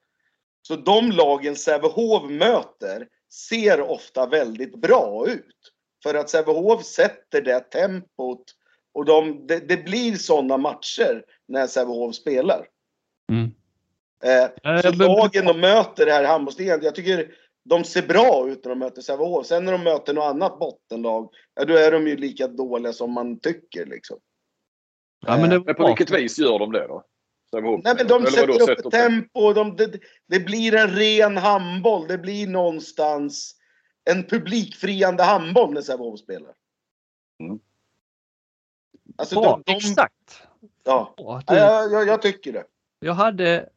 Så 0.62 0.76
de 0.76 1.12
lagen 1.12 1.56
Sävehof 1.56 2.30
möter 2.30 3.08
ser 3.32 3.82
ofta 3.82 4.26
väldigt 4.26 4.76
bra 4.76 5.28
ut. 5.28 5.56
För 6.04 6.16
att 6.16 6.30
Sävehof 6.30 6.86
sätter 6.86 7.42
det 7.42 7.60
tempot 7.60 8.44
och 8.94 9.06
de, 9.06 9.48
det, 9.48 9.60
det 9.60 9.78
blir 9.78 10.16
sådana 10.16 10.58
matcher 10.58 11.24
när 11.48 11.68
Sävehof 11.68 12.16
spelar. 12.16 12.68
Mm. 13.32 13.52
Eh, 14.24 14.82
så 14.82 14.92
lagen 14.92 15.46
de 15.46 15.60
möter 15.60 16.08
här 16.08 16.24
i 16.24 16.26
handbollsligan, 16.26 16.80
jag 16.84 16.96
tycker 16.96 17.34
de 17.70 17.84
ser 17.84 18.08
bra 18.08 18.50
ut 18.50 18.66
när 18.66 18.70
de 18.70 18.80
möter 18.80 19.02
Sävehof. 19.02 19.46
Sen 19.46 19.66
när 19.66 19.72
de 19.72 19.84
möter 19.84 20.14
något 20.14 20.24
annat 20.24 20.60
bottenlag, 20.60 21.30
ja 21.56 21.66
då 21.66 21.74
är 21.74 21.92
de 21.92 22.08
ju 22.08 22.18
lika 22.18 22.48
dåliga 22.48 22.94
som 22.94 23.12
man 23.12 23.40
tycker 23.40 23.86
liksom. 23.86 24.20
Ja, 25.26 25.38
men, 25.38 25.50
det, 25.50 25.60
men 25.60 25.76
på 25.76 25.88
vilket 25.88 26.10
vis 26.10 26.40
gör 26.40 26.60
de 26.60 26.72
det 26.72 26.88
då? 26.88 27.04
Sävehof? 27.52 27.82
Nej 27.84 27.96
men 27.98 28.08
de 28.08 28.22
Eller 28.22 28.32
sätter 28.32 28.72
upp 28.72 28.86
ett 28.86 28.92
tempo. 28.92 29.54
De, 29.54 29.76
det, 29.76 30.00
det 30.28 30.40
blir 30.40 30.76
en 30.76 30.88
ren 30.88 31.38
handboll. 31.38 32.08
Det 32.08 32.18
blir 32.18 32.48
någonstans 32.48 33.56
en 34.10 34.24
publikfriande 34.24 35.24
handboll 35.24 35.74
när 35.74 35.82
Sävehof 35.82 36.20
spelar. 36.20 36.54
Mm. 37.40 37.60
Alltså, 39.16 39.42
Bra, 39.42 39.62
de, 39.66 39.72
de, 39.72 39.78
exakt. 39.78 40.42
Ja, 40.84 41.14
Bra, 41.18 41.42
du, 41.48 41.56
jag, 41.56 41.92
jag, 41.92 42.08
jag 42.08 42.22
tycker 42.22 42.54
det. 42.54 42.66
Jag 43.00 43.14
hade 43.14 43.70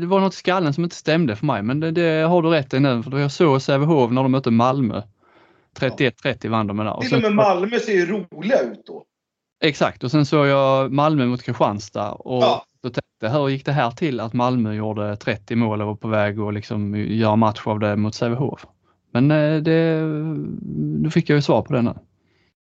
det 0.00 0.06
var 0.06 0.20
något 0.20 0.34
i 0.34 0.36
skallen 0.36 0.74
som 0.74 0.84
inte 0.84 0.96
stämde 0.96 1.36
för 1.36 1.46
mig, 1.46 1.62
men 1.62 1.80
det, 1.80 1.90
det 1.90 2.22
har 2.22 2.42
du 2.42 2.48
rätt 2.48 2.74
i 2.74 2.80
nu. 2.80 3.02
För 3.02 3.18
jag 3.18 3.32
såg 3.32 3.62
Sävehof 3.62 4.10
när 4.10 4.22
de 4.22 4.32
mötte 4.32 4.50
Malmö. 4.50 5.02
31-30 5.78 6.48
vann 6.48 6.66
de 6.66 6.76
med 6.76 6.86
där. 6.86 7.00
Till 7.00 7.14
och 7.14 7.22
med 7.22 7.34
Malmö 7.34 7.78
ser 7.78 7.92
ju 7.92 8.06
roliga 8.06 8.60
ut 8.60 8.86
då. 8.86 9.04
Exakt, 9.62 10.04
och 10.04 10.10
sen 10.10 10.26
såg 10.26 10.46
jag 10.46 10.92
Malmö 10.92 11.26
mot 11.26 11.42
Kristianstad 11.42 12.12
och 12.12 12.42
ja. 12.42 12.64
då 12.82 12.88
tänkte 12.88 13.38
hur 13.38 13.48
gick 13.48 13.64
det 13.64 13.72
här 13.72 13.90
till 13.90 14.20
att 14.20 14.32
Malmö 14.32 14.72
gjorde 14.72 15.16
30 15.16 15.56
mål 15.56 15.80
och 15.80 15.86
var 15.86 15.94
på 15.94 16.08
väg 16.08 16.40
att 16.40 16.54
liksom 16.54 16.94
göra 16.96 17.36
match 17.36 17.62
av 17.66 17.78
det 17.78 17.96
mot 17.96 18.14
Sävehof? 18.14 18.66
Men 19.12 19.30
eh, 19.30 19.56
det, 19.62 20.00
då 21.04 21.10
fick 21.10 21.30
jag 21.30 21.36
ju 21.36 21.42
svar 21.42 21.62
på 21.62 21.72
det 21.72 21.82
nu. 21.82 21.94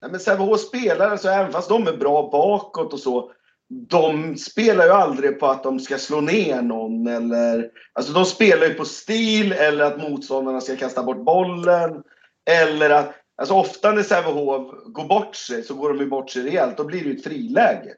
Nej, 0.02 0.10
men 0.10 0.20
Sävehof 0.20 0.60
spelar 0.60 1.10
alltså, 1.10 1.28
även 1.28 1.52
fast 1.52 1.68
de 1.68 1.86
är 1.86 1.96
bra 1.96 2.28
bakåt 2.32 2.92
och 2.92 2.98
så, 2.98 3.30
de 3.70 4.36
spelar 4.36 4.84
ju 4.84 4.90
aldrig 4.90 5.40
på 5.40 5.46
att 5.46 5.62
de 5.62 5.80
ska 5.80 5.98
slå 5.98 6.20
ner 6.20 6.62
någon 6.62 7.06
eller... 7.06 7.70
Alltså 7.92 8.12
de 8.12 8.24
spelar 8.24 8.66
ju 8.66 8.74
på 8.74 8.84
stil 8.84 9.52
eller 9.52 9.84
att 9.84 10.02
motståndarna 10.02 10.60
ska 10.60 10.76
kasta 10.76 11.02
bort 11.02 11.24
bollen. 11.24 12.02
Eller 12.50 12.90
att... 12.90 13.14
Alltså 13.36 13.54
ofta 13.54 13.92
när 13.92 14.02
Sävehof 14.02 14.70
går 14.84 15.04
bort 15.04 15.36
sig 15.36 15.62
så 15.62 15.74
går 15.74 15.88
de 15.88 15.98
ju 15.98 16.06
bort 16.06 16.30
sig 16.30 16.42
rejält. 16.42 16.76
Då 16.76 16.84
blir 16.84 17.00
det 17.00 17.08
ju 17.08 17.16
ett 17.16 17.24
friläge. 17.24 17.94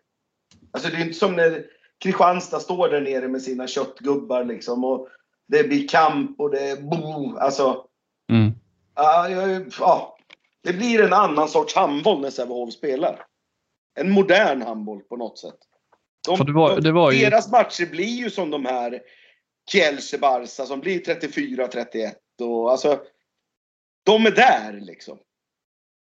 Alltså 0.73 0.89
det 0.89 0.97
är 0.97 1.01
inte 1.01 1.19
som 1.19 1.37
när 1.37 1.65
Kristianstad 2.03 2.61
står 2.61 2.89
där 2.89 3.01
nere 3.01 3.29
med 3.29 3.43
sina 3.43 3.67
köttgubbar 3.67 4.45
liksom 4.45 4.85
och 4.85 5.09
det 5.49 5.65
blir 5.65 5.89
kamp 5.89 6.41
och 6.41 6.51
det 6.51 6.71
är 6.71 6.77
bo. 6.77 7.37
Alltså... 7.37 7.85
Mm. 8.31 8.47
Uh, 9.01 9.63
ja, 9.81 10.19
det 10.63 10.73
blir 10.73 11.03
en 11.03 11.13
annan 11.13 11.49
sorts 11.49 11.77
handboll 11.77 12.21
när 12.21 12.31
Sävehof 12.31 12.73
spelar 12.73 13.27
en 14.01 14.11
modern 14.11 14.63
handboll 14.63 15.01
på 15.01 15.17
något 15.17 15.39
sätt. 15.39 15.59
De, 16.27 16.47
det 16.47 16.53
var, 16.53 16.81
det 16.81 16.93
var 16.93 17.13
ju... 17.13 17.19
Deras 17.25 17.51
matcher 17.51 17.91
blir 17.91 18.05
ju 18.23 18.31
som 18.31 18.51
de 18.51 18.65
här 18.65 19.01
Kielce 19.71 20.19
Barca 20.19 20.65
som 20.67 20.81
blir 20.81 21.01
34-31 21.01 22.13
och 22.41 22.71
alltså. 22.71 23.01
De 24.05 24.27
är 24.27 24.31
där 24.31 24.81
liksom. 24.81 25.19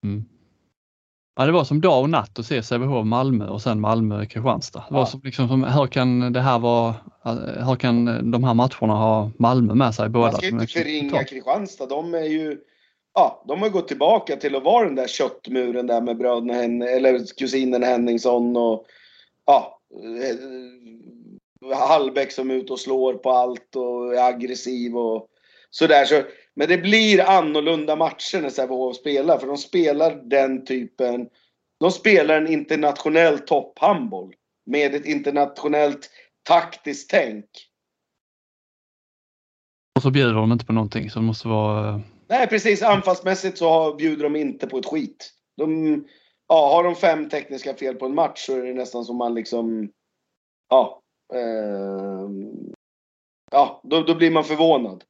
Mm. 0.04 0.24
Ja, 1.36 1.46
det 1.46 1.52
var 1.52 1.64
som 1.64 1.80
dag 1.80 2.02
och 2.02 2.10
natt 2.10 2.38
att 2.38 2.46
se 2.46 2.62
Sävehof 2.62 3.06
Malmö 3.06 3.48
och 3.48 3.62
sen 3.62 3.80
Malmö 3.80 4.26
Kristianstad. 4.26 4.84
Det 4.88 4.94
var 4.94 5.00
Ja. 5.00 5.06
som, 5.06 5.20
liksom, 5.24 5.48
som, 5.48 5.64
hur 5.64 5.86
kan 5.86 6.32
det 6.32 6.40
här 6.40 6.58
vara, 6.58 6.94
hur 7.66 7.76
kan 7.76 8.30
de 8.30 8.44
här 8.44 8.54
matcherna 8.54 8.94
ha 8.94 9.30
Malmö 9.38 9.74
med 9.74 9.94
sig 9.94 10.08
båda? 10.08 10.22
Man 10.22 10.32
ska 10.32 10.40
som 10.40 10.48
inte 10.48 10.62
liksom 10.62 10.82
förringa 10.82 11.24
Kristianstad. 11.24 11.86
De 11.86 12.14
är 12.14 12.24
ju... 12.24 12.60
Ja, 13.14 13.44
de 13.48 13.62
har 13.62 13.68
gått 13.68 13.88
tillbaka 13.88 14.36
till 14.36 14.56
att 14.56 14.62
vara 14.62 14.84
den 14.84 14.94
där 14.94 15.06
köttmuren 15.06 15.86
där 15.86 16.00
med 16.00 16.16
bröderna 16.16 16.52
Hen 16.52 16.82
eller 16.82 17.36
kusinen 17.36 17.82
Henningsson 17.82 18.56
och 18.56 18.86
ja, 19.46 19.80
eh, 20.22 21.76
Hallbäck 21.76 22.32
som 22.32 22.50
är 22.50 22.54
ute 22.54 22.72
och 22.72 22.80
slår 22.80 23.14
på 23.14 23.30
allt 23.30 23.76
och 23.76 24.14
är 24.14 24.28
aggressiv 24.28 24.96
och 24.96 25.28
sådär. 25.70 26.04
Så, 26.04 26.22
men 26.54 26.68
det 26.68 26.78
blir 26.78 27.20
annorlunda 27.20 27.96
matcher 27.96 28.40
när 28.40 28.50
Sävehof 28.50 28.96
spelar 28.96 29.38
för 29.38 29.46
de 29.46 29.56
spelar 29.56 30.14
den 30.24 30.64
typen. 30.64 31.28
De 31.80 31.90
spelar 31.90 32.36
en 32.36 32.48
internationell 32.48 33.38
topphandboll 33.38 34.34
med 34.66 34.94
ett 34.94 35.06
internationellt 35.06 36.10
taktiskt 36.42 37.10
tänk. 37.10 37.46
Och 39.96 40.02
så 40.02 40.10
bjuder 40.10 40.34
de 40.34 40.52
inte 40.52 40.64
på 40.64 40.72
någonting 40.72 41.10
så 41.10 41.18
det 41.18 41.24
måste 41.24 41.48
vara 41.48 41.88
eh, 41.88 42.00
Nej 42.32 42.48
precis, 42.48 42.82
anfallsmässigt 42.82 43.58
så 43.58 43.94
bjuder 43.94 44.24
de 44.24 44.36
inte 44.36 44.66
på 44.66 44.78
ett 44.78 44.86
skit. 44.86 45.32
De, 45.56 45.94
ja, 46.48 46.74
har 46.74 46.84
de 46.84 46.94
fem 46.94 47.28
tekniska 47.28 47.74
fel 47.74 47.94
på 47.94 48.06
en 48.06 48.14
match 48.14 48.46
så 48.46 48.56
är 48.56 48.62
det 48.62 48.74
nästan 48.74 49.04
som 49.04 49.16
man 49.16 49.34
liksom... 49.34 49.88
Ja. 50.68 51.00
Eh, 51.34 52.30
ja, 53.50 53.80
då, 53.84 54.02
då 54.02 54.14
blir 54.14 54.30
man 54.30 54.44
förvånad. 54.44 55.04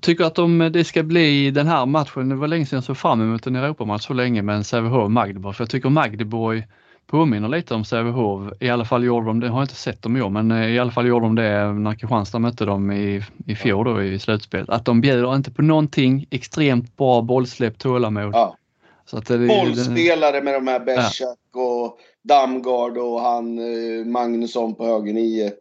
Tycker 0.00 0.24
att 0.24 0.34
de, 0.34 0.58
det 0.72 0.84
ska 0.84 1.02
bli 1.02 1.50
den 1.50 1.66
här 1.66 1.86
matchen, 1.86 2.28
det 2.28 2.34
var 2.34 2.48
länge 2.48 2.66
sedan 2.66 2.76
jag 2.76 2.84
såg 2.84 2.96
fram 2.96 3.20
emot 3.20 3.46
en 3.46 3.56
Europamatch 3.56 4.06
så 4.06 4.12
länge 4.12 4.42
med 4.42 4.56
en 4.56 4.64
Sävehof 4.64 5.10
Magdeburg. 5.10 5.54
För 5.54 5.64
jag 5.64 5.70
tycker 5.70 5.88
Magdeburg 5.88 6.64
påminner 7.06 7.48
lite 7.48 7.74
om 7.74 7.84
Sävehof. 7.84 8.52
I 8.60 8.68
alla 8.70 8.84
fall 8.84 9.04
gjorde 9.04 9.26
de 9.26 9.40
det, 9.40 9.46
jag 9.46 9.52
har 9.54 9.62
inte 9.62 9.74
sett 9.74 10.02
dem 10.02 10.16
i 10.16 10.22
år, 10.22 10.30
men 10.30 10.50
eh, 10.50 10.68
i 10.70 10.78
alla 10.78 10.90
fall 10.90 11.06
gjorde 11.06 11.26
de 11.26 11.34
det 11.34 11.72
när 11.72 11.94
Kristianstad 11.94 12.38
mötte 12.38 12.64
dem 12.64 12.90
i, 12.92 13.22
i 13.46 13.54
fjol 13.54 13.84
då 13.84 14.02
i 14.02 14.18
slutspelet. 14.18 14.68
Att 14.68 14.84
de 14.84 15.00
bjuder 15.00 15.34
inte 15.34 15.50
på 15.50 15.62
någonting, 15.62 16.26
extremt 16.30 16.96
bra 16.96 17.22
bollsläpp, 17.22 17.78
tålamod. 17.78 18.34
Ja. 18.34 18.56
Så 19.04 19.18
att 19.18 19.26
det, 19.26 19.38
Bollspelare 19.38 20.42
med 20.42 20.54
de 20.54 20.66
här 20.66 20.80
Bersak 20.80 21.38
och 21.54 21.98
Damgard 22.22 22.98
och 22.98 23.20
han 23.20 23.58
eh, 23.58 24.06
Magnusson 24.06 24.74
på 24.74 24.84
höger 24.86 25.12
nio. 25.12 25.52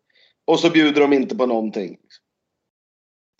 Och 0.45 0.59
så 0.59 0.69
bjuder 0.69 1.01
de 1.01 1.13
inte 1.13 1.35
på 1.35 1.45
någonting. 1.45 1.97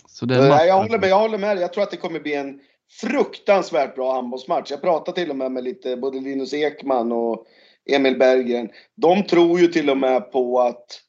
så 0.08 0.26
det 0.26 0.38
Nej, 0.50 0.68
jag 0.68 0.78
match- 0.80 0.88
håller 0.88 1.00
med. 1.00 1.10
Jag 1.10 1.20
håller 1.20 1.38
med. 1.38 1.58
Jag 1.58 1.74
tror 1.74 1.84
att 1.84 1.92
det 1.92 1.98
kommer 1.98 2.20
bli 2.20 2.34
en 2.34 2.60
fruktansvärt 3.02 3.96
bra 3.96 4.14
handbollsmatch. 4.14 4.72
Jag 4.72 4.82
pratade 4.82 5.20
till 5.22 5.30
och 5.30 5.36
med 5.36 5.52
med 5.52 5.64
lite, 5.64 5.98
både 5.98 6.20
Linus 6.20 6.54
Ekman 6.54 7.12
och 7.12 7.46
Emil 7.90 8.18
Berggren. 8.18 8.70
De 8.96 9.24
tror 9.24 9.60
ju 9.60 9.68
till 9.68 9.90
och 9.90 9.98
med 9.98 10.32
på 10.32 10.60
att 10.60 11.02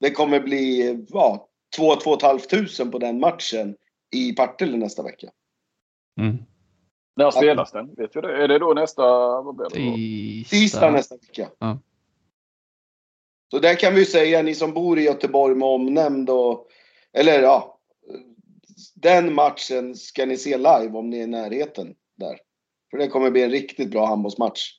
det 0.00 0.10
kommer 0.10 0.40
bli 0.40 0.98
ja, 1.08 1.48
2 1.76 1.96
500 2.00 2.90
på 2.92 2.98
den 2.98 3.20
matchen 3.20 3.76
i 4.14 4.32
Partille 4.32 4.76
nästa 4.76 5.02
vecka. 5.02 5.30
Mm. 6.20 6.38
När 7.16 7.30
spelas 7.30 7.72
den? 7.72 7.94
Vet 7.94 8.12
det? 8.12 8.42
Är 8.42 8.48
det 8.48 8.58
då 8.58 8.74
nästa... 8.74 9.02
Vad 9.42 9.56
blir 9.56 9.68
det 9.70 9.90
då? 9.90 10.48
Tisdag 10.48 10.90
nästa 10.90 11.16
vecka. 11.16 11.50
Ja. 11.58 11.78
Så 13.50 13.58
där 13.58 13.74
kan 13.74 13.94
vi 13.94 14.00
ju 14.00 14.06
säga, 14.06 14.42
ni 14.42 14.54
som 14.54 14.74
bor 14.74 14.98
i 14.98 15.02
Göteborg 15.02 15.54
med 15.54 15.68
omnämnd 15.68 16.30
och... 16.30 16.68
Eller 17.12 17.42
ja. 17.42 17.80
Den 18.94 19.34
matchen 19.34 19.96
ska 19.96 20.26
ni 20.26 20.36
se 20.36 20.56
live 20.56 20.90
om 20.92 21.10
ni 21.10 21.18
är 21.18 21.22
i 21.22 21.26
närheten 21.26 21.94
där. 22.16 22.38
För 22.90 22.98
det 22.98 23.08
kommer 23.08 23.30
bli 23.30 23.42
en 23.42 23.50
riktigt 23.50 23.90
bra 23.90 24.06
handbollsmatch. 24.06 24.78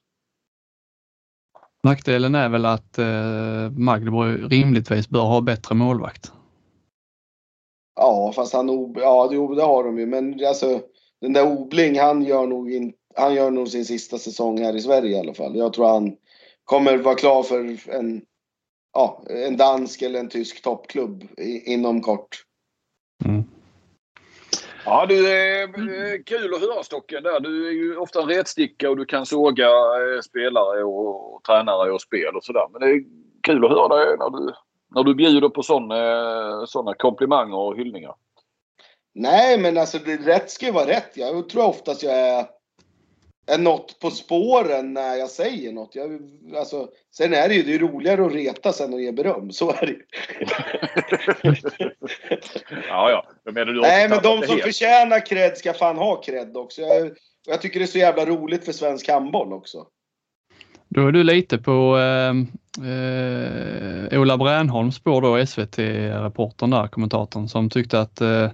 Nackdelen 1.83 2.35
är 2.35 2.49
väl 2.49 2.65
att 2.65 2.97
eh, 2.97 3.71
Magdeburg 3.71 4.51
rimligtvis 4.51 5.09
bör 5.09 5.21
ha 5.21 5.41
bättre 5.41 5.75
målvakt. 5.75 6.31
Ja, 7.95 8.31
fast 8.35 8.53
han... 8.53 8.93
Ja, 8.95 9.29
jo, 9.31 9.55
det 9.55 9.63
har 9.63 9.83
de 9.83 9.99
ju. 9.99 10.05
Men 10.05 10.45
alltså, 10.47 10.81
den 11.21 11.33
där 11.33 11.47
Obling, 11.47 11.99
han 11.99 12.23
gör 12.23 12.47
nog 12.47 12.71
in, 12.71 12.93
Han 13.15 13.35
gör 13.35 13.51
nog 13.51 13.67
sin 13.67 13.85
sista 13.85 14.17
säsong 14.17 14.61
här 14.61 14.75
i 14.75 14.81
Sverige 14.81 15.17
i 15.17 15.19
alla 15.19 15.33
fall. 15.33 15.55
Jag 15.55 15.73
tror 15.73 15.87
han 15.87 16.15
kommer 16.63 16.97
vara 16.97 17.15
klar 17.15 17.43
för 17.43 17.89
en... 17.89 18.21
Ja, 18.93 19.23
en 19.29 19.57
dansk 19.57 20.01
eller 20.01 20.19
en 20.19 20.29
tysk 20.29 20.61
toppklubb 20.61 21.23
i, 21.37 21.73
inom 21.73 22.01
kort. 22.01 22.43
Mm. 23.25 23.43
Ja 24.85 25.05
du, 25.05 25.15
eh, 25.15 25.69
kul 26.25 26.53
att 26.53 26.61
höra 26.61 26.83
Stocken 26.83 27.23
där. 27.23 27.39
Du 27.39 27.67
är 27.67 27.71
ju 27.71 27.97
ofta 27.97 28.21
en 28.21 28.27
retsticka 28.27 28.89
och 28.89 28.97
du 28.97 29.05
kan 29.05 29.25
såga 29.25 29.67
eh, 29.67 30.21
spelare 30.23 30.83
och, 30.83 31.35
och 31.35 31.43
tränare 31.43 31.91
och 31.91 32.01
spel 32.01 32.35
och 32.35 32.43
sådär. 32.43 32.67
Men 32.71 32.81
det 32.81 32.87
är 32.87 33.03
kul 33.43 33.65
att 33.65 33.71
höra 33.71 34.05
dig 34.05 34.17
när 34.17 34.29
du, 34.29 34.53
när 34.95 35.03
du 35.03 35.15
bjuder 35.15 35.49
på 35.49 35.63
sådana 35.63 36.65
såna 36.65 36.93
komplimanger 36.93 37.57
och 37.57 37.77
hyllningar. 37.77 38.15
Nej, 39.15 39.57
men 39.57 39.77
alltså 39.77 39.97
det, 40.05 40.17
rätt 40.17 40.49
ska 40.49 40.65
ju 40.65 40.71
vara 40.71 40.87
rätt. 40.87 41.17
Jag 41.17 41.49
tror 41.49 41.65
oftast 41.65 42.03
jag 42.03 42.19
är, 42.19 42.39
är 42.39 42.45
något 43.59 43.99
på 43.99 44.11
spåren 44.11 44.93
när 44.93 45.15
jag 45.15 45.29
säger 45.29 45.71
något. 45.71 45.95
Jag, 45.95 46.21
alltså, 46.57 46.87
sen 47.11 47.33
är 47.33 47.49
det 47.49 47.55
ju 47.55 47.63
det 47.63 47.75
är 47.75 47.79
roligare 47.79 48.25
att 48.25 48.33
reta 48.33 48.73
sen 48.73 48.93
och 48.93 49.01
ge 49.01 49.11
beröm. 49.11 49.51
Så 49.51 49.71
är 49.71 49.85
det 49.85 49.91
ju. 49.91 50.03
ja, 52.87 53.09
ja. 53.09 53.25
Men 53.45 53.53
menar 53.53 53.73
du 53.73 53.81
Nej, 53.81 54.09
men 54.09 54.19
de 54.23 54.41
som 54.41 54.49
helt? 54.49 54.63
förtjänar 54.63 55.25
cred 55.25 55.57
ska 55.57 55.73
fan 55.73 55.97
ha 55.97 56.21
cred 56.21 56.57
också. 56.57 56.81
Jag, 56.81 57.11
jag 57.47 57.61
tycker 57.61 57.79
det 57.79 57.85
är 57.85 57.87
så 57.87 57.97
jävla 57.97 58.25
roligt 58.25 58.65
för 58.65 58.71
svensk 58.71 59.09
handboll 59.09 59.53
också. 59.53 59.85
Då 60.87 61.07
är 61.07 61.11
du 61.11 61.23
lite 61.23 61.57
på 61.57 61.97
eh, 61.97 62.29
eh, 62.89 64.19
Ola 64.21 64.37
Bränholms 64.37 64.95
spår 64.95 65.21
då, 65.21 65.45
SVT-reportern 65.45 66.69
där, 66.69 66.87
kommentatorn, 66.87 67.47
som 67.47 67.69
tyckte 67.69 67.99
att 67.99 68.21
eh, 68.21 68.51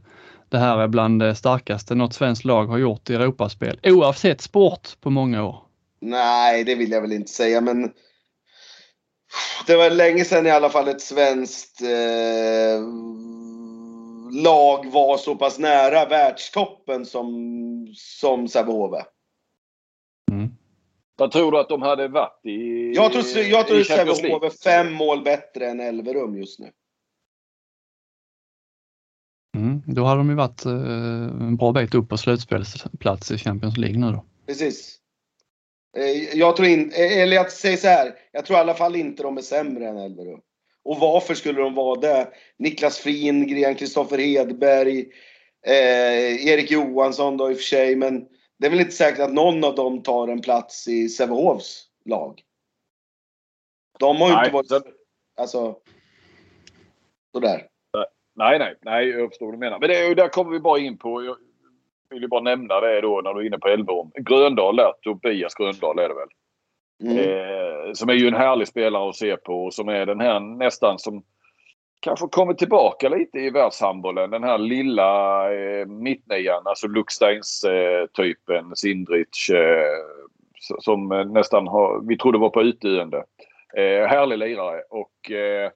det 0.49 0.57
här 0.57 0.77
är 0.77 0.87
bland 0.87 1.21
det 1.21 1.35
starkaste 1.35 1.95
något 1.95 2.13
svenskt 2.13 2.45
lag 2.45 2.65
har 2.65 2.77
gjort 2.77 3.09
i 3.09 3.15
Europaspel, 3.15 3.79
oavsett 3.83 4.41
sport 4.41 4.89
på 5.01 5.09
många 5.09 5.43
år. 5.43 5.63
Nej, 6.01 6.63
det 6.63 6.75
vill 6.75 6.91
jag 6.91 7.01
väl 7.01 7.11
inte 7.11 7.31
säga, 7.31 7.61
men 7.61 7.91
det 9.67 9.75
var 9.75 9.89
länge 9.89 10.25
sedan 10.25 10.47
i 10.47 10.51
alla 10.51 10.69
fall 10.69 10.87
ett 10.87 11.01
svenskt 11.01 11.81
eh, 11.81 12.81
lag 14.43 14.91
var 14.91 15.17
så 15.17 15.35
pass 15.35 15.59
nära 15.59 16.05
världstoppen 16.05 17.05
som, 17.05 17.33
som 17.95 18.47
Sävehof. 18.47 18.93
Mm. 20.31 20.49
Vad 21.17 21.31
tror 21.31 21.51
du 21.51 21.59
att 21.59 21.69
de 21.69 21.81
hade 21.81 22.07
varit 22.07 22.45
i 22.45 22.91
Jag 22.95 23.11
tror, 23.11 23.37
jag 23.37 23.67
tror 23.67 23.79
i 23.79 23.81
att 23.81 23.87
Champions 23.87 24.17
Sävehof 24.17 24.43
är 24.43 24.63
fem 24.63 24.93
mål 24.93 25.23
bättre 25.23 25.67
än 25.67 25.79
Elverum 25.79 26.37
just 26.37 26.59
nu. 26.59 26.71
Mm. 29.59 29.81
Då 29.85 30.03
hade 30.03 30.19
de 30.19 30.29
ju 30.29 30.35
varit 30.35 30.65
eh, 30.65 30.71
en 31.47 31.55
bra 31.57 31.71
bit 31.71 31.95
upp 31.95 32.09
på 32.09 32.17
slutspelsplats 32.17 33.31
i 33.31 33.37
Champions 33.37 33.77
League 33.77 33.97
nu 33.97 34.11
då. 34.11 34.25
Precis. 34.47 34.99
Eh, 35.97 36.37
Jag 36.37 36.55
tror 36.55 36.67
inte, 36.67 36.95
eller 36.95 37.35
jag 37.35 37.51
säger 37.51 37.77
så 37.77 37.87
här. 37.87 38.13
Jag 38.31 38.45
tror 38.45 38.57
i 38.57 38.61
alla 38.61 38.73
fall 38.73 38.95
inte 38.95 39.23
de 39.23 39.37
är 39.37 39.41
sämre 39.41 39.87
än 39.87 39.97
Elverum. 39.97 40.39
Och 40.83 40.99
varför 40.99 41.33
skulle 41.33 41.61
de 41.61 41.73
vara 41.75 41.99
det? 41.99 42.27
Niklas 42.57 42.97
Fingren, 42.97 43.75
Kristoffer 43.75 44.17
Hedberg, 44.17 44.99
eh, 45.67 46.47
Erik 46.47 46.71
Johansson 46.71 47.37
då 47.37 47.51
i 47.51 47.53
och 47.53 47.57
för 47.57 47.63
sig. 47.63 47.95
Men 47.95 48.25
det 48.59 48.65
är 48.65 48.69
väl 48.69 48.79
inte 48.79 48.91
säkert 48.91 49.19
att 49.19 49.33
någon 49.33 49.63
av 49.63 49.75
dem 49.75 50.03
tar 50.03 50.27
en 50.27 50.41
plats 50.41 50.87
i 50.87 51.09
Sävehofs 51.09 51.85
lag. 52.05 52.41
De 53.99 54.17
har 54.17 54.29
ju 54.29 54.35
Nej, 54.35 54.45
inte 54.45 54.53
varit... 54.53 54.85
Alltså... 55.37 55.75
Sådär. 57.33 57.67
Nej, 58.39 58.59
nej, 58.59 58.75
nej, 58.81 59.09
jag 59.09 59.29
förstår 59.29 59.45
vad 59.45 59.55
du 59.55 59.59
menar. 59.59 59.79
Men 59.79 59.89
det, 59.89 60.15
där 60.15 60.27
kommer 60.27 60.51
vi 60.51 60.59
bara 60.59 60.79
in 60.79 60.97
på. 60.97 61.23
Jag 61.23 61.35
vill 62.09 62.21
ju 62.21 62.27
bara 62.27 62.41
nämna 62.41 62.79
det 62.79 63.01
då 63.01 63.21
när 63.23 63.33
du 63.33 63.41
är 63.41 63.45
inne 63.45 63.57
på 63.57 63.67
Elverum. 63.67 64.11
Gröndal 64.15 64.75
där, 64.75 64.93
Tobias 65.01 65.55
Gröndal 65.55 65.99
är 65.99 66.09
det 66.09 66.15
väl. 66.15 66.29
Mm. 67.03 67.17
Eh, 67.17 67.93
som 67.93 68.09
är 68.09 68.13
ju 68.13 68.27
en 68.27 68.33
härlig 68.33 68.67
spelare 68.67 69.09
att 69.09 69.15
se 69.15 69.37
på 69.37 69.65
och 69.65 69.73
som 69.73 69.89
är 69.89 70.05
den 70.05 70.19
här 70.19 70.39
nästan 70.39 70.99
som 70.99 71.23
kanske 71.99 72.27
kommer 72.27 72.53
tillbaka 72.53 73.09
lite 73.09 73.39
i 73.39 73.49
världshandbollen. 73.49 74.29
Den 74.29 74.43
här 74.43 74.57
lilla 74.57 75.43
eh, 75.53 75.85
mittnian, 75.85 76.61
alltså 76.65 76.87
Lucksteins 76.87 77.63
eh, 77.63 78.07
Sindrich. 78.75 79.49
Eh, 79.49 79.85
som 80.79 81.07
nästan 81.33 81.67
har, 81.67 82.07
vi 82.07 82.17
trodde 82.17 82.37
var 82.37 82.49
på 82.49 82.61
utdöende. 82.61 83.23
Eh, 83.77 84.07
härlig 84.07 84.37
lirare 84.37 84.81
och 84.89 85.31
eh, 85.31 85.71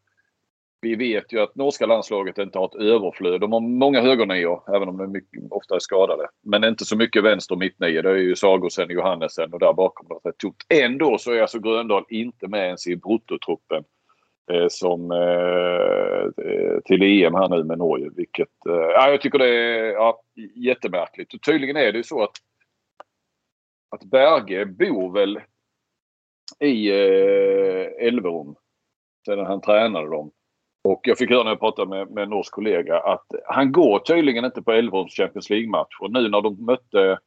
vi 0.83 0.95
vet 0.95 1.33
ju 1.33 1.39
att 1.39 1.55
norska 1.55 1.85
landslaget 1.85 2.37
inte 2.37 2.59
har 2.59 2.65
ett 2.65 2.75
överflöd. 2.75 3.41
De 3.41 3.53
har 3.53 3.59
många 3.59 4.01
högernior, 4.01 4.75
även 4.75 4.89
om 4.89 4.97
de 4.97 5.11
mycket, 5.11 5.51
ofta 5.51 5.75
är 5.75 5.79
skadade. 5.79 6.27
Men 6.43 6.63
inte 6.63 6.85
så 6.85 6.97
mycket 6.97 7.23
vänster 7.23 7.55
och 7.55 7.59
mittnio. 7.59 8.01
Det 8.01 8.09
är 8.09 8.15
ju 8.15 8.35
Sagosen, 8.35 8.89
Johannesen 8.89 9.53
och 9.53 9.59
där 9.59 9.73
bakom. 9.73 10.07
det 10.07 10.29
är 10.29 10.31
rätt. 10.31 10.83
Ändå 10.83 11.17
så 11.17 11.31
är 11.31 11.41
alltså 11.41 11.59
Gröndal 11.59 12.05
inte 12.09 12.47
med 12.47 12.65
ens 12.65 12.87
i 12.87 12.95
bruttotruppen. 12.95 13.83
Eh, 14.51 14.65
som 14.69 15.11
eh, 15.11 16.79
till 16.85 17.03
EM 17.03 17.33
här 17.33 17.49
nu 17.49 17.63
med 17.63 17.77
Norge. 17.77 18.09
Vilket, 18.15 18.65
eh, 18.69 18.75
jag 18.75 19.21
tycker 19.21 19.39
det 19.39 19.55
är 19.55 19.93
ja, 19.93 20.21
jättemärkligt. 20.55 21.33
Och 21.33 21.41
tydligen 21.41 21.77
är 21.77 21.91
det 21.91 21.97
ju 21.97 22.03
så 22.03 22.23
att 22.23 22.35
att 23.89 24.03
Berge 24.03 24.65
bor 24.65 25.13
väl 25.13 25.39
i 26.59 26.89
eh, 26.89 28.07
Elverum 28.07 28.55
sedan 29.25 29.45
han 29.45 29.61
tränade 29.61 30.09
dem. 30.09 30.31
Och 30.83 31.01
jag 31.03 31.17
fick 31.17 31.29
höra 31.29 31.43
när 31.43 31.51
jag 31.51 31.59
pratade 31.59 31.89
med, 31.89 32.11
med 32.11 32.23
en 32.23 32.29
norsk 32.29 32.53
kollega 32.53 32.99
att 32.99 33.25
han 33.45 33.71
går 33.71 33.99
tydligen 33.99 34.45
inte 34.45 34.61
på 34.61 34.71
Elfsborgs 34.71 35.15
Champions 35.15 35.49
League-match. 35.49 35.97
Och 35.99 36.11
nu 36.11 36.29
när 36.29 36.41
de 36.41 36.65
mötte, 36.65 37.19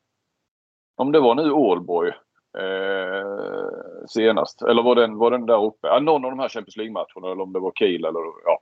om 0.96 1.12
det 1.12 1.20
var 1.20 1.34
nu 1.34 1.50
Ålborg 1.50 2.12
eh, 2.58 4.06
senast, 4.08 4.62
eller 4.62 4.82
var 4.82 4.94
den, 4.94 5.16
var 5.16 5.30
den 5.30 5.46
där 5.46 5.64
uppe? 5.64 5.88
Ja, 5.88 6.00
någon 6.00 6.24
av 6.24 6.30
de 6.30 6.38
här 6.38 6.48
Champions 6.48 6.76
League-matcherna 6.76 7.32
eller 7.32 7.42
om 7.42 7.52
det 7.52 7.60
var 7.60 7.72
Kiel 7.72 8.04
eller 8.04 8.20
ja. 8.44 8.58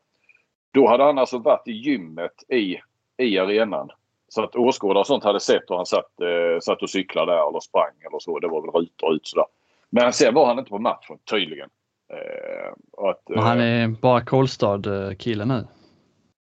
Då 0.72 0.88
hade 0.88 1.04
han 1.04 1.18
alltså 1.18 1.38
varit 1.38 1.68
i 1.68 1.72
gymmet 1.72 2.50
i, 2.52 2.80
i 3.16 3.38
arenan. 3.38 3.90
Så 4.28 4.42
att 4.42 4.56
åskådare 4.56 5.00
och 5.00 5.06
sånt 5.06 5.24
hade 5.24 5.40
sett 5.40 5.62
hur 5.68 5.76
han 5.76 5.86
satt, 5.86 6.20
eh, 6.20 6.60
satt 6.62 6.82
och 6.82 6.90
cyklade 6.90 7.32
där 7.32 7.48
eller 7.48 7.60
sprang 7.60 7.94
eller 8.08 8.18
så. 8.18 8.38
Det 8.38 8.48
var 8.48 8.60
väl 8.62 8.70
rutor 8.70 9.14
ut 9.14 9.26
sådär. 9.26 9.46
Men 9.90 10.12
sen 10.12 10.34
var 10.34 10.46
han 10.46 10.58
inte 10.58 10.70
på 10.70 10.78
matchen 10.78 11.18
tydligen. 11.30 11.68
Eh, 12.12 12.53
Eh, 12.98 13.08
att, 13.08 13.22
Men 13.28 13.38
han 13.38 13.60
är 13.60 13.88
bara 13.88 14.20
Kolstad-kille 14.20 15.44
nu? 15.44 15.66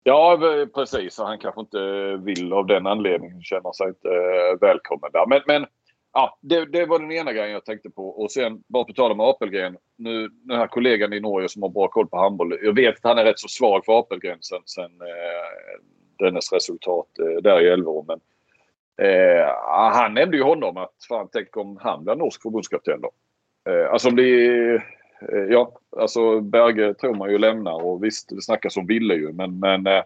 Ja 0.03 0.39
precis. 0.75 1.19
Han 1.19 1.39
kanske 1.39 1.61
inte 1.61 1.79
vill 2.25 2.53
av 2.53 2.67
den 2.67 2.87
anledningen 2.87 3.43
känna 3.43 3.73
sig 3.73 3.89
inte 3.89 4.09
eh, 4.09 4.61
välkommen 4.61 5.11
där. 5.13 5.27
Men, 5.27 5.41
men 5.47 5.67
ja, 6.13 6.39
det, 6.41 6.65
det, 6.65 6.87
var 6.87 6.99
den 6.99 7.13
ena 7.13 7.33
grejen 7.33 7.53
jag 7.53 7.65
tänkte 7.65 7.91
på. 7.91 8.09
Och 8.09 8.31
sen 8.31 8.63
bara 8.69 8.85
på 8.85 8.93
tal 8.93 9.13
om 9.13 9.21
Apelgren. 9.21 9.77
Nu 9.97 10.29
den 10.29 10.59
här 10.59 10.67
kollegan 10.67 11.13
i 11.13 11.21
Norge 11.21 11.49
som 11.49 11.63
har 11.63 11.69
bra 11.69 11.89
koll 11.89 12.07
på 12.07 12.17
handboll. 12.17 12.59
Jag 12.63 12.75
vet 12.75 12.97
att 12.97 13.05
han 13.05 13.19
är 13.19 13.25
rätt 13.25 13.39
så 13.39 13.49
svag 13.49 13.85
för 13.85 13.99
Apelgren 13.99 14.39
sen, 14.41 14.63
sen 14.65 14.85
eh, 15.01 15.81
dennes 16.19 16.53
resultat 16.53 17.09
eh, 17.19 17.43
där 17.43 17.61
i 17.61 17.69
Elverum. 17.69 18.07
Men 18.07 18.21
eh, 19.09 19.47
han 19.93 20.15
nämnde 20.15 20.37
ju 20.37 20.43
honom 20.43 20.77
att 20.77 20.95
fan 21.09 21.29
tänk 21.33 21.57
om 21.57 21.79
han 21.81 22.05
blir 22.05 22.15
norsk 22.15 22.43
förbundskapten 22.43 23.01
då. 23.01 23.11
Eh, 23.71 23.93
alltså 23.93 24.09
om 24.09 24.17
det 24.17 24.47
eh, 24.75 24.81
Ja, 25.51 25.73
alltså 25.97 26.41
Berge 26.41 26.95
tror 26.95 27.15
man 27.15 27.31
ju 27.31 27.39
lämnar 27.39 27.85
och 27.85 28.05
visst 28.05 28.29
det 28.29 28.43
snackas 28.43 28.77
om 28.77 28.87
Ville 28.87 29.15
ju 29.15 29.33
men 29.33 29.59
men, 29.59 29.87
eh, 29.87 30.03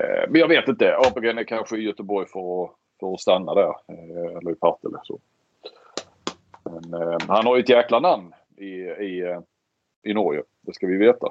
eh 0.00 0.28
men 0.28 0.40
jag 0.40 0.48
vet 0.48 0.68
inte. 0.68 0.96
Apelgren 0.96 1.38
är 1.38 1.44
kanske 1.44 1.76
i 1.76 1.82
Göteborg 1.82 2.28
för 2.28 2.64
att, 2.64 2.70
för 3.00 3.14
att 3.14 3.20
stanna 3.20 3.54
där. 3.54 3.68
Eh, 3.68 4.36
eller 4.36 4.50
i 4.50 4.54
Partille 4.54 4.98
så. 5.02 5.18
Men 6.64 7.02
eh, 7.02 7.18
han 7.28 7.46
har 7.46 7.56
ju 7.56 7.62
ett 7.62 7.68
jäkla 7.68 8.00
namn 8.00 8.34
i, 8.56 8.70
i, 8.80 9.40
i 10.02 10.14
Norge. 10.14 10.42
Det 10.60 10.74
ska 10.74 10.86
vi 10.86 10.96
veta. 10.96 11.28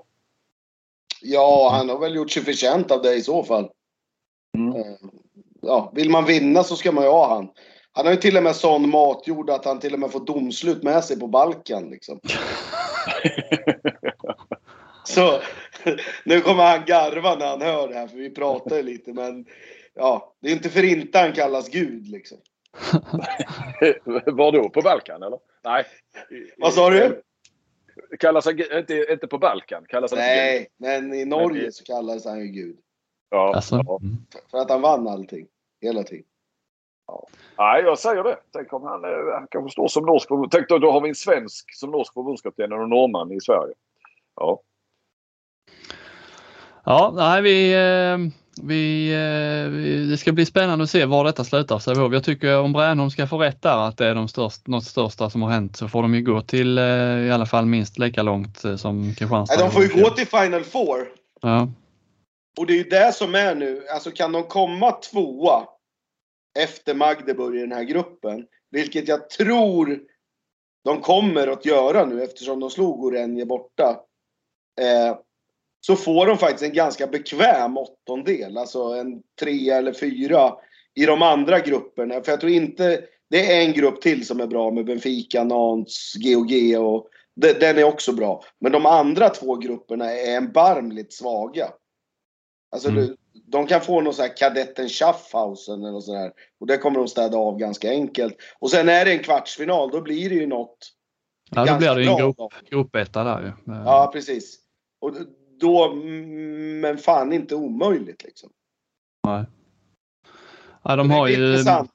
Ja, 1.21 1.69
han 1.71 1.89
har 1.89 1.99
väl 1.99 2.15
gjort 2.15 2.31
sig 2.31 2.43
förtjänt 2.43 2.91
av 2.91 3.01
det 3.01 3.13
i 3.13 3.21
så 3.21 3.43
fall. 3.43 3.69
Mm. 4.57 4.73
Ja, 5.61 5.91
vill 5.95 6.09
man 6.09 6.25
vinna 6.25 6.63
så 6.63 6.75
ska 6.75 6.91
man 6.91 7.03
ju 7.03 7.09
ha 7.09 7.35
han. 7.35 7.49
Han 7.95 8.05
har 8.05 8.13
ju 8.13 8.19
till 8.19 8.37
och 8.37 8.43
med 8.43 8.55
sån 8.55 8.89
matjord 8.89 9.49
att 9.49 9.65
han 9.65 9.79
till 9.79 9.93
och 9.93 9.99
med 9.99 10.11
får 10.11 10.25
domslut 10.25 10.83
med 10.83 11.03
sig 11.03 11.19
på 11.19 11.27
Balkan. 11.27 11.89
Liksom. 11.89 12.19
så 15.03 15.39
nu 16.23 16.41
kommer 16.41 16.63
han 16.63 16.85
garva 16.85 17.35
när 17.35 17.47
han 17.47 17.61
hör 17.61 17.87
det 17.87 17.93
här 17.93 18.07
för 18.07 18.17
vi 18.17 18.29
pratar 18.29 18.75
ju 18.77 18.83
lite 18.83 19.13
men 19.13 19.45
ja, 19.93 20.35
det 20.41 20.49
är 20.49 20.53
inte 20.53 20.69
för 20.69 20.83
inte 20.83 21.19
han 21.19 21.33
kallas 21.33 21.69
Gud 21.69 22.07
liksom. 22.07 22.37
Var 24.25 24.51
då? 24.51 24.69
På 24.69 24.81
Balkan 24.81 25.23
eller? 25.23 25.39
Nej. 25.63 25.85
Vad 26.57 26.73
sa 26.73 26.89
du? 26.89 27.21
Kallas 28.19 28.45
han 28.45 28.59
inte, 28.59 29.07
inte 29.11 29.27
på 29.27 29.37
Balkan? 29.37 29.85
Kallas 29.87 30.11
han 30.11 30.19
Nej, 30.19 30.67
men 30.77 31.13
i 31.13 31.25
Norge 31.25 31.61
men, 31.61 31.71
så 31.71 31.83
kallas 31.83 32.25
han 32.25 32.39
ju 32.39 32.47
Gud. 32.47 32.77
Ja, 33.29 33.55
alltså. 33.55 33.75
ja. 33.85 33.99
För 34.51 34.57
att 34.57 34.69
han 34.69 34.81
vann 34.81 35.07
allting. 35.07 35.47
Hela 35.81 36.03
tiden. 36.03 36.25
Ja. 37.07 37.27
Nej, 37.57 37.83
jag 37.83 37.99
säger 37.99 38.23
det. 38.23 38.37
Tänk 38.53 38.73
om 38.73 38.83
han, 38.83 39.03
eh, 39.03 39.33
han 39.33 39.47
kanske 39.51 39.71
står 39.71 39.87
som 39.87 40.05
norsk 40.05 40.29
Tänk 40.51 40.69
då, 40.69 40.77
då 40.77 40.91
har 40.91 41.01
vi 41.01 41.09
en 41.09 41.15
svensk 41.15 41.75
som 41.75 41.91
norsk 41.91 42.13
förbundskapten 42.13 42.73
och 42.73 42.83
en 42.83 42.89
norrman 42.89 43.31
i 43.31 43.41
Sverige. 43.41 43.73
Ja. 44.35 44.61
Ja, 46.83 47.13
nej, 47.15 47.41
vi, 47.41 47.73
eh, 47.73 48.17
vi, 48.61 49.13
eh, 49.13 49.71
det 50.09 50.17
ska 50.17 50.31
bli 50.31 50.45
spännande 50.45 50.83
att 50.83 50.89
se 50.89 51.05
var 51.05 51.23
detta 51.23 51.43
slutar. 51.43 51.79
Så 51.79 52.09
jag 52.13 52.23
tycker 52.23 52.59
om 52.59 52.73
Bränholm 52.73 53.09
ska 53.09 53.27
få 53.27 53.37
rätt 53.37 53.61
där 53.61 53.77
att 53.77 53.97
det 53.97 54.07
är 54.07 54.15
de 54.15 54.27
största, 54.27 54.71
något 54.71 54.83
största 54.83 55.29
som 55.29 55.41
har 55.41 55.49
hänt 55.49 55.77
så 55.77 55.87
får 55.87 56.01
de 56.01 56.15
ju 56.15 56.21
gå 56.21 56.41
till 56.41 56.79
i 56.79 57.31
alla 57.31 57.45
fall 57.45 57.65
minst 57.65 57.99
lika 57.99 58.23
långt 58.23 58.57
som 58.77 59.15
Kristianstad. 59.15 59.55
Nej, 59.55 59.65
de 59.65 59.71
får 59.71 59.83
ju 59.83 60.03
gå 60.03 60.09
till 60.09 60.27
Final 60.27 60.63
Four. 60.63 61.07
Ja. 61.41 61.69
Och 62.57 62.65
det 62.65 62.73
är 62.73 62.77
ju 62.77 62.83
det 62.83 63.15
som 63.15 63.35
är 63.35 63.55
nu. 63.55 63.81
Alltså 63.93 64.11
kan 64.11 64.31
de 64.31 64.43
komma 64.43 64.91
tvåa 64.91 65.63
efter 66.59 66.93
Magdeburg 66.93 67.57
i 67.57 67.61
den 67.61 67.71
här 67.71 67.83
gruppen, 67.83 68.45
vilket 68.71 69.07
jag 69.07 69.29
tror 69.29 69.99
de 70.83 71.01
kommer 71.01 71.47
att 71.47 71.65
göra 71.65 72.05
nu 72.05 72.23
eftersom 72.23 72.59
de 72.59 72.69
slog 72.69 73.03
Orenje 73.03 73.45
borta. 73.45 73.99
Eh, 74.81 75.17
så 75.79 75.95
får 75.95 76.25
de 76.25 76.37
faktiskt 76.37 76.63
en 76.63 76.73
ganska 76.73 77.07
bekväm 77.07 77.77
åttondel, 77.77 78.57
alltså 78.57 78.83
en 78.83 79.21
tre 79.39 79.69
eller 79.69 79.93
fyra 79.93 80.53
i 80.95 81.05
de 81.05 81.21
andra 81.21 81.59
grupperna. 81.59 82.21
För 82.21 82.31
jag 82.31 82.39
tror 82.39 82.51
inte, 82.51 83.03
det 83.29 83.53
är 83.53 83.65
en 83.65 83.73
grupp 83.73 84.01
till 84.01 84.25
som 84.25 84.39
är 84.39 84.47
bra 84.47 84.71
med 84.71 84.85
Benfica, 84.85 85.43
Nantes, 85.43 86.13
GOG 86.15 86.79
och 86.79 87.07
den 87.35 87.77
är 87.77 87.83
också 87.83 88.13
bra. 88.13 88.43
Men 88.59 88.71
de 88.71 88.85
andra 88.85 89.29
två 89.29 89.55
grupperna 89.55 90.11
är 90.11 90.37
erbarmligt 90.37 91.13
svaga. 91.13 91.69
Alltså 92.75 92.89
mm. 92.89 93.15
de 93.33 93.67
kan 93.67 93.81
få 93.81 94.01
någon 94.01 94.13
sån 94.13 94.23
här 94.23 94.37
kadetten 94.37 94.89
Schaffhausen 94.89 95.81
eller 95.81 95.91
något 95.91 96.03
sådär. 96.03 96.31
Och 96.59 96.67
det 96.67 96.77
kommer 96.77 96.99
de 96.99 97.07
städa 97.07 97.37
av 97.37 97.57
ganska 97.57 97.89
enkelt. 97.89 98.35
Och 98.59 98.71
sen 98.71 98.89
är 98.89 99.05
det 99.05 99.11
en 99.11 99.23
kvartsfinal, 99.23 99.91
då 99.91 100.01
blir 100.01 100.29
det 100.29 100.35
ju 100.35 100.47
något 100.47 100.77
Ja, 101.51 101.65
då 101.65 101.77
blir 101.77 101.95
det 101.95 102.03
ju 102.03 102.09
en 102.09 102.17
grupp, 102.17 102.37
gruppetta 102.69 103.23
där 103.23 103.41
ju. 103.41 103.73
Ja, 103.73 104.09
precis. 104.13 104.59
Och 104.99 105.13
då, 105.59 105.93
men 106.81 106.97
fan 106.97 107.33
inte 107.33 107.55
omöjligt 107.55 108.23
liksom. 108.23 108.49
Nej. 109.27 109.45
Ja, 110.83 110.95
de 110.95 111.11
har 111.11 111.27
ju... 111.27 111.33
Intressant. 111.33 111.91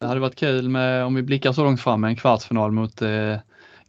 Det 0.00 0.06
hade 0.06 0.20
varit 0.20 0.36
kul 0.36 0.68
med, 0.68 1.04
om 1.04 1.14
vi 1.14 1.22
blickar 1.22 1.52
så 1.52 1.64
långt 1.64 1.80
fram, 1.80 2.04
en 2.04 2.16
kvartsfinal 2.16 2.72
mot 2.72 3.02
eh, 3.02 3.36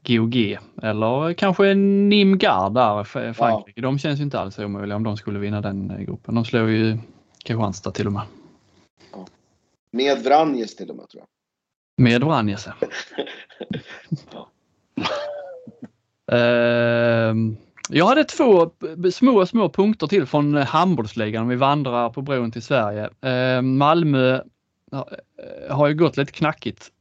GOG 0.08 0.58
eller 0.82 1.34
kanske 1.34 1.74
Nimgard 1.74 2.74
där, 2.74 3.04
Frankrike. 3.34 3.80
Ja. 3.82 3.82
De 3.82 4.00
känns 4.00 4.20
ju 4.20 4.24
inte 4.24 4.40
alls 4.40 4.60
omöjliga 4.60 4.96
om 4.96 5.04
de 5.04 5.18
skulle 5.18 5.40
vinna 5.40 5.62
den 5.62 5.92
eh, 5.92 6.00
gruppen. 6.00 6.36
De 6.36 6.46
slår 6.46 6.70
ju 6.70 6.98
Kristianstad 7.44 7.92
till 7.92 8.08
och 8.08 8.14
med. 8.14 8.24
Ja. 9.12 9.28
Med 9.92 10.24
Vranjes 10.24 10.76
till 10.76 10.90
och 10.90 10.96
med 10.96 11.10
tror 11.10 11.22
jag. 11.22 12.04
Med 12.04 12.24
Vranjes 12.24 12.68
ja. 14.32 14.50
uh, 16.34 17.36
jag 17.90 18.06
hade 18.06 18.24
två 18.24 18.72
små, 19.14 19.46
små 19.46 19.70
punkter 19.70 20.08
till 20.08 20.26
från 20.26 20.56
handbollsligan 20.56 21.44
om 21.44 21.50
vi 21.50 21.56
vandrar 21.56 22.10
på 22.10 22.22
bron 22.22 22.52
till 22.52 22.62
Sverige. 22.62 23.10
Uh, 23.26 23.62
Malmö 23.62 24.42
har 25.70 25.88
ju 25.88 25.96
gått 25.96 26.18
lite 26.18 26.32
knackigt 26.32 26.92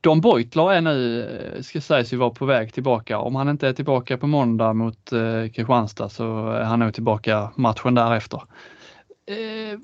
Don 0.00 0.20
Beutler 0.20 0.72
är 0.72 0.80
nu, 0.80 1.24
eh, 1.26 1.62
ska 1.62 1.80
sägas 1.80 2.12
ju 2.12 2.16
vara 2.16 2.30
på 2.30 2.44
väg 2.44 2.72
tillbaka. 2.72 3.18
Om 3.18 3.34
han 3.34 3.48
inte 3.48 3.68
är 3.68 3.72
tillbaka 3.72 4.18
på 4.18 4.26
måndag 4.26 4.72
mot 4.72 5.12
eh, 5.12 5.48
Kristianstad 5.54 6.08
så 6.08 6.50
är 6.50 6.64
han 6.64 6.78
nog 6.78 6.94
tillbaka 6.94 7.50
matchen 7.56 7.94
därefter. 7.94 8.42
Eh, 9.26 9.78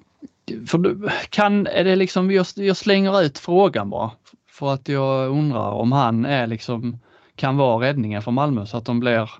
för 0.66 1.10
kan, 1.30 1.66
är 1.66 1.84
det 1.84 1.96
liksom, 1.96 2.30
jag, 2.30 2.46
jag 2.54 2.76
slänger 2.76 3.22
ut 3.22 3.38
frågan 3.38 3.90
bara 3.90 4.10
för 4.50 4.72
att 4.72 4.88
jag 4.88 5.30
undrar 5.30 5.70
om 5.70 5.92
han 5.92 6.24
är 6.24 6.46
liksom, 6.46 6.98
kan 7.36 7.56
vara 7.56 7.86
räddningen 7.86 8.22
för 8.22 8.30
Malmö 8.30 8.66
så 8.66 8.76
att 8.76 8.84
de 8.84 9.00
blir 9.00 9.30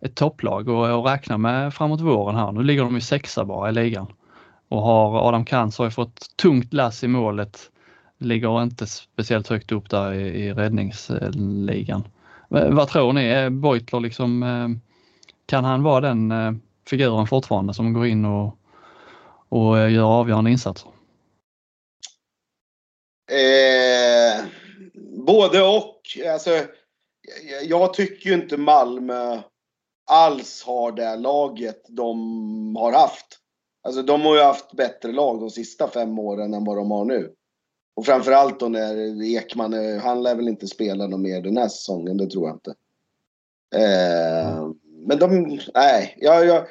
ett 0.00 0.14
topplag 0.14 0.68
och, 0.68 0.98
och 0.98 1.06
räkna 1.06 1.38
med 1.38 1.74
framåt 1.74 2.00
våren 2.00 2.36
här. 2.36 2.52
Nu 2.52 2.62
ligger 2.62 2.82
de 2.82 2.94
ju 2.94 3.00
sexa 3.00 3.44
bara 3.44 3.68
i 3.68 3.72
ligan 3.72 4.06
och 4.68 4.82
har 4.82 5.28
Adam 5.28 5.44
Kantz 5.44 5.78
har 5.78 5.84
ju 5.84 5.90
fått 5.90 6.36
tungt 6.36 6.74
lass 6.74 7.04
i 7.04 7.08
målet 7.08 7.70
ligger 8.18 8.62
inte 8.62 8.86
speciellt 8.86 9.48
högt 9.48 9.72
upp 9.72 9.90
där 9.90 10.12
i, 10.12 10.44
i 10.44 10.52
räddningsligan. 10.52 12.08
Vad 12.48 12.88
tror 12.88 13.12
ni? 13.12 13.24
Eh, 13.24 13.36
Är 13.36 13.50
Beutler 13.50 14.00
liksom, 14.00 14.42
eh, 14.42 14.68
kan 15.46 15.64
han 15.64 15.82
vara 15.82 16.00
den 16.00 16.30
eh, 16.30 16.52
figuren 16.86 17.26
fortfarande 17.26 17.74
som 17.74 17.92
går 17.92 18.06
in 18.06 18.24
och, 18.24 18.58
och 19.48 19.90
gör 19.90 20.20
avgörande 20.20 20.50
insatser? 20.50 20.90
Eh, 23.30 24.44
både 25.26 25.62
och. 25.62 26.02
Alltså, 26.32 26.50
jag 27.64 27.94
tycker 27.94 28.30
ju 28.30 28.34
inte 28.34 28.56
Malmö 28.56 29.40
alls 30.10 30.62
har 30.66 30.92
det 30.92 31.16
laget 31.16 31.86
de 31.88 32.76
har 32.76 32.92
haft. 32.92 33.38
Alltså 33.82 34.02
de 34.02 34.20
har 34.22 34.36
ju 34.36 34.42
haft 34.42 34.72
bättre 34.72 35.12
lag 35.12 35.40
de 35.40 35.50
sista 35.50 35.88
fem 35.88 36.18
åren 36.18 36.54
än 36.54 36.64
vad 36.64 36.76
de 36.76 36.90
har 36.90 37.04
nu. 37.04 37.34
Och 37.98 38.06
framförallt 38.06 38.60
då 38.60 38.68
när 38.68 39.22
Ekman, 39.22 39.74
eh, 39.74 40.02
han 40.02 40.22
lär 40.22 40.34
väl 40.34 40.48
inte 40.48 40.66
spela 40.66 41.06
något 41.06 41.20
mer 41.20 41.40
den 41.40 41.56
här 41.56 41.68
säsongen, 41.68 42.16
det 42.16 42.26
tror 42.26 42.48
jag 42.48 42.56
inte. 42.56 42.74
Eh, 43.74 44.68
men 45.06 45.18
de, 45.18 45.60
nej, 45.74 46.16
jag, 46.18 46.46
jag, 46.46 46.66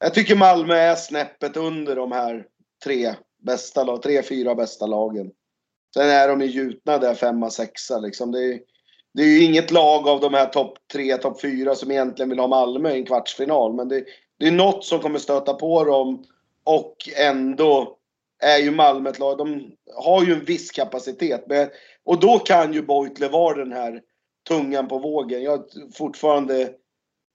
jag 0.00 0.14
tycker 0.14 0.36
Malmö 0.36 0.74
är 0.74 0.94
snäppet 0.94 1.56
under 1.56 1.96
de 1.96 2.12
här 2.12 2.46
tre 2.84 3.14
bästa 3.42 3.96
tre, 3.96 4.22
fyra 4.22 4.54
bästa 4.54 4.86
lagen. 4.86 5.30
Sen 5.94 6.08
är 6.08 6.28
de 6.28 6.40
ju 6.40 6.46
gjutna 6.46 6.98
där 6.98 7.14
femma, 7.14 7.50
sexa 7.50 7.98
liksom. 7.98 8.32
Det 8.32 8.44
är, 8.44 8.60
det 9.14 9.22
är 9.22 9.26
ju 9.26 9.44
inget 9.44 9.70
lag 9.70 10.08
av 10.08 10.20
de 10.20 10.34
här 10.34 10.46
topp 10.46 10.78
tre, 10.92 11.16
topp 11.16 11.40
fyra 11.40 11.74
som 11.74 11.90
egentligen 11.90 12.30
vill 12.30 12.38
ha 12.38 12.46
Malmö 12.46 12.90
i 12.90 12.98
en 12.98 13.06
kvartsfinal. 13.06 13.74
Men 13.74 13.88
det, 13.88 14.04
det 14.38 14.46
är 14.46 14.52
något 14.52 14.84
som 14.84 15.00
kommer 15.00 15.18
stöta 15.18 15.54
på 15.54 15.84
dem 15.84 16.24
och 16.64 16.96
ändå 17.16 17.96
är 18.40 18.58
ju 18.58 18.70
Malmö 18.70 19.10
ett 19.10 19.18
lag. 19.18 19.38
De 19.38 19.72
har 19.96 20.24
ju 20.24 20.32
en 20.32 20.44
viss 20.44 20.70
kapacitet. 20.70 21.44
Men, 21.46 21.68
och 22.04 22.20
då 22.20 22.38
kan 22.38 22.72
ju 22.72 22.82
Beutler 22.82 23.28
vara 23.28 23.56
den 23.56 23.72
här 23.72 24.02
tungan 24.48 24.88
på 24.88 24.98
vågen. 24.98 25.42
Jag 25.42 25.64
fortfarande 25.94 26.72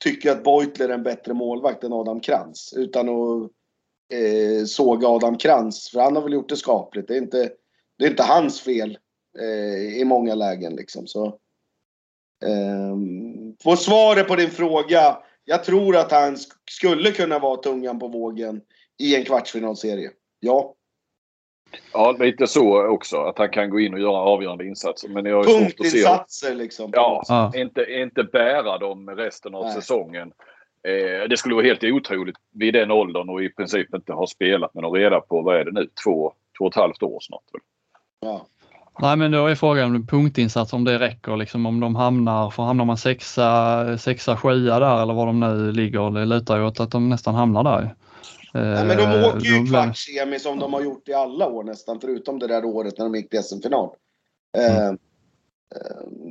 tycker 0.04 0.32
att 0.32 0.44
Beutler 0.44 0.90
är 0.90 0.94
en 0.94 1.04
bättre 1.04 1.34
målvakt 1.34 1.84
än 1.84 1.94
Adam 1.94 2.20
Krantz. 2.20 2.74
Utan 2.74 3.10
att 3.10 3.52
eh, 4.14 4.66
såga 4.66 5.08
Adam 5.08 5.38
Krantz. 5.38 5.90
För 5.90 6.00
han 6.00 6.16
har 6.16 6.24
väl 6.24 6.34
gjort 6.34 6.50
det 6.50 6.58
skapligt. 6.58 7.08
Det 7.08 7.14
är 7.14 7.22
inte, 7.22 7.52
det 7.98 8.06
är 8.06 8.10
inte 8.10 8.24
hans 8.24 8.62
fel 8.62 8.98
eh, 9.40 10.00
i 10.00 10.06
många 10.06 10.36
lägen 10.36 10.76
liksom. 10.76 11.08
Så, 11.08 11.26
eh, 12.46 12.96
på 13.64 13.76
svaret 13.76 14.28
på 14.28 14.36
din 14.36 14.50
fråga. 14.50 15.18
Jag 15.46 15.64
tror 15.64 15.98
att 15.98 16.12
han 16.12 16.38
skulle 16.72 17.12
kunna 17.12 17.40
vara 17.40 17.58
tungan 17.58 18.00
på 18.00 18.08
vågen 18.08 18.62
i 19.00 19.16
en 19.16 19.26
kvartsfinalserie. 19.26 20.12
Ja. 20.40 20.76
Ja, 21.94 22.16
lite 22.20 22.48
så 22.48 22.88
också. 22.88 23.18
Att 23.18 23.38
han 23.38 23.50
kan 23.50 23.70
gå 23.70 23.80
in 23.80 23.94
och 23.94 24.00
göra 24.00 24.18
avgörande 24.18 24.66
insatser. 24.66 25.10
Men 25.10 25.26
jag 25.26 25.36
har 25.36 25.44
Punktinsatser 25.44 26.56
liksom. 26.56 26.92
Ja, 26.94 27.24
ja, 27.28 27.52
Inte, 27.56 27.86
inte 27.90 28.24
bära 28.24 28.78
dem 28.78 29.10
resten 29.10 29.56
av 29.56 29.64
Nej. 29.64 29.74
säsongen. 29.74 30.32
Eh, 30.88 31.30
det 31.30 31.38
skulle 31.38 31.56
vara 31.56 31.66
helt 31.66 31.84
otroligt 31.84 32.36
vid 32.54 32.74
den 32.74 32.92
åldern 32.92 33.30
och 33.30 33.44
i 33.44 33.50
princip 33.50 33.94
inte 33.94 34.14
ha 34.14 34.28
spelat 34.28 34.74
med 34.74 34.84
någon 34.84 35.00
reda 35.00 35.22
på, 35.22 35.42
vad 35.42 35.56
är 35.56 35.66
det 35.66 35.72
nu, 35.72 35.90
två, 36.04 36.34
två 36.58 36.66
och 36.66 36.72
ett 36.72 36.76
halvt 36.76 37.04
år 37.04 37.20
snart. 37.22 37.42
Ja. 38.22 38.46
Nej 39.00 39.18
men 39.18 39.32
då 39.32 39.48
är 39.48 39.56
frågan 39.56 39.96
om 39.96 40.08
punktinsats 40.08 40.74
om 40.74 40.84
det 40.84 41.00
räcker 41.00 41.38
liksom 41.38 41.66
om 41.66 41.80
de 41.80 41.96
hamnar, 41.96 42.50
för 42.50 42.64
hamnar 42.64 42.86
man 42.86 42.98
sexa, 42.98 43.98
sexa, 43.98 44.38
sjua 44.38 44.80
där 44.80 45.02
eller 45.02 45.14
var 45.14 45.26
de 45.26 45.40
nu 45.40 45.72
ligger, 45.72 46.12
det 46.12 46.26
lutar 46.26 46.58
ju 46.58 46.66
åt 46.66 46.80
att 46.80 46.92
de 46.92 47.10
nästan 47.10 47.36
hamnar 47.36 47.64
där. 47.64 47.96
Nej, 48.56 48.86
men 48.86 48.98
de 48.98 49.04
eh, 49.04 49.28
åker 49.28 49.46
ju 49.46 49.66
kvartssemi 49.66 50.40
som 50.40 50.60
de 50.60 50.74
har 50.74 50.82
gjort 50.82 51.10
i 51.10 51.14
alla 51.14 51.48
år 51.50 51.64
nästan, 51.64 52.02
förutom 52.02 52.40
det 52.40 52.48
där 52.48 52.66
året 52.66 52.98
när 52.98 53.06
de 53.06 53.16
gick 53.16 53.30
till 53.30 53.44
SM-final. 53.44 53.96
Eh, 54.58 54.88
mm. 54.88 54.98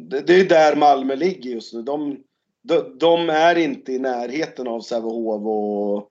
Det, 0.09 0.21
det 0.21 0.41
är 0.41 0.49
där 0.49 0.77
Malmö 0.77 1.15
ligger 1.15 1.51
just 1.51 1.75
nu. 1.75 1.83
De, 1.83 2.19
de, 2.63 2.99
de 2.99 3.31
är 3.31 3.59
inte 3.59 3.93
i 3.93 3.99
närheten 3.99 4.69
av 4.69 4.81
Sävehof 4.81 5.47
och, 5.47 6.09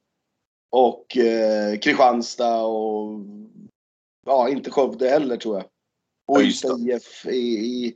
och 0.72 1.18
eh, 1.18 1.78
Kristianstad 1.80 2.62
och 2.62 3.20
ja, 4.26 4.50
inte 4.50 4.72
Skövde 4.72 5.10
heller 5.10 5.38
tror 5.38 5.56
jag. 5.56 5.66
Och 6.28 6.42
Ystad 6.42 6.80
IF 6.80 7.26
i, 7.26 7.38
i, 7.38 7.96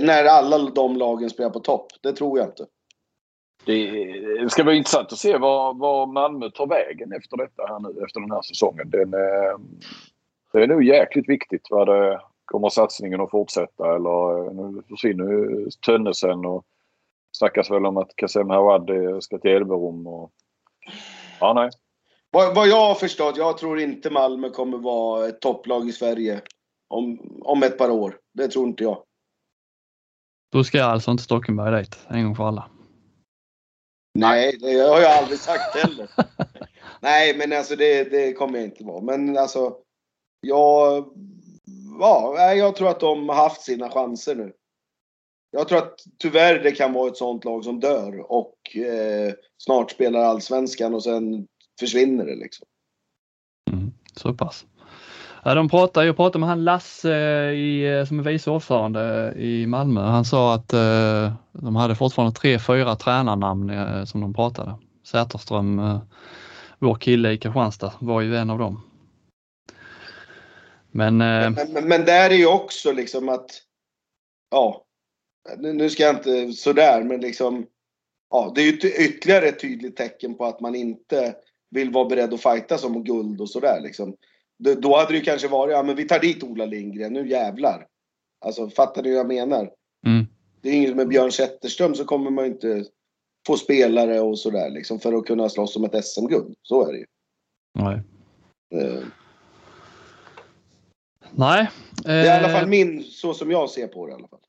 när 0.00 0.24
alla 0.24 0.58
de 0.58 0.96
lagen 0.96 1.30
spelar 1.30 1.50
på 1.50 1.60
topp. 1.60 1.92
Det 2.00 2.12
tror 2.12 2.38
jag 2.38 2.48
inte. 2.48 2.66
Det 3.66 4.50
ska 4.50 4.64
bli 4.64 4.76
intressant 4.76 5.12
att 5.12 5.18
se 5.18 5.38
var, 5.38 5.74
var 5.74 6.06
Malmö 6.06 6.50
tar 6.50 6.66
vägen 6.66 7.12
efter 7.12 7.36
detta 7.36 7.66
här 7.66 7.78
nu, 7.78 8.04
efter 8.04 8.20
den 8.20 8.30
här 8.30 8.42
säsongen. 8.42 8.90
Den, 8.90 9.14
eh, 9.14 9.58
det 10.52 10.62
är 10.62 10.66
nog 10.66 10.84
jäkligt 10.84 11.28
viktigt. 11.28 11.66
Vad 11.70 11.88
det, 11.88 12.20
kommer 12.44 12.68
satsningen 12.68 13.20
att 13.20 13.30
fortsätta 13.30 13.94
eller 13.94 14.46
eh, 14.46 14.52
nu 14.52 14.82
försvinner 14.88 15.70
Tönnesen 15.86 16.44
och 16.44 16.64
snackas 17.32 17.70
väl 17.70 17.86
om 17.86 17.96
att 17.96 18.16
Kassem 18.16 18.50
Hawad 18.50 18.90
ska 19.20 19.38
till 19.38 19.50
Elverum. 19.50 20.06
Och... 20.06 20.30
Ja, 21.40 21.52
nej. 21.52 21.70
Vad, 22.30 22.54
vad 22.54 22.68
jag 22.68 22.86
har 22.86 22.94
förstått, 22.94 23.36
jag 23.36 23.58
tror 23.58 23.80
inte 23.80 24.10
Malmö 24.10 24.50
kommer 24.50 24.78
vara 24.78 25.28
ett 25.28 25.40
topplag 25.40 25.88
i 25.88 25.92
Sverige 25.92 26.40
om, 26.88 27.18
om 27.42 27.62
ett 27.62 27.78
par 27.78 27.90
år. 27.90 28.18
Det 28.34 28.48
tror 28.48 28.68
inte 28.68 28.84
jag. 28.84 29.02
Då 30.52 30.64
ska 30.64 30.84
alltså 30.84 31.10
inte 31.10 31.22
Stockenberg 31.22 31.76
dit 31.76 31.98
en 32.08 32.24
gång 32.24 32.36
för 32.36 32.44
alla. 32.44 32.70
Nej, 34.14 34.58
det 34.60 34.72
har 34.72 35.00
jag 35.00 35.12
aldrig 35.12 35.38
sagt 35.38 35.76
heller. 35.76 36.08
Nej, 37.00 37.36
men 37.36 37.52
alltså 37.52 37.76
det, 37.76 38.04
det 38.04 38.32
kommer 38.32 38.58
jag 38.58 38.64
inte 38.64 38.84
vara. 38.84 39.00
Men 39.00 39.38
alltså, 39.38 39.76
jag, 40.40 41.04
ja, 42.00 42.54
jag 42.54 42.76
tror 42.76 42.88
att 42.88 43.00
de 43.00 43.28
har 43.28 43.36
haft 43.36 43.62
sina 43.62 43.90
chanser 43.90 44.34
nu. 44.34 44.52
Jag 45.50 45.68
tror 45.68 45.78
att 45.78 45.94
tyvärr 46.18 46.58
det 46.58 46.72
kan 46.72 46.92
vara 46.92 47.08
ett 47.08 47.16
sånt 47.16 47.44
lag 47.44 47.64
som 47.64 47.80
dör 47.80 48.32
och 48.32 48.76
eh, 48.76 49.34
snart 49.58 49.90
spelar 49.90 50.20
allsvenskan 50.20 50.94
och 50.94 51.04
sen 51.04 51.46
försvinner 51.80 52.24
det 52.24 52.36
liksom. 52.36 52.66
Mm, 53.70 53.92
så 54.16 54.34
pass. 54.34 54.66
Ja, 55.44 55.54
de 55.54 55.68
pratade, 55.68 56.06
jag 56.06 56.16
pratade 56.16 56.38
med 56.38 56.48
han 56.48 56.64
Lasse 56.64 57.14
i, 57.52 57.98
eh, 57.98 58.04
som 58.04 58.18
är 58.18 58.22
vice 58.22 58.50
ordförande 58.50 59.32
i 59.36 59.66
Malmö. 59.66 60.00
Han 60.00 60.24
sa 60.24 60.54
att 60.54 60.72
eh, 60.72 61.32
de 61.52 61.76
hade 61.76 61.94
fortfarande 61.94 62.34
tre, 62.34 62.58
fyra 62.58 62.96
tränarnamn 62.96 63.70
eh, 63.70 64.04
som 64.04 64.20
de 64.20 64.34
pratade. 64.34 64.74
Säterström, 65.04 65.78
eh, 65.78 65.98
vår 66.78 66.94
kille 66.94 67.32
i 67.32 67.38
Kristianstad, 67.38 67.92
var 67.98 68.20
ju 68.20 68.36
en 68.36 68.50
av 68.50 68.58
dem. 68.58 68.82
Men, 70.90 71.20
eh, 71.20 71.50
men, 71.50 71.72
men, 71.72 71.88
men 71.88 72.04
där 72.04 72.30
är 72.30 72.34
ju 72.34 72.46
också 72.46 72.92
liksom 72.92 73.28
att, 73.28 73.50
ja, 74.50 74.84
nu 75.58 75.90
ska 75.90 76.02
jag 76.02 76.16
inte 76.16 76.52
sådär, 76.52 77.02
men 77.02 77.20
liksom, 77.20 77.66
ja, 78.30 78.52
det 78.54 78.60
är 78.60 78.64
ju 78.64 78.72
ytterligare 79.06 79.46
ett 79.46 79.60
tydligt 79.60 79.96
tecken 79.96 80.34
på 80.34 80.44
att 80.44 80.60
man 80.60 80.74
inte 80.74 81.34
vill 81.70 81.90
vara 81.90 82.08
beredd 82.08 82.34
att 82.34 82.42
fighta 82.42 82.86
om 82.86 83.04
guld 83.04 83.40
och 83.40 83.50
sådär 83.50 83.80
liksom 83.80 84.16
då 84.60 84.96
hade 84.96 85.12
det 85.12 85.20
kanske 85.20 85.48
varit, 85.48 85.72
ja 85.72 85.82
men 85.82 85.96
vi 85.96 86.04
tar 86.04 86.18
dit 86.18 86.42
Ola 86.42 86.66
Lindgren, 86.66 87.12
nu 87.12 87.28
jävlar. 87.28 87.86
Alltså 88.44 88.70
fattar 88.70 89.02
ni 89.02 89.08
hur 89.08 89.16
jag 89.16 89.28
menar? 89.28 89.70
Mm. 90.06 90.26
Det 90.60 90.68
är 90.68 90.72
inget 90.72 90.96
med 90.96 91.08
Björn 91.08 91.32
Zetterström 91.32 91.94
så 91.94 92.04
kommer 92.04 92.30
man 92.30 92.46
inte 92.46 92.84
få 93.46 93.56
spelare 93.56 94.20
och 94.20 94.38
sådär 94.38 94.70
liksom 94.70 95.00
för 95.00 95.12
att 95.12 95.26
kunna 95.26 95.48
slåss 95.48 95.76
om 95.76 95.84
ett 95.84 96.04
SM-guld. 96.04 96.54
Så 96.62 96.88
är 96.88 96.92
det 96.92 96.98
ju. 96.98 97.06
Nej. 97.78 98.00
Uh. 98.74 99.04
Nej. 101.30 101.70
Det 102.04 102.10
är 102.12 102.24
i 102.24 102.28
alla 102.28 102.48
fall 102.48 102.64
eh. 102.64 102.68
min, 102.68 103.04
så 103.04 103.34
som 103.34 103.50
jag 103.50 103.70
ser 103.70 103.86
på 103.86 104.06
det 104.06 104.12
i 104.12 104.14
alla 104.14 104.28
fall. 104.28 104.40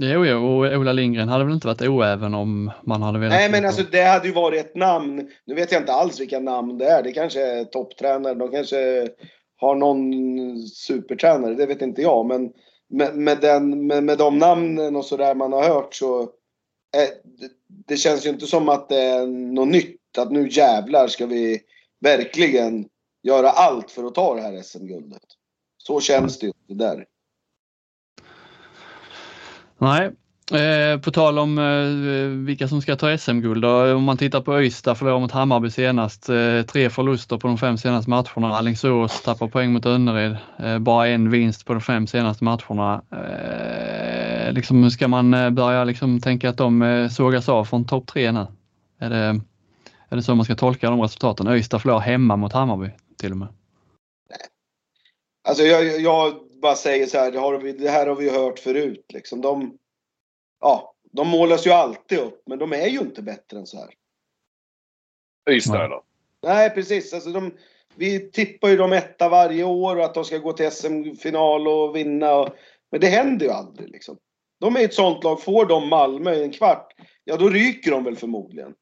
Jo, 0.00 0.26
jo, 0.26 0.46
och 0.46 0.78
Ola 0.78 0.92
Lindgren 0.92 1.28
hade 1.28 1.44
väl 1.44 1.54
inte 1.54 1.66
varit 1.66 1.82
oäven 1.82 2.34
om 2.34 2.70
man 2.82 3.02
hade 3.02 3.18
velat. 3.18 3.38
Nej, 3.38 3.50
men 3.50 3.64
alltså 3.64 3.82
det 3.90 4.02
hade 4.02 4.26
ju 4.26 4.34
varit 4.34 4.60
ett 4.60 4.74
namn. 4.74 5.30
Nu 5.44 5.54
vet 5.54 5.72
jag 5.72 5.82
inte 5.82 5.92
alls 5.92 6.20
vilka 6.20 6.40
namn 6.40 6.78
det 6.78 6.86
är. 6.86 7.02
Det 7.02 7.12
kanske 7.12 7.40
är 7.42 7.64
topptränare. 7.64 8.34
De 8.34 8.50
kanske 8.50 9.08
har 9.56 9.74
någon 9.74 10.62
supertränare. 10.62 11.54
Det 11.54 11.66
vet 11.66 11.82
inte 11.82 12.02
jag. 12.02 12.26
Men 12.26 12.52
med, 12.88 13.16
med, 13.16 13.38
den, 13.40 13.86
med, 13.86 14.04
med 14.04 14.18
de 14.18 14.38
namnen 14.38 14.96
och 14.96 15.04
sådär 15.04 15.34
man 15.34 15.52
har 15.52 15.68
hört 15.68 15.94
så. 15.94 16.22
Eh, 16.22 17.08
det, 17.24 17.50
det 17.86 17.96
känns 17.96 18.26
ju 18.26 18.30
inte 18.30 18.46
som 18.46 18.68
att 18.68 18.88
det 18.88 19.00
är 19.00 19.26
något 19.26 19.68
nytt. 19.68 20.18
Att 20.18 20.32
nu 20.32 20.48
jävlar 20.50 21.08
ska 21.08 21.26
vi 21.26 21.60
verkligen 22.00 22.88
göra 23.22 23.50
allt 23.50 23.90
för 23.90 24.04
att 24.04 24.14
ta 24.14 24.34
det 24.34 24.42
här 24.42 24.62
SM-guldet. 24.62 25.22
Så 25.78 26.00
känns 26.00 26.38
det 26.38 26.46
ju 26.46 26.52
där. 26.74 27.06
Nej, 29.78 30.10
eh, 30.52 31.00
på 31.00 31.10
tal 31.10 31.38
om 31.38 31.58
eh, 31.58 32.46
vilka 32.46 32.68
som 32.68 32.82
ska 32.82 32.96
ta 32.96 33.18
SM-guld. 33.18 33.64
Om 33.64 34.04
man 34.04 34.16
tittar 34.16 34.40
på 34.40 34.54
Öysta 34.54 34.94
förlorade 34.94 35.20
mot 35.20 35.32
Hammarby 35.32 35.70
senast. 35.70 36.28
Eh, 36.28 36.62
tre 36.62 36.90
förluster 36.90 37.38
på 37.38 37.48
de 37.48 37.58
fem 37.58 37.78
senaste 37.78 38.10
matcherna. 38.10 38.56
Alingsås 38.56 39.22
tappar 39.22 39.48
poäng 39.48 39.72
mot 39.72 39.86
Önnered. 39.86 40.36
Eh, 40.58 40.78
bara 40.78 41.08
en 41.08 41.30
vinst 41.30 41.66
på 41.66 41.72
de 41.72 41.80
fem 41.82 42.06
senaste 42.06 42.44
matcherna. 42.44 43.02
Eh, 43.12 44.52
liksom, 44.52 44.90
ska 44.90 45.08
man 45.08 45.34
eh, 45.34 45.50
börja 45.50 45.84
liksom 45.84 46.20
tänka 46.20 46.50
att 46.50 46.56
de 46.56 46.82
eh, 46.82 47.08
sågas 47.08 47.48
av 47.48 47.64
från 47.64 47.84
topp 47.84 48.06
tre 48.06 48.32
nu? 48.32 48.46
Är 48.98 49.10
det, 49.10 49.40
är 50.08 50.16
det 50.16 50.22
så 50.22 50.34
man 50.34 50.44
ska 50.44 50.54
tolka 50.54 50.90
de 50.90 51.00
resultaten? 51.00 51.46
Öysta 51.46 51.78
förlorar 51.78 52.00
hemma 52.00 52.36
mot 52.36 52.52
Hammarby 52.52 52.90
till 53.18 53.30
och 53.30 53.38
med. 53.38 53.48
Alltså 55.48 55.62
jag, 55.62 56.00
jag 56.00 56.34
bara 56.60 56.74
säger 56.74 57.06
så 57.06 57.18
här, 57.18 57.32
det, 57.32 57.38
har 57.38 57.58
vi, 57.58 57.72
det 57.72 57.90
här 57.90 58.06
har 58.06 58.14
vi 58.14 58.30
hört 58.30 58.58
förut. 58.58 59.06
Liksom. 59.12 59.40
De, 59.40 59.78
ja, 60.60 60.94
de 61.12 61.28
målas 61.28 61.66
ju 61.66 61.70
alltid 61.70 62.18
upp, 62.18 62.42
men 62.46 62.58
de 62.58 62.72
är 62.72 62.86
ju 62.86 62.98
inte 62.98 63.22
bättre 63.22 63.58
än 63.58 63.66
så 63.66 63.78
här. 63.78 63.94
Ystad 65.50 65.84
eller? 65.84 66.00
Nej, 66.42 66.70
precis. 66.70 67.14
Alltså 67.14 67.30
de, 67.30 67.52
vi 67.94 68.30
tippar 68.30 68.68
ju 68.68 68.76
dem 68.76 68.92
etta 68.92 69.28
varje 69.28 69.64
år 69.64 69.96
och 69.96 70.04
att 70.04 70.14
de 70.14 70.24
ska 70.24 70.38
gå 70.38 70.52
till 70.52 70.70
SM-final 70.70 71.68
och 71.68 71.96
vinna. 71.96 72.34
Och, 72.34 72.48
men 72.90 73.00
det 73.00 73.06
händer 73.06 73.46
ju 73.46 73.52
aldrig 73.52 73.90
liksom. 73.90 74.18
De 74.60 74.76
är 74.76 74.84
ett 74.84 74.94
sånt 74.94 75.24
lag, 75.24 75.42
får 75.42 75.66
de 75.66 75.88
Malmö 75.88 76.34
i 76.34 76.42
en 76.42 76.52
kvart, 76.52 76.92
ja 77.24 77.36
då 77.36 77.48
ryker 77.48 77.90
de 77.90 78.04
väl 78.04 78.16
förmodligen. 78.16 78.74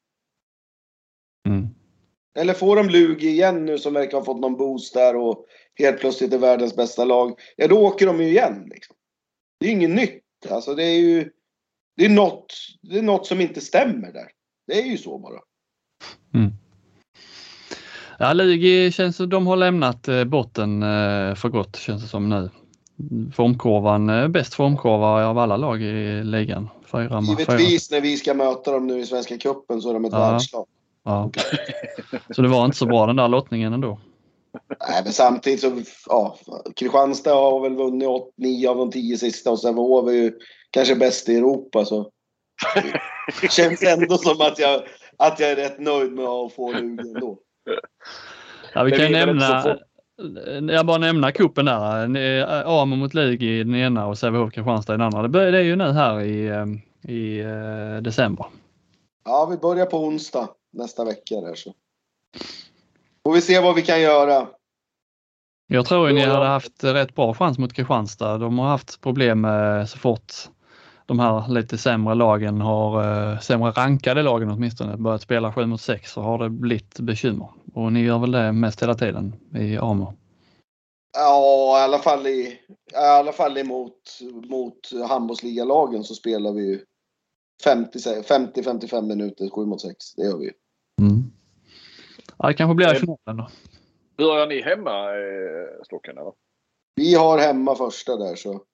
Mm. 1.49 1.69
Eller 2.39 2.55
får 2.55 2.77
de 2.77 2.89
Lugi 2.89 3.29
igen 3.29 3.67
nu 3.67 3.79
som 3.79 3.95
verkar 3.95 4.19
ha 4.19 4.25
fått 4.25 4.41
någon 4.41 4.57
boost 4.57 4.95
där 4.95 5.17
och 5.17 5.47
helt 5.79 6.01
plötsligt 6.01 6.33
är 6.33 6.39
världens 6.39 6.77
bästa 6.77 7.05
lag. 7.05 7.41
Ja, 7.57 7.69
då 7.69 7.87
åker 7.87 8.07
de 8.07 8.21
ju 8.21 8.29
igen. 8.29 8.69
Liksom. 8.71 8.97
Det 9.61 9.67
är 9.67 9.71
inget 9.71 9.91
nytt. 9.91 10.23
Alltså 10.51 10.75
det 10.75 10.85
är 10.85 11.01
ju... 11.01 11.31
Det 11.97 12.05
är, 12.05 12.09
något, 12.09 12.55
det 12.83 12.99
är 12.99 13.03
något 13.03 13.27
som 13.27 13.41
inte 13.41 13.61
stämmer 13.61 14.13
där. 14.13 14.29
Det 14.67 14.83
är 14.83 14.87
ju 14.87 14.99
så 14.99 15.19
bara. 15.19 15.41
Mm. 16.35 16.53
Ja, 18.19 18.33
Lugi 18.33 18.93
känns 18.93 19.17
som 19.17 19.29
de 19.29 19.47
har 19.47 19.57
lämnat 19.57 20.09
eh, 20.09 20.25
botten 20.25 20.83
eh, 20.83 21.35
för 21.35 21.49
gott 21.49 21.77
känns 21.77 22.03
det 22.03 22.09
som 22.09 22.29
nu. 22.29 22.51
formkurvan, 23.35 24.11
eh, 24.11 24.29
bäst 24.29 24.55
formkurva 24.55 25.27
av 25.27 25.39
alla 25.39 25.57
lag 25.57 25.83
i 25.83 26.25
ligan. 26.25 26.69
Fyra, 26.93 27.21
Givetvis 27.21 27.89
fyra. 27.89 27.97
när 27.97 28.03
vi 28.03 28.17
ska 28.17 28.35
möta 28.35 28.73
dem 28.73 28.87
nu 28.87 28.99
i 28.99 29.07
Svenska 29.07 29.39
Cupen 29.39 29.83
så 29.83 29.91
är 29.91 29.95
de 29.95 30.05
ett 30.05 30.13
ja. 30.13 30.31
världslag. 30.31 30.67
Ja. 31.05 31.31
Så 32.31 32.43
det 32.43 32.49
var 32.49 32.65
inte 32.65 32.77
så 32.77 32.87
bra 32.87 33.07
den 33.07 33.17
där 33.17 33.29
lottningen 33.29 33.73
ändå. 33.73 33.99
Nej, 34.89 35.01
men 35.05 35.13
samtidigt 35.13 35.61
så, 35.61 35.83
ja, 36.07 36.39
Kristianstad 36.77 37.35
har 37.35 37.61
väl 37.61 37.77
vunnit 37.77 38.09
8, 38.09 38.33
9 38.37 38.69
av 38.71 38.77
de 38.77 38.91
10 38.91 39.19
sista 39.19 39.51
och 39.51 39.61
Sävehof 39.61 40.09
är 40.09 40.13
ju 40.13 40.33
kanske 40.71 40.97
bäst 40.97 41.29
i 41.29 41.37
Europa 41.37 41.85
så. 41.85 42.11
Det 43.41 43.51
känns 43.51 43.83
ändå 43.83 44.19
som 44.19 44.41
att 44.41 44.59
jag, 44.59 44.83
att 45.17 45.41
jag 45.41 45.51
är 45.51 45.57
rätt 45.57 45.81
nöjd 45.81 46.13
med 46.13 46.25
att 46.25 46.53
få 46.53 46.73
Lugi 46.73 47.09
ändå. 47.15 47.39
Ja, 48.75 48.83
vi 48.83 48.91
kan 48.91 49.13
nämna, 49.13 49.77
jag 50.73 50.87
bara 50.87 50.99
nämna 50.99 51.33
kuppen 51.33 51.65
där. 51.65 52.83
Amo 52.83 52.97
mot 52.97 53.15
Lugi 53.15 53.61
i 53.61 53.65
den 53.65 53.75
ena 53.75 54.07
och 54.07 54.19
Sävehof 54.19 54.53
Kristianstad 54.53 54.95
i 54.95 54.97
den 54.97 55.07
andra. 55.07 55.29
Det 55.29 55.59
är 55.59 55.63
ju 55.63 55.77
nu 55.77 55.93
här 55.93 56.21
i, 56.21 56.47
eh, 56.47 56.67
i 57.13 57.41
eh, 57.41 58.03
december. 58.03 58.47
Ja, 59.25 59.49
vi 59.51 59.57
börjar 59.57 59.87
på 59.87 59.99
onsdag 59.99 60.49
nästa 60.73 61.05
vecka 61.05 61.41
där 61.41 61.55
så. 61.55 61.75
Får 63.27 63.35
vi 63.35 63.41
se 63.41 63.61
vad 63.61 63.75
vi 63.75 63.83
kan 63.83 64.01
göra. 64.01 64.49
Jag 65.67 65.87
tror 65.87 66.09
att 66.09 66.15
ni 66.15 66.25
hade 66.25 66.47
haft 66.47 66.85
rätt 66.85 67.15
bra 67.15 67.35
chans 67.35 67.59
mot 67.59 67.73
Kristianstad. 67.73 68.39
De 68.39 68.59
har 68.59 68.69
haft 68.69 69.01
problem 69.01 69.41
med 69.41 69.89
så 69.89 69.99
fort 69.99 70.33
de 71.07 71.19
här 71.19 71.49
lite 71.49 71.79
sämre 71.79 72.15
lagen 72.15 72.61
har, 72.61 73.03
eh, 73.33 73.41
sämre 73.41 73.71
rankade 73.71 74.23
lagen 74.23 74.51
åtminstone, 74.51 74.97
börjat 74.97 75.23
spela 75.23 75.53
7 75.53 75.67
mot 75.67 75.81
6 75.81 76.13
så 76.13 76.21
har 76.21 76.39
det 76.39 76.51
blivit 76.51 77.01
bekymmer. 77.01 77.49
Och 77.75 77.93
ni 77.93 78.01
gör 78.01 78.19
väl 78.19 78.33
det 78.33 78.53
mest 78.53 78.83
hela 78.83 78.95
tiden 78.95 79.37
i 79.55 79.79
AMO? 79.79 80.13
Ja, 81.17 81.79
i 81.81 81.83
alla 81.83 81.99
fall, 81.99 82.27
i, 82.27 82.59
i 82.93 82.97
alla 82.97 83.33
fall 83.33 83.59
emot 83.59 84.21
mot 84.49 84.91
handbollsligalagen 85.09 86.05
så 86.05 86.15
spelar 86.15 86.53
vi 86.53 86.63
ju 86.63 86.81
50-55 87.65 89.03
minuter 89.03 89.49
7 89.51 89.67
mot 89.67 89.81
6. 89.81 90.15
Det 90.15 90.25
gör 90.25 90.39
vi 90.39 90.45
ju. 90.45 90.53
Mm. 91.01 91.34
Ja, 92.39 92.49
det 92.49 92.55
kanske 92.55 92.75
blir 92.75 92.97
i 92.97 92.99
finalen 92.99 93.37
då. 93.37 93.49
Börjar 94.17 94.47
ni 94.47 94.61
hemma, 94.61 95.11
eh, 95.11 95.85
Stocken? 95.85 96.19
Eller? 96.19 96.33
Vi 96.95 97.15
har 97.15 97.39
hemma 97.39 97.75
första 97.75 98.17
där 98.17 98.35
så. 98.35 98.65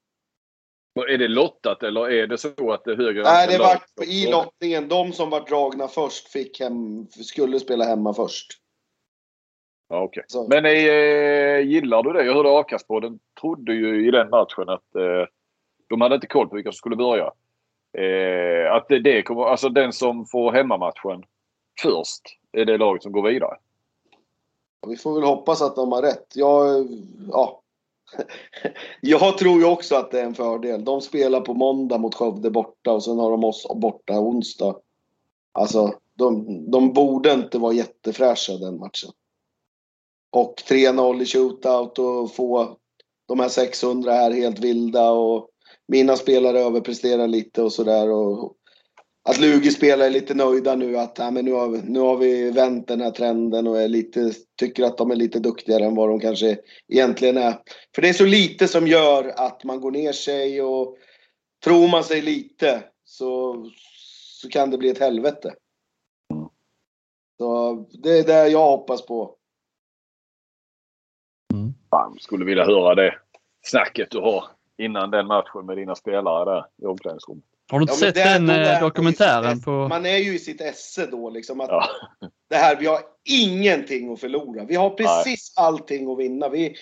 Är 1.08 1.18
det 1.18 1.28
lottat 1.28 1.82
eller 1.82 2.10
är 2.10 2.26
det 2.26 2.38
så 2.38 2.72
att 2.72 2.84
det 2.84 2.96
högre? 2.96 3.22
Nej, 3.22 3.48
det 3.48 3.58
var 3.58 3.78
i 4.06 4.30
lottningen. 4.30 4.88
De 4.88 5.12
som 5.12 5.30
var 5.30 5.40
dragna 5.40 5.88
först 5.88 6.28
fick 6.28 6.60
hem, 6.60 7.06
skulle 7.06 7.60
spela 7.60 7.84
hemma 7.84 8.14
först. 8.14 8.46
Ja, 9.88 10.02
okay. 10.02 10.22
Men 10.48 10.64
eh, 10.64 11.68
gillar 11.68 12.02
du 12.02 12.12
det? 12.12 12.24
Jag 12.24 12.34
hörde 12.34 12.48
Avkastpodden 12.48 13.18
trodde 13.40 13.74
ju 13.74 14.08
i 14.08 14.10
den 14.10 14.30
matchen 14.30 14.68
att 14.68 14.94
eh, 14.94 15.26
de 15.88 16.00
hade 16.00 16.14
inte 16.14 16.26
koll 16.26 16.48
på 16.48 16.54
vilka 16.54 16.72
som 16.72 16.76
skulle 16.76 16.96
börja. 16.96 17.32
Eh, 17.98 18.72
att 18.72 18.88
det, 18.88 18.98
det 18.98 19.22
kommer, 19.22 19.44
alltså 19.44 19.68
den 19.68 19.92
som 19.92 20.26
får 20.26 20.52
hemmamatchen 20.52 21.24
först 21.82 22.22
är 22.52 22.64
det 22.64 22.78
laget 22.78 23.02
som 23.02 23.12
går 23.12 23.28
vidare. 23.28 23.56
Vi 24.86 24.96
får 24.96 25.14
väl 25.14 25.24
hoppas 25.24 25.62
att 25.62 25.76
de 25.76 25.92
har 25.92 26.02
rätt. 26.02 26.26
Jag, 26.34 26.88
ja. 27.32 27.62
jag 29.00 29.38
tror 29.38 29.60
ju 29.60 29.64
också 29.64 29.96
att 29.96 30.10
det 30.10 30.20
är 30.20 30.24
en 30.24 30.34
fördel. 30.34 30.84
De 30.84 31.00
spelar 31.00 31.40
på 31.40 31.54
måndag 31.54 31.98
mot 31.98 32.14
Skövde 32.14 32.50
borta 32.50 32.92
och 32.92 33.04
sen 33.04 33.18
har 33.18 33.30
de 33.30 33.44
oss 33.44 33.66
borta 33.74 34.20
onsdag. 34.20 34.76
Alltså, 35.52 35.94
de, 36.14 36.46
de 36.70 36.92
borde 36.92 37.32
inte 37.32 37.58
vara 37.58 37.72
jättefräscha 37.72 38.52
den 38.52 38.78
matchen. 38.78 39.10
Och 40.30 40.54
3-0 40.68 41.22
i 41.22 41.26
shootout 41.26 41.98
och 41.98 42.34
få 42.34 42.76
de 43.26 43.40
här 43.40 43.48
600 43.48 44.12
här 44.12 44.30
helt 44.30 44.58
vilda 44.58 45.10
och 45.10 45.48
mina 45.86 46.16
spelare 46.16 46.60
överpresterar 46.60 47.28
lite 47.28 47.62
och 47.62 47.72
sådär 47.72 48.10
att 49.22 49.40
Lugi 49.40 49.70
spelare 49.70 50.06
är 50.06 50.10
lite 50.10 50.34
nöjda 50.34 50.74
nu 50.74 50.96
att 50.96 51.18
ja, 51.18 51.30
men 51.30 51.44
nu, 51.44 51.52
har 51.52 51.68
vi, 51.68 51.82
nu 51.82 52.00
har 52.00 52.16
vi 52.16 52.50
vänt 52.50 52.88
den 52.88 53.00
här 53.00 53.10
trenden 53.10 53.66
och 53.66 53.80
är 53.80 53.88
lite, 53.88 54.32
tycker 54.56 54.84
att 54.84 54.98
de 54.98 55.10
är 55.10 55.16
lite 55.16 55.38
duktigare 55.38 55.84
än 55.84 55.94
vad 55.94 56.08
de 56.08 56.20
kanske 56.20 56.58
egentligen 56.88 57.38
är. 57.38 57.54
För 57.94 58.02
det 58.02 58.08
är 58.08 58.12
så 58.12 58.26
lite 58.26 58.68
som 58.68 58.86
gör 58.86 59.32
att 59.36 59.64
man 59.64 59.80
går 59.80 59.90
ner 59.90 60.12
sig 60.12 60.62
och 60.62 60.96
tror 61.64 61.88
man 61.88 62.04
sig 62.04 62.22
lite 62.22 62.82
så, 63.04 63.56
så 64.40 64.48
kan 64.48 64.70
det 64.70 64.78
bli 64.78 64.88
ett 64.88 65.00
helvete. 65.00 65.54
Så 67.38 67.74
det 68.02 68.18
är 68.18 68.24
det 68.24 68.48
jag 68.48 68.70
hoppas 68.70 69.06
på. 69.06 69.36
Mm. 71.54 71.74
Fan, 71.90 72.18
skulle 72.18 72.44
vilja 72.44 72.64
höra 72.64 72.94
det 72.94 73.14
snacket 73.62 74.10
du 74.10 74.18
har 74.18 74.44
innan 74.78 75.10
den 75.10 75.26
matchen 75.26 75.66
med 75.66 75.76
dina 75.76 75.94
spelare 75.94 76.44
där 76.44 76.66
i 76.82 76.86
omklädningsrummet. 76.86 77.49
Har 77.70 77.78
du 77.78 77.82
inte 77.82 77.92
ja, 77.92 77.98
sett 77.98 78.14
den 78.14 78.50
eh, 78.50 78.80
dokumentären? 78.80 79.62
På... 79.62 79.70
Man 79.70 80.06
är 80.06 80.16
ju 80.16 80.34
i 80.34 80.38
sitt 80.38 80.60
esse 80.60 81.06
då 81.06 81.30
liksom. 81.30 81.60
Att 81.60 81.68
ja. 81.68 81.88
Det 82.50 82.56
här, 82.56 82.76
vi 82.76 82.86
har 82.86 83.00
ingenting 83.24 84.12
att 84.12 84.20
förlora. 84.20 84.64
Vi 84.64 84.74
har 84.74 84.90
precis 84.90 85.54
Nej. 85.56 85.66
allting 85.66 86.12
att 86.12 86.18
vinna. 86.18 86.48
Vi, 86.48 86.74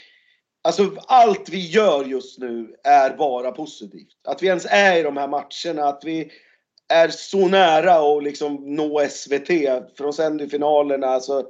alltså 0.64 0.90
allt 1.06 1.48
vi 1.48 1.66
gör 1.66 2.04
just 2.04 2.38
nu 2.38 2.74
är 2.84 3.16
bara 3.16 3.52
positivt. 3.52 4.08
Att 4.28 4.42
vi 4.42 4.46
ens 4.46 4.66
är 4.70 4.98
i 4.98 5.02
de 5.02 5.16
här 5.16 5.28
matcherna, 5.28 5.88
att 5.88 6.04
vi 6.04 6.30
är 6.92 7.08
så 7.08 7.48
nära 7.48 8.16
att 8.16 8.24
liksom 8.24 8.76
nå 8.76 9.06
SVT. 9.10 9.48
För 9.96 10.02
de 10.02 10.12
sänder 10.12 10.46
finalerna. 10.46 11.06
Alltså, 11.06 11.46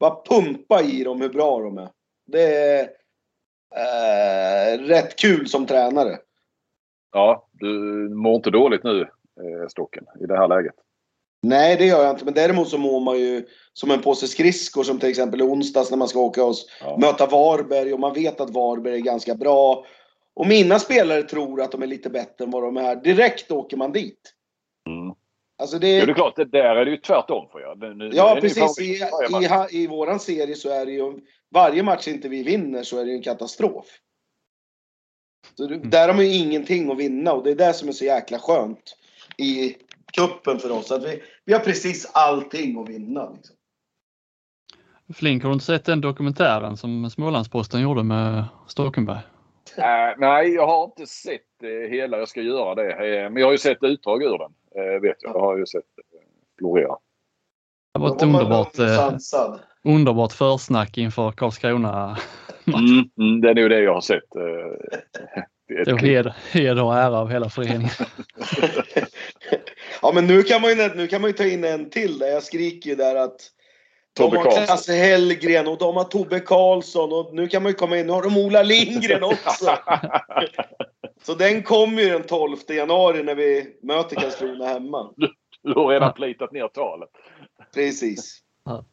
bara 0.00 0.22
pumpa 0.24 0.82
i 0.82 1.04
dem 1.04 1.20
hur 1.20 1.28
bra 1.28 1.60
de 1.60 1.78
är. 1.78 1.88
Det 2.26 2.56
är 2.56 2.88
eh, 3.76 4.78
rätt 4.78 5.16
kul 5.16 5.48
som 5.48 5.66
tränare. 5.66 6.18
Ja, 7.12 7.48
du 7.52 7.68
mår 8.14 8.34
inte 8.34 8.50
dåligt 8.50 8.84
nu, 8.84 9.00
eh, 9.00 9.68
Stocken, 9.68 10.04
i 10.20 10.26
det 10.26 10.36
här 10.36 10.48
läget. 10.48 10.74
Nej, 11.42 11.76
det 11.76 11.84
gör 11.86 12.04
jag 12.04 12.10
inte. 12.10 12.24
Men 12.24 12.34
däremot 12.34 12.68
så 12.68 12.78
mår 12.78 13.00
man 13.00 13.18
ju 13.18 13.46
som 13.72 13.90
en 13.90 14.00
påse 14.00 14.26
skridskor 14.26 14.82
som 14.82 14.98
till 14.98 15.08
exempel 15.08 15.40
i 15.40 15.44
onsdags 15.44 15.90
när 15.90 15.98
man 15.98 16.08
ska 16.08 16.20
åka 16.20 16.44
och 16.44 16.54
ja. 16.80 16.96
möta 17.00 17.26
Varberg 17.26 17.92
och 17.92 18.00
man 18.00 18.14
vet 18.14 18.40
att 18.40 18.50
Varberg 18.50 18.94
är 18.94 19.00
ganska 19.00 19.34
bra. 19.34 19.84
Och 20.34 20.46
mina 20.46 20.78
spelare 20.78 21.22
tror 21.22 21.60
att 21.60 21.72
de 21.72 21.82
är 21.82 21.86
lite 21.86 22.10
bättre 22.10 22.44
än 22.44 22.50
vad 22.50 22.62
de 22.62 22.76
är. 22.76 22.96
Direkt 22.96 23.50
åker 23.50 23.76
man 23.76 23.92
dit. 23.92 24.34
Mm. 24.86 25.14
Alltså 25.58 25.78
det... 25.78 25.88
Ja, 25.88 26.06
det 26.06 26.12
är 26.12 26.14
klart. 26.14 26.36
Det 26.36 26.44
där 26.44 26.76
är 26.76 26.84
det 26.84 26.90
ju 26.90 26.96
tvärtom 26.96 27.48
för 27.48 27.60
er. 27.60 27.94
Nu, 27.94 28.10
ja, 28.12 28.38
precis. 28.40 28.80
I, 28.80 29.00
i, 29.72 29.82
I 29.82 29.86
våran 29.86 30.20
serie 30.20 30.54
så 30.54 30.70
är 30.70 30.86
det 30.86 30.92
ju... 30.92 31.20
Varje 31.54 31.82
match 31.82 32.08
inte 32.08 32.28
vi 32.28 32.42
vinner 32.42 32.82
så 32.82 32.98
är 32.98 33.04
det 33.04 33.10
ju 33.10 33.16
en 33.16 33.22
katastrof. 33.22 33.86
Så 35.56 35.66
mm. 35.66 35.90
Där 35.90 36.08
har 36.08 36.14
man 36.14 36.26
ju 36.26 36.34
ingenting 36.34 36.90
att 36.90 36.98
vinna 36.98 37.32
och 37.32 37.44
det 37.44 37.50
är 37.50 37.54
det 37.54 37.72
som 37.72 37.88
är 37.88 37.92
så 37.92 38.04
jäkla 38.04 38.38
skönt 38.38 38.96
i 39.36 39.76
kuppen 40.12 40.58
för 40.58 40.70
oss. 40.70 40.92
Att 40.92 41.04
vi, 41.04 41.22
vi 41.44 41.52
har 41.52 41.60
precis 41.60 42.10
allting 42.12 42.80
att 42.80 42.88
vinna. 42.88 43.30
Liksom. 43.30 43.56
Flink, 45.14 45.42
har 45.42 45.50
du 45.50 45.54
inte 45.54 45.64
sett 45.64 45.84
den 45.84 46.00
dokumentären 46.00 46.76
som 46.76 47.10
Smålandsposten 47.10 47.80
gjorde 47.80 48.02
med 48.02 48.44
Ståkenberg? 48.66 49.20
Uh, 49.78 49.84
nej, 50.18 50.54
jag 50.54 50.66
har 50.66 50.84
inte 50.84 51.06
sett 51.06 51.40
uh, 51.64 51.90
hela. 51.90 52.18
Jag 52.18 52.28
ska 52.28 52.42
göra 52.42 52.74
det. 52.74 52.92
Uh, 52.92 53.30
men 53.30 53.36
jag 53.36 53.46
har 53.46 53.52
ju 53.52 53.58
sett 53.58 53.82
utdrag 53.82 54.22
ur 54.22 54.38
den. 54.38 54.52
Uh, 54.84 55.00
vet 55.00 55.16
jag. 55.20 55.36
Jag 55.36 55.40
har 55.40 55.56
ju 55.56 55.66
sett 55.66 55.82
uh, 55.82 56.20
florera. 56.58 56.96
Det 57.94 58.00
var 58.00 58.16
ett 58.16 58.22
underbart, 58.22 58.74
underbart 59.84 60.32
försnack 60.32 60.98
inför 60.98 61.32
Karlskrona 61.32 62.18
Mm, 62.66 63.10
mm, 63.18 63.40
det 63.40 63.50
är 63.50 63.54
nog 63.54 63.70
det 63.70 63.80
jag 63.80 63.94
har 63.94 64.00
sett. 64.00 64.36
Eh, 64.36 65.02
det 65.68 65.90
är 65.90 65.96
heder, 65.98 66.34
heder 66.52 66.84
och 66.84 66.96
ära 66.96 67.18
av 67.18 67.30
hela 67.30 67.50
föreningen. 67.50 67.90
ja 70.02 70.12
men 70.14 70.26
nu 70.26 70.42
kan, 70.42 70.60
man 70.60 70.70
ju, 70.70 70.94
nu 70.94 71.06
kan 71.06 71.20
man 71.20 71.30
ju 71.30 71.36
ta 71.36 71.44
in 71.44 71.64
en 71.64 71.90
till 71.90 72.18
där. 72.18 72.26
Jag 72.26 72.42
skriker 72.42 72.90
ju 72.90 72.96
där 72.96 73.16
att 73.16 73.40
de 74.16 74.36
har 74.36 74.66
Klasse 74.66 74.92
Hellgren 74.92 75.68
och 75.68 75.78
de 75.78 75.96
har 75.96 76.04
Tobbe 76.04 76.40
Karlsson 76.40 77.12
och 77.12 77.34
nu 77.34 77.48
kan 77.48 77.62
man 77.62 77.72
ju 77.72 77.76
komma 77.76 77.98
in. 77.98 78.06
Nu 78.06 78.12
har 78.12 78.22
de 78.22 78.36
Ola 78.36 78.62
Lindgren 78.62 79.22
också. 79.22 79.70
Så 81.22 81.34
den 81.34 81.62
kommer 81.62 82.02
ju 82.02 82.08
den 82.08 82.22
12 82.22 82.56
januari 82.68 83.22
när 83.22 83.34
vi 83.34 83.78
möter 83.82 84.16
Karlskrona 84.16 84.66
hemma. 84.66 85.12
Du, 85.16 85.32
du 85.62 85.72
har 85.74 85.88
redan 85.88 86.12
plitat 86.12 86.52
ner 86.52 86.68
talet. 86.68 87.08
Precis. 87.74 88.38
Ja. 88.64 88.84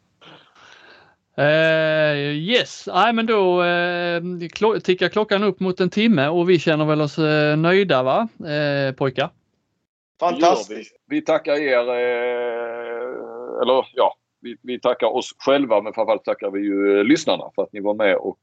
Uh, 1.39 2.17
yes, 2.33 2.87
nej 2.93 3.13
men 3.13 3.25
då 3.25 3.63
uh, 3.63 4.47
klo 4.47 4.79
tickar 4.79 5.09
klockan 5.09 5.43
upp 5.43 5.59
mot 5.59 5.79
en 5.79 5.89
timme 5.89 6.27
och 6.27 6.49
vi 6.49 6.59
känner 6.59 6.85
väl 6.85 7.01
oss 7.01 7.19
uh, 7.19 7.57
nöjda 7.57 8.03
va, 8.03 8.27
uh, 8.41 8.95
pojkar? 8.95 9.29
Fantastiskt! 10.19 10.95
Vi. 11.05 11.15
vi. 11.15 11.21
tackar 11.21 11.53
er, 11.53 11.79
eller 13.61 13.87
ja, 13.93 14.15
vi, 14.41 14.57
vi, 14.61 14.79
tackar 14.79 15.07
oss 15.07 15.35
själva 15.37 15.81
men 15.81 15.93
framförallt 15.93 16.23
tackar 16.23 16.51
vi 16.51 16.59
ju 16.59 17.03
lyssnarna 17.03 17.43
för 17.55 17.63
att 17.63 17.73
ni 17.73 17.79
var 17.79 17.93
med 17.93 18.15
och 18.15 18.39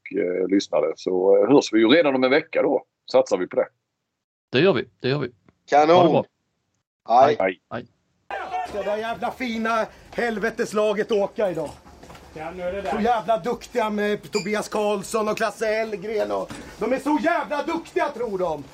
lyssnade. 0.49 0.93
Så 0.97 1.47
hörs 1.47 1.73
vi 1.73 1.79
ju 1.79 1.89
redan 1.89 2.15
om 2.15 2.25
en 2.25 2.31
vecka 2.31 2.63
då. 2.63 2.85
Satsar 3.13 3.39
vi 3.39 3.47
på 3.47 3.57
det. 3.57 3.67
Det 4.53 4.61
gör 4.61 4.73
vi, 4.73 4.85
det 5.01 5.09
gör 5.09 5.19
vi. 5.19 5.29
Kanon! 5.71 6.25
Hej! 7.09 7.37
Hej. 7.71 7.87
Ska 8.69 8.83
det 8.83 9.01
jävla 9.01 9.31
fina 9.31 9.87
helveteslaget 10.11 11.13
åka 11.13 11.51
idag? 11.51 11.71
Så 12.35 13.01
jävla 13.01 13.39
duktiga 13.39 13.91
med 13.91 14.31
Tobias 14.31 14.69
Karlsson 14.69 15.29
och 15.29 15.37
Klasse 15.37 15.67
Elgren. 15.69 16.31
Och, 16.31 16.53
de 16.79 16.93
är 16.93 16.99
så 16.99 17.19
jävla 17.23 17.63
duktiga 17.63 18.09
tror 18.09 18.39
de. 18.39 18.65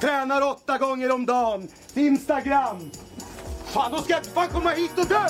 Tränar 0.00 0.42
åtta 0.42 0.78
gånger 0.78 1.12
om 1.12 1.26
dagen. 1.26 1.68
Instagram. 1.94 2.90
Fan, 3.64 3.92
de 3.92 4.02
ska 4.02 4.20
fan 4.34 4.48
komma 4.48 4.70
hit 4.70 4.98
och 4.98 5.06
dö! 5.06 5.28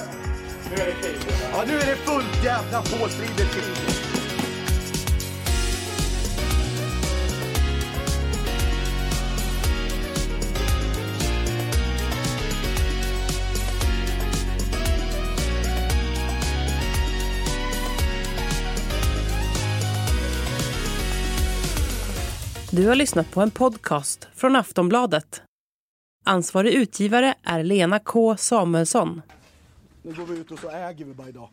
Nu 0.70 0.82
är 0.82 0.86
det 0.86 0.92
krig. 0.92 1.16
Ja, 1.52 1.64
nu 1.66 1.78
är 1.78 1.86
det 1.86 1.96
fullt 1.96 2.44
jävla 2.44 2.78
påstridigt 2.82 3.52
krig. 3.52 3.87
Du 22.78 22.88
har 22.88 22.94
lyssnat 22.94 23.30
på 23.30 23.40
en 23.40 23.50
podcast 23.50 24.28
från 24.34 24.56
Aftonbladet. 24.56 25.42
Ansvarig 26.24 26.72
utgivare 26.74 27.34
är 27.42 27.62
Lena 27.62 27.98
K 27.98 28.36
Samuelsson. 28.36 29.22
Nu 30.02 30.14
går 30.14 30.26
vi 30.26 30.38
ut 30.38 30.50
och 30.50 30.58
så 30.58 30.70
äger 30.70 31.04
vi 31.04 31.14
bara 31.14 31.28
idag. 31.28 31.48